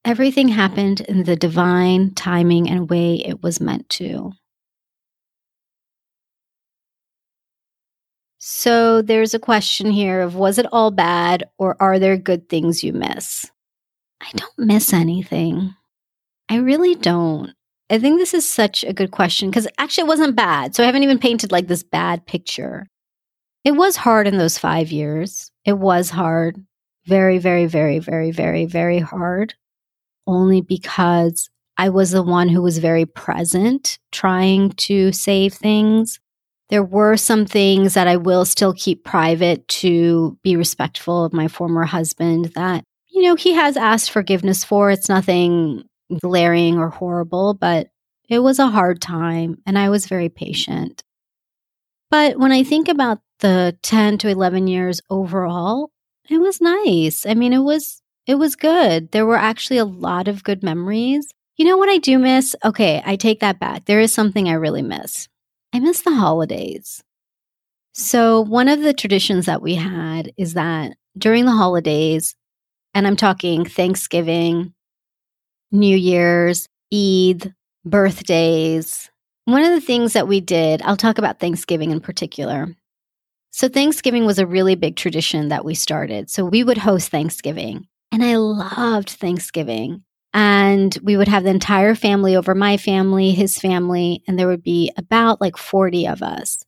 everything 0.06 0.48
happened 0.48 1.02
in 1.02 1.26
the 1.26 1.36
divine 1.36 2.14
timing 2.14 2.70
and 2.70 2.90
way 2.90 3.16
it 3.16 3.44
was 3.44 3.60
meant 3.60 3.90
to. 3.90 4.32
So 8.50 9.02
there's 9.02 9.34
a 9.34 9.40
question 9.40 9.92
here 9.92 10.22
of 10.22 10.36
was 10.36 10.58
it 10.58 10.68
all 10.72 10.90
bad 10.90 11.44
or 11.58 11.76
are 11.82 12.00
there 12.00 12.16
good 12.16 12.48
things 12.48 12.82
you 12.82 12.94
miss? 12.94 13.52
I 14.22 14.32
don't 14.36 14.58
miss 14.58 14.94
anything. 14.94 15.76
I 16.48 16.56
really 16.56 16.96
don't. 16.96 17.52
I 17.90 18.00
think 18.00 18.18
this 18.18 18.34
is 18.34 18.50
such 18.50 18.86
a 18.86 18.94
good 18.94 19.12
question 19.12 19.50
because 19.50 19.68
actually 19.78 20.06
it 20.06 20.08
wasn't 20.08 20.38
bad. 20.38 20.74
So 20.74 20.82
I 20.82 20.86
haven't 20.86 21.04
even 21.04 21.20
painted 21.20 21.52
like 21.52 21.68
this 21.68 21.84
bad 21.84 22.26
picture. 22.26 22.88
It 23.66 23.74
was 23.74 23.98
hard 23.98 24.28
in 24.28 24.38
those 24.38 24.58
five 24.58 24.94
years. 24.94 25.52
It 25.66 25.78
was 25.78 26.10
hard. 26.10 26.56
Very, 27.06 27.40
very, 27.40 27.66
very, 27.66 28.00
very, 28.00 28.32
very, 28.32 28.64
very 28.64 29.00
hard. 29.00 29.56
Only 30.26 30.62
because 30.62 31.50
I 31.78 31.90
was 31.90 32.12
the 32.12 32.24
one 32.24 32.48
who 32.48 32.62
was 32.62 32.78
very 32.78 33.06
present 33.06 34.00
trying 34.14 34.70
to 34.88 35.12
save 35.12 35.54
things. 35.54 36.22
There 36.70 36.84
were 36.84 37.16
some 37.16 37.46
things 37.46 37.94
that 37.94 38.08
I 38.08 38.18
will 38.18 38.44
still 38.46 38.74
keep 38.74 39.04
private 39.04 39.68
to 39.70 40.38
be 40.44 40.56
respectful 40.56 41.24
of 41.24 41.34
my 41.34 41.48
former 41.48 41.86
husband 41.86 42.52
that, 42.56 42.84
you 43.10 43.22
know, 43.22 43.36
he 43.36 43.54
has 43.54 43.78
asked 43.78 44.12
forgiveness 44.12 44.64
for. 44.64 44.92
It's 44.92 45.10
nothing 45.10 45.84
glaring 46.20 46.78
or 46.78 46.90
horrible, 46.90 47.54
but 47.54 47.88
it 48.30 48.40
was 48.40 48.60
a 48.60 48.68
hard 48.68 49.02
time 49.02 49.58
and 49.66 49.78
I 49.78 49.90
was 49.90 50.08
very 50.08 50.30
patient. 50.30 51.04
But 52.10 52.38
when 52.38 52.52
I 52.52 52.64
think 52.64 52.88
about 52.88 53.20
the 53.40 53.78
10 53.84 54.18
to 54.20 54.30
11 54.30 54.68
years 54.68 55.02
overall, 55.10 55.92
it 56.30 56.40
was 56.40 56.60
nice. 56.62 57.26
I 57.26 57.34
mean, 57.34 57.54
it 57.54 57.60
was 57.60 58.02
it 58.26 58.36
was 58.36 58.58
good. 58.58 59.12
There 59.12 59.26
were 59.26 59.38
actually 59.38 59.78
a 59.78 59.86
lot 59.86 60.28
of 60.28 60.44
good 60.44 60.62
memories. 60.62 61.28
You 61.56 61.66
know 61.66 61.78
what 61.78 61.90
I 61.90 61.98
do 61.98 62.20
miss? 62.20 62.56
Okay, 62.64 63.02
I 63.06 63.16
take 63.16 63.40
that 63.40 63.60
back. 63.60 63.86
There 63.86 64.02
is 64.02 64.14
something 64.14 64.50
I 64.50 64.54
really 64.54 64.82
miss. 64.82 65.30
I 65.74 65.80
miss 65.80 66.02
the 66.02 66.14
holidays. 66.14 67.04
So, 67.94 68.42
one 68.42 68.68
of 68.68 68.82
the 68.82 68.94
traditions 68.94 69.48
that 69.48 69.62
we 69.62 69.76
had 69.76 70.32
is 70.38 70.54
that 70.54 70.96
during 71.18 71.46
the 71.46 71.52
holidays, 71.52 72.36
and 72.94 73.08
I'm 73.08 73.16
talking 73.16 73.66
Thanksgiving, 73.66 74.74
New 75.72 75.98
Year's, 75.98 76.68
Eid, 76.94 77.54
birthdays. 77.84 79.10
One 79.46 79.64
of 79.64 79.72
the 79.72 79.82
things 79.82 80.14
that 80.14 80.28
we 80.28 80.42
did, 80.42 80.82
I'll 80.84 80.98
talk 80.98 81.18
about 81.18 81.40
Thanksgiving 81.40 81.92
in 81.92 82.00
particular. 82.00 82.76
So, 83.50 83.68
Thanksgiving 83.68 84.26
was 84.26 84.40
a 84.40 84.46
really 84.46 84.76
big 84.76 84.96
tradition 84.96 85.50
that 85.50 85.66
we 85.66 85.74
started. 85.74 86.30
So, 86.30 86.46
we 86.46 86.64
would 86.64 86.78
host 86.78 87.10
Thanksgiving, 87.10 87.88
and 88.12 88.24
I 88.24 88.36
loved 88.36 89.10
Thanksgiving. 89.10 90.04
And 90.34 90.98
we 91.02 91.18
would 91.18 91.28
have 91.28 91.44
the 91.44 91.50
entire 91.50 91.96
family 91.96 92.36
over 92.36 92.54
my 92.54 92.78
family, 92.78 93.32
his 93.32 93.58
family, 93.58 94.24
and 94.28 94.38
there 94.38 94.48
would 94.48 94.64
be 94.64 94.92
about 94.98 95.42
like 95.42 95.58
40 95.58 96.08
of 96.08 96.22
us. 96.22 96.64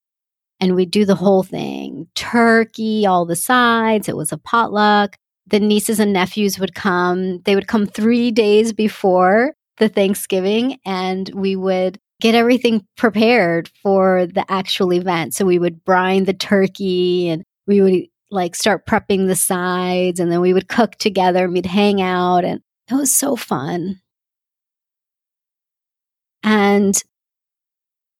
And 0.60 0.76
we'd 0.76 0.92
do 0.92 1.06
the 1.06 1.16
whole 1.16 1.44
thing 1.44 2.08
turkey, 2.16 3.06
all 3.06 3.26
the 3.26 3.36
sides. 3.36 4.10
It 4.10 4.18
was 4.18 4.32
a 4.32 4.38
potluck 4.38 5.18
the 5.50 5.60
nieces 5.60 6.00
and 6.00 6.14
nephews 6.14 6.60
would 6.60 6.76
come. 6.76 7.42
They 7.42 7.56
would 7.56 7.68
come 7.68 7.88
three 7.88 8.32
days 8.32 8.72
before 8.72 9.54
the 9.78 9.90
Thanksgiving, 9.90 10.78
and 10.86 11.30
we 11.34 11.56
would 11.56 12.00
get 12.22 12.36
everything 12.36 12.86
prepared 12.98 13.70
for 13.82 14.28
the 14.28 14.46
actual 14.52 14.94
event. 14.94 15.34
So 15.34 15.46
we 15.46 15.58
would 15.58 15.86
brine 15.86 16.26
the 16.26 16.34
turkey 16.34 17.30
and 17.30 17.44
we 17.66 17.82
would 17.82 18.04
like 18.30 18.56
start 18.56 18.86
prepping 18.86 19.28
the 19.28 19.36
sides, 19.36 20.20
and 20.20 20.32
then 20.32 20.42
we 20.42 20.54
would 20.54 20.68
cook 20.68 20.96
together 20.96 21.46
and 21.46 21.54
we'd 21.54 21.66
hang 21.66 22.02
out, 22.02 22.46
and 22.46 22.62
it 22.90 22.96
was 22.96 23.12
so 23.12 23.36
fun. 23.36 24.02
And 26.44 27.02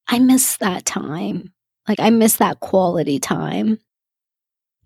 I 0.08 0.20
miss 0.20 0.58
that 0.58 0.86
time. 0.86 1.54
Like, 1.88 2.00
I 2.00 2.10
miss 2.10 2.38
that 2.38 2.60
quality 2.60 3.20
time 3.20 3.80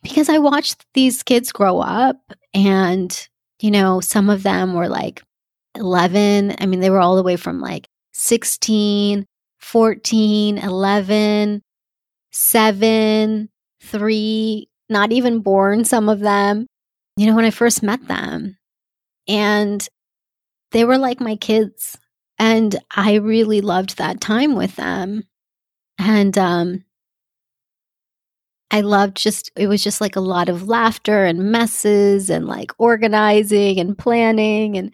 because 0.01 0.29
I 0.29 0.37
watched 0.37 0.85
these 0.93 1.23
kids 1.23 1.51
grow 1.51 1.79
up 1.79 2.17
and, 2.53 3.27
you 3.59 3.71
know, 3.71 3.99
some 3.99 4.29
of 4.29 4.43
them 4.43 4.73
were 4.73 4.87
like 4.87 5.21
11. 5.75 6.55
I 6.59 6.65
mean, 6.65 6.79
they 6.79 6.89
were 6.89 6.99
all 6.99 7.15
the 7.15 7.23
way 7.23 7.35
from 7.35 7.59
like 7.59 7.87
16, 8.13 9.25
14, 9.59 10.57
11, 10.57 11.61
7, 12.31 13.49
3, 13.81 14.69
not 14.89 15.11
even 15.11 15.39
born, 15.39 15.83
some 15.83 16.09
of 16.09 16.19
them, 16.19 16.67
you 17.17 17.25
know, 17.25 17.35
when 17.35 17.45
I 17.45 17.51
first 17.51 17.83
met 17.83 18.07
them. 18.07 18.57
And 19.27 19.87
they 20.71 20.85
were 20.85 20.97
like 20.97 21.21
my 21.21 21.35
kids. 21.35 21.97
And 22.39 22.75
I 22.95 23.15
really 23.15 23.61
loved 23.61 23.97
that 23.97 24.21
time 24.21 24.55
with 24.55 24.75
them. 24.75 25.23
And 25.97 26.37
um, 26.37 26.83
I 28.71 28.81
loved 28.81 29.15
just, 29.17 29.51
it 29.55 29.67
was 29.67 29.83
just 29.83 30.01
like 30.01 30.15
a 30.15 30.21
lot 30.21 30.49
of 30.49 30.67
laughter 30.67 31.25
and 31.25 31.51
messes 31.51 32.29
and 32.29 32.47
like 32.47 32.71
organizing 32.79 33.79
and 33.79 33.97
planning 33.97 34.77
and 34.77 34.91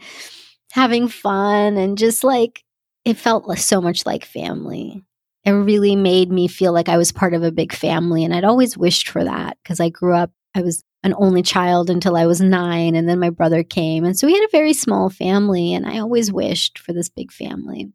having 0.73 1.07
fun 1.07 1.77
and 1.77 1.97
just 1.97 2.23
like, 2.23 2.63
it 3.05 3.15
felt 3.17 3.57
so 3.57 3.79
much 3.79 4.05
like 4.05 4.25
family. 4.25 5.01
It 5.45 5.51
really 5.51 5.95
made 5.95 6.29
me 6.29 6.49
feel 6.49 6.73
like 6.73 6.89
I 6.89 6.97
was 6.97 7.13
part 7.13 7.33
of 7.33 7.43
a 7.43 7.51
big 7.51 7.71
family. 7.71 8.25
And 8.25 8.35
I'd 8.35 8.43
always 8.43 8.77
wished 8.77 9.07
for 9.07 9.23
that 9.23 9.57
because 9.63 9.79
I 9.79 9.87
grew 9.89 10.13
up, 10.13 10.31
I 10.53 10.61
was 10.61 10.83
an 11.03 11.13
only 11.17 11.41
child 11.41 11.89
until 11.89 12.15
I 12.15 12.25
was 12.25 12.41
nine. 12.41 12.95
And 12.95 13.07
then 13.07 13.19
my 13.19 13.29
brother 13.29 13.63
came. 13.63 14.03
And 14.03 14.17
so 14.17 14.27
we 14.27 14.33
had 14.33 14.43
a 14.43 14.51
very 14.51 14.73
small 14.73 15.09
family. 15.09 15.73
And 15.73 15.85
I 15.85 15.99
always 15.99 16.31
wished 16.31 16.79
for 16.79 16.93
this 16.93 17.09
big 17.09 17.31
family. 17.31 17.91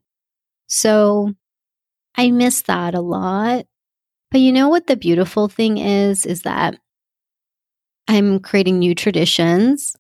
So 0.67 1.35
I 2.17 2.31
miss 2.31 2.63
that 2.63 2.95
a 2.95 3.01
lot. 3.01 3.67
But 4.31 4.41
you 4.41 4.53
know 4.53 4.69
what 4.69 4.87
the 4.87 4.97
beautiful 4.97 5.49
thing 5.49 5.79
is? 5.79 6.27
Is 6.27 6.43
that 6.43 6.79
I'm 8.09 8.41
creating 8.41 8.79
new 8.79 8.95
traditions 8.95 9.97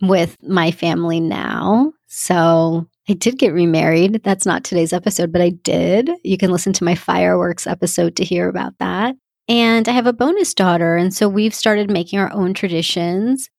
with 0.00 0.36
my 0.42 0.70
family 0.70 1.20
now. 1.20 1.92
So 2.08 2.86
I 3.08 3.14
did 3.14 3.38
get 3.38 3.52
remarried. 3.52 4.22
That's 4.22 4.46
not 4.46 4.64
today's 4.64 4.92
episode, 4.92 5.32
but 5.32 5.40
I 5.40 5.50
did. 5.50 6.10
You 6.22 6.36
can 6.36 6.50
listen 6.50 6.72
to 6.74 6.84
my 6.84 6.94
fireworks 6.94 7.66
episode 7.66 8.16
to 8.16 8.24
hear 8.24 8.48
about 8.48 8.74
that. 8.78 9.16
And 9.48 9.88
I 9.88 9.92
have 9.92 10.06
a 10.06 10.12
bonus 10.12 10.54
daughter. 10.54 10.96
And 10.96 11.12
so 11.12 11.28
we've 11.28 11.54
started 11.54 11.90
making 11.90 12.18
our 12.18 12.32
own 12.32 12.54
traditions 12.54 13.50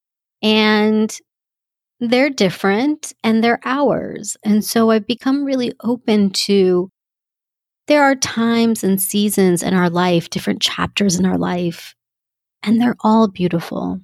and 0.41 1.15
they're 1.99 2.29
different 2.29 3.13
and 3.23 3.43
they're 3.43 3.59
ours. 3.63 4.37
And 4.43 4.63
so 4.63 4.91
I've 4.91 5.07
become 5.07 5.43
really 5.43 5.73
open 5.83 6.31
to 6.31 6.89
there 7.87 8.03
are 8.03 8.15
times 8.15 8.83
and 8.83 9.01
seasons 9.01 9.61
in 9.61 9.73
our 9.73 9.89
life, 9.89 10.29
different 10.29 10.61
chapters 10.61 11.17
in 11.17 11.25
our 11.25 11.37
life, 11.37 11.95
and 12.61 12.79
they're 12.79 12.95
all 13.01 13.27
beautiful. 13.27 13.99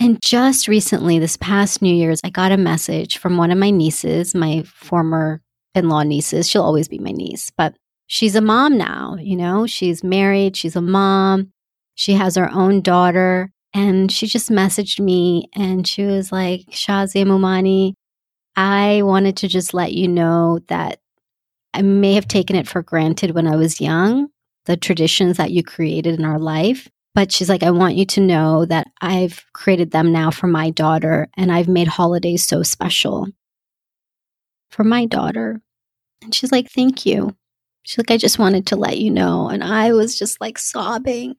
And 0.00 0.20
just 0.20 0.66
recently, 0.66 1.20
this 1.20 1.36
past 1.36 1.80
New 1.80 1.94
Year's, 1.94 2.20
I 2.24 2.30
got 2.30 2.50
a 2.50 2.56
message 2.56 3.18
from 3.18 3.36
one 3.36 3.52
of 3.52 3.58
my 3.58 3.70
nieces, 3.70 4.34
my 4.34 4.64
former 4.66 5.40
in 5.74 5.88
law 5.88 6.02
nieces. 6.02 6.48
She'll 6.48 6.62
always 6.64 6.88
be 6.88 6.98
my 6.98 7.12
niece, 7.12 7.52
but 7.56 7.74
she's 8.06 8.34
a 8.34 8.40
mom 8.40 8.76
now. 8.76 9.16
You 9.20 9.36
know, 9.36 9.66
she's 9.66 10.04
married, 10.04 10.56
she's 10.56 10.76
a 10.76 10.82
mom, 10.82 11.52
she 11.94 12.12
has 12.12 12.36
her 12.36 12.50
own 12.50 12.80
daughter. 12.80 13.50
And 13.76 14.10
she 14.12 14.28
just 14.28 14.50
messaged 14.50 15.00
me 15.00 15.48
and 15.52 15.86
she 15.86 16.04
was 16.04 16.30
like, 16.30 16.60
Shazia 16.70 17.26
Mumani, 17.26 17.94
I 18.54 19.02
wanted 19.02 19.36
to 19.38 19.48
just 19.48 19.74
let 19.74 19.92
you 19.92 20.06
know 20.06 20.60
that 20.68 21.00
I 21.72 21.82
may 21.82 22.14
have 22.14 22.28
taken 22.28 22.54
it 22.54 22.68
for 22.68 22.82
granted 22.82 23.32
when 23.32 23.48
I 23.48 23.56
was 23.56 23.80
young, 23.80 24.28
the 24.66 24.76
traditions 24.76 25.38
that 25.38 25.50
you 25.50 25.64
created 25.64 26.16
in 26.16 26.24
our 26.24 26.38
life. 26.38 26.88
But 27.14 27.32
she's 27.32 27.48
like, 27.48 27.64
I 27.64 27.72
want 27.72 27.96
you 27.96 28.06
to 28.06 28.20
know 28.20 28.64
that 28.66 28.88
I've 29.00 29.44
created 29.52 29.90
them 29.90 30.12
now 30.12 30.30
for 30.30 30.46
my 30.46 30.70
daughter 30.70 31.28
and 31.36 31.50
I've 31.50 31.68
made 31.68 31.88
holidays 31.88 32.44
so 32.44 32.62
special 32.62 33.28
for 34.70 34.84
my 34.84 35.06
daughter. 35.06 35.60
And 36.22 36.32
she's 36.32 36.52
like, 36.52 36.70
Thank 36.70 37.06
you. 37.06 37.36
She's 37.84 37.98
like, 37.98 38.10
I 38.10 38.16
just 38.16 38.38
wanted 38.38 38.66
to 38.68 38.76
let 38.76 38.98
you 38.98 39.10
know. 39.10 39.48
And 39.48 39.62
I 39.62 39.92
was 39.92 40.18
just 40.18 40.40
like 40.40 40.58
sobbing. 40.58 41.36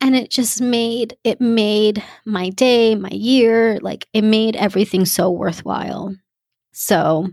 And 0.00 0.14
it 0.14 0.30
just 0.30 0.60
made 0.60 1.16
it 1.24 1.40
made 1.40 2.02
my 2.24 2.50
day, 2.50 2.94
my 2.94 3.10
year, 3.10 3.78
like 3.80 4.06
it 4.12 4.22
made 4.22 4.54
everything 4.54 5.04
so 5.04 5.30
worthwhile. 5.30 6.14
So, 6.72 7.30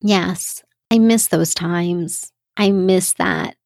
yes, 0.00 0.64
I 0.90 0.98
miss 0.98 1.28
those 1.28 1.54
times. 1.54 2.32
I 2.56 2.72
miss 2.72 3.12
that 3.14 3.56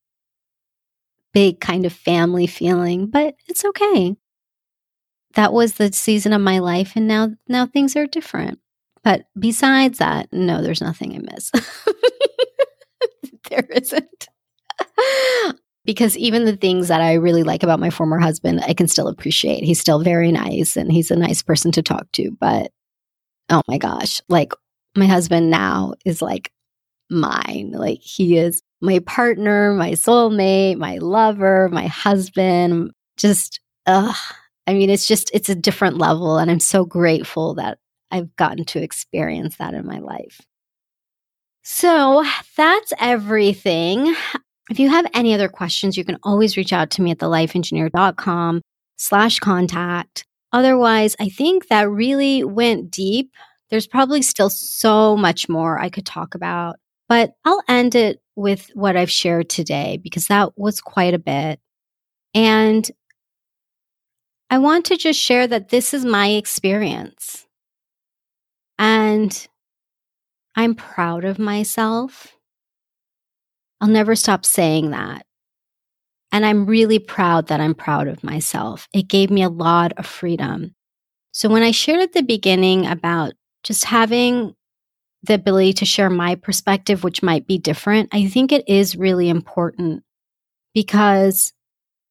big 1.32 1.61
kind 1.61 1.86
of 1.86 1.92
family 1.92 2.46
feeling, 2.46 3.06
but 3.06 3.36
it's 3.46 3.64
okay. 3.64 4.16
That 5.34 5.52
was 5.52 5.74
the 5.74 5.92
season 5.92 6.32
of 6.32 6.42
my 6.42 6.58
life 6.58 6.92
and 6.96 7.06
now 7.06 7.30
now 7.48 7.66
things 7.66 7.96
are 7.96 8.06
different. 8.06 8.58
But 9.02 9.26
besides 9.38 9.98
that, 9.98 10.28
no, 10.32 10.61
there's 10.61 10.82
nothing 10.82 11.14
I 11.14 11.32
miss. 11.32 11.52
there 13.51 13.66
isn't. 13.70 14.28
because 15.84 16.16
even 16.16 16.44
the 16.44 16.57
things 16.57 16.88
that 16.88 17.01
I 17.01 17.14
really 17.14 17.42
like 17.42 17.62
about 17.62 17.80
my 17.80 17.90
former 17.90 18.18
husband, 18.18 18.62
I 18.66 18.74
can 18.74 18.88
still 18.88 19.09
appreciate. 19.09 19.64
He's 19.64 19.80
still 19.80 20.03
very 20.03 20.32
nice 20.32 20.76
and 20.76 20.90
he's 20.90 21.11
a 21.11 21.16
nice 21.16 21.42
person 21.42 21.72
to 21.72 21.82
talk 21.82 22.11
to. 22.12 22.30
But 22.40 22.72
oh 23.48 23.62
my 23.68 23.78
gosh, 23.78 24.20
like 24.28 24.53
my 24.96 25.07
husband 25.07 25.51
now 25.51 25.94
is 26.05 26.22
like 26.22 26.53
mine. 27.11 27.72
Like 27.74 28.01
he 28.01 28.38
is 28.38 28.62
my 28.80 29.01
partner, 29.01 29.74
my 29.74 29.92
soulmate, 29.92 30.78
my 30.78 30.98
lover, 30.98 31.68
my 31.70 31.86
husband. 31.86 32.92
Just, 33.16 33.61
ugh. 33.86 34.16
I 34.66 34.74
mean, 34.74 34.88
it's 34.90 35.07
just, 35.07 35.30
it's 35.34 35.48
a 35.48 35.55
different 35.55 35.98
level. 35.98 36.38
And 36.38 36.51
I'm 36.51 36.61
so 36.61 36.84
grateful 36.84 37.55
that 37.55 37.78
I've 38.11 38.34
gotten 38.36 38.64
to 38.66 38.82
experience 38.82 39.57
that 39.57 39.74
in 39.74 39.86
my 39.86 39.98
life. 39.98 40.40
So 41.62 42.24
that's 42.56 42.92
everything. 42.98 44.14
If 44.70 44.78
you 44.78 44.88
have 44.88 45.06
any 45.14 45.34
other 45.34 45.48
questions, 45.48 45.96
you 45.96 46.04
can 46.04 46.18
always 46.22 46.56
reach 46.56 46.72
out 46.72 46.90
to 46.92 47.02
me 47.02 47.11
at 47.11 47.18
thelifeengineer.com 47.18 48.62
slash 48.96 49.38
contact. 49.38 50.24
Otherwise, 50.52 51.16
I 51.20 51.28
think 51.28 51.68
that 51.68 51.90
really 51.90 52.44
went 52.44 52.90
deep. 52.90 53.32
There's 53.70 53.86
probably 53.86 54.22
still 54.22 54.50
so 54.50 55.16
much 55.16 55.48
more 55.48 55.78
I 55.78 55.90
could 55.90 56.06
talk 56.06 56.34
about, 56.34 56.76
but 57.08 57.32
I'll 57.44 57.62
end 57.68 57.94
it 57.94 58.20
with 58.36 58.70
what 58.74 58.96
I've 58.96 59.11
shared 59.11 59.48
today 59.48 59.98
because 60.02 60.26
that 60.26 60.56
was 60.56 60.80
quite 60.80 61.14
a 61.14 61.18
bit. 61.18 61.61
And 62.34 62.88
I 64.50 64.58
want 64.58 64.86
to 64.86 64.96
just 64.96 65.20
share 65.20 65.46
that 65.46 65.68
this 65.68 65.94
is 65.94 66.04
my 66.04 66.28
experience. 66.28 67.46
And 68.78 69.48
I'm 70.57 70.74
proud 70.74 71.24
of 71.24 71.38
myself. 71.38 72.32
I'll 73.80 73.88
never 73.88 74.14
stop 74.14 74.44
saying 74.44 74.90
that. 74.90 75.24
And 76.32 76.46
I'm 76.46 76.66
really 76.66 76.98
proud 76.98 77.48
that 77.48 77.61
I'm 77.61 77.74
proud 77.74 78.07
of 78.07 78.22
myself. 78.22 78.88
It 78.92 79.09
gave 79.09 79.30
me 79.30 79.42
a 79.42 79.48
lot 79.48 79.92
of 79.96 80.07
freedom. 80.07 80.74
So 81.32 81.48
when 81.48 81.62
I 81.62 81.70
shared 81.70 82.01
at 82.01 82.12
the 82.12 82.22
beginning 82.22 82.86
about 82.86 83.32
just 83.62 83.84
having 83.84 84.55
the 85.22 85.34
ability 85.34 85.74
to 85.74 85.84
share 85.84 86.11
my 86.11 86.34
perspective, 86.34 87.05
which 87.05 87.22
might 87.22 87.46
be 87.46 87.59
different, 87.59 88.09
I 88.12 88.26
think 88.26 88.53
it 88.53 88.68
is 88.68 88.96
really 88.96 89.28
important 89.28 90.03
because 90.74 91.53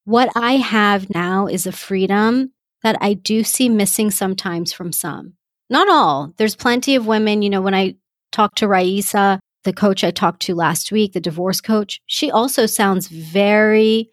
what 0.06 0.30
I 0.36 0.54
have 0.54 1.10
now 1.10 1.48
is 1.48 1.66
a 1.66 1.72
freedom 1.72 2.52
that 2.84 2.98
I 3.02 3.14
do 3.14 3.44
see 3.44 3.70
missing 3.70 4.12
sometimes 4.12 4.74
from 4.74 4.92
some. 4.92 5.34
Not 5.70 5.90
all. 5.90 6.34
There's 6.38 6.56
plenty 6.56 6.96
of 6.96 7.08
women, 7.08 7.42
you 7.42 7.50
know, 7.50 7.62
when 7.62 7.76
I 7.76 7.96
talk 8.32 8.56
to 8.56 8.68
Raisa, 8.68 9.40
the 9.64 9.74
coach 9.74 10.04
I 10.04 10.12
talked 10.12 10.42
to 10.44 10.56
last 10.56 10.92
week, 10.92 11.14
the 11.14 11.20
divorce 11.20 11.62
coach, 11.62 12.02
she 12.06 12.32
also 12.32 12.66
sounds 12.66 13.08
very 13.08 14.10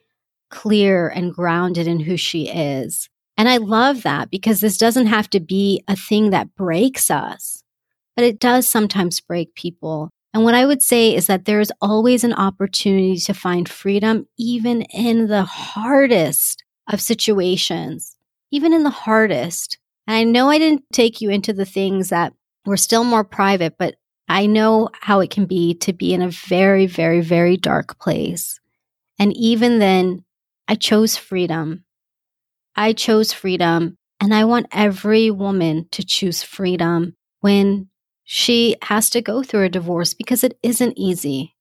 clear 0.50 1.08
and 1.08 1.34
grounded 1.34 1.86
in 1.86 2.00
who 2.00 2.16
she 2.16 2.48
is. 2.48 3.08
And 3.36 3.48
I 3.48 3.58
love 3.58 4.02
that 4.02 4.30
because 4.30 4.60
this 4.60 4.78
doesn't 4.78 5.06
have 5.06 5.28
to 5.30 5.40
be 5.40 5.82
a 5.88 5.96
thing 5.96 6.30
that 6.30 6.54
breaks 6.54 7.10
us 7.10 7.62
but 8.16 8.24
it 8.24 8.40
does 8.40 8.66
sometimes 8.66 9.20
break 9.20 9.54
people. 9.54 10.10
And 10.34 10.42
what 10.42 10.54
I 10.54 10.66
would 10.66 10.82
say 10.82 11.14
is 11.14 11.26
that 11.28 11.44
there 11.44 11.60
is 11.60 11.72
always 11.80 12.24
an 12.24 12.32
opportunity 12.32 13.16
to 13.18 13.34
find 13.34 13.68
freedom, 13.68 14.26
even 14.38 14.82
in 14.82 15.28
the 15.28 15.44
hardest 15.44 16.64
of 16.88 17.00
situations, 17.00 18.16
even 18.50 18.72
in 18.72 18.82
the 18.82 18.90
hardest. 18.90 19.78
And 20.06 20.16
I 20.16 20.24
know 20.24 20.50
I 20.50 20.58
didn't 20.58 20.84
take 20.92 21.20
you 21.20 21.30
into 21.30 21.52
the 21.52 21.64
things 21.64 22.08
that 22.08 22.32
were 22.64 22.76
still 22.76 23.04
more 23.04 23.24
private, 23.24 23.76
but 23.78 23.96
I 24.28 24.46
know 24.46 24.88
how 25.00 25.20
it 25.20 25.30
can 25.30 25.46
be 25.46 25.74
to 25.74 25.92
be 25.92 26.12
in 26.12 26.22
a 26.22 26.30
very, 26.30 26.86
very, 26.86 27.20
very 27.20 27.56
dark 27.56 27.98
place. 27.98 28.58
And 29.18 29.36
even 29.36 29.78
then, 29.78 30.24
I 30.68 30.74
chose 30.74 31.16
freedom. 31.16 31.84
I 32.74 32.92
chose 32.92 33.32
freedom. 33.32 33.96
And 34.20 34.34
I 34.34 34.44
want 34.44 34.66
every 34.72 35.30
woman 35.30 35.86
to 35.92 36.04
choose 36.04 36.42
freedom 36.42 37.14
when 37.40 37.88
she 38.24 38.76
has 38.82 39.10
to 39.10 39.22
go 39.22 39.42
through 39.42 39.64
a 39.64 39.68
divorce 39.68 40.14
because 40.14 40.42
it 40.42 40.58
isn't 40.62 40.98
easy. 40.98 41.54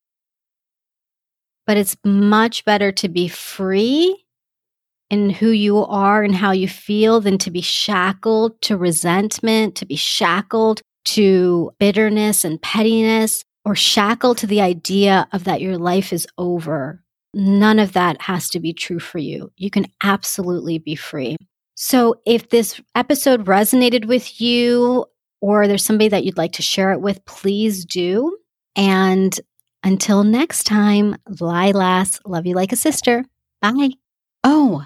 But 1.68 1.78
it's 1.78 1.97
much 2.03 2.66
better 2.66 2.91
to 2.93 3.09
be 3.09 3.28
free 3.28 4.26
in 5.09 5.30
who 5.30 5.49
you 5.49 5.78
are 5.86 6.24
and 6.24 6.36
how 6.36 6.51
you 6.51 6.68
feel 6.68 7.22
than 7.22 7.38
to 7.39 7.51
be 7.51 7.61
shackled 7.61 8.59
to 8.63 8.78
resentment, 8.78 9.76
to 9.76 9.86
be 9.86 9.95
shackled 9.95 10.82
to 11.06 11.72
bitterness 11.80 12.43
and 12.43 12.62
pettiness, 12.62 13.43
or 13.64 13.76
shackled 13.76 14.38
to 14.39 14.47
the 14.47 14.62
idea 14.62 15.28
of 15.32 15.43
that 15.45 15.62
your 15.62 15.78
life 15.78 16.14
is 16.14 16.28
over. 16.38 17.03
None 17.34 17.80
of 17.80 17.93
that 17.93 18.22
has 18.22 18.49
to 18.49 18.60
be 18.60 18.74
true 18.74 18.99
for 18.99 19.18
you. 19.18 19.51
You 19.58 19.70
can 19.70 19.88
absolutely 20.03 20.78
be 20.78 20.95
free. 20.95 21.36
So, 21.76 22.22
if 22.26 22.49
this 22.49 22.80
episode 22.95 23.45
resonated 23.45 24.06
with 24.06 24.39
you, 24.39 25.06
or 25.41 25.68
there's 25.68 25.84
somebody 25.84 26.08
that 26.10 26.24
you'd 26.24 26.38
like 26.38 26.53
to 26.53 26.62
share 26.62 26.91
it 26.93 27.01
with, 27.01 27.26
please 27.26 27.84
do. 27.84 28.38
And 28.76 29.38
until 29.84 30.24
next 30.24 30.64
time, 30.64 31.16
Lilas, 31.30 32.20
love 32.26 32.45
you 32.45 32.56
like 32.56 32.72
a 32.72 32.78
sister. 32.78 33.26
Bye. 33.62 33.91
Oh, 34.43 34.86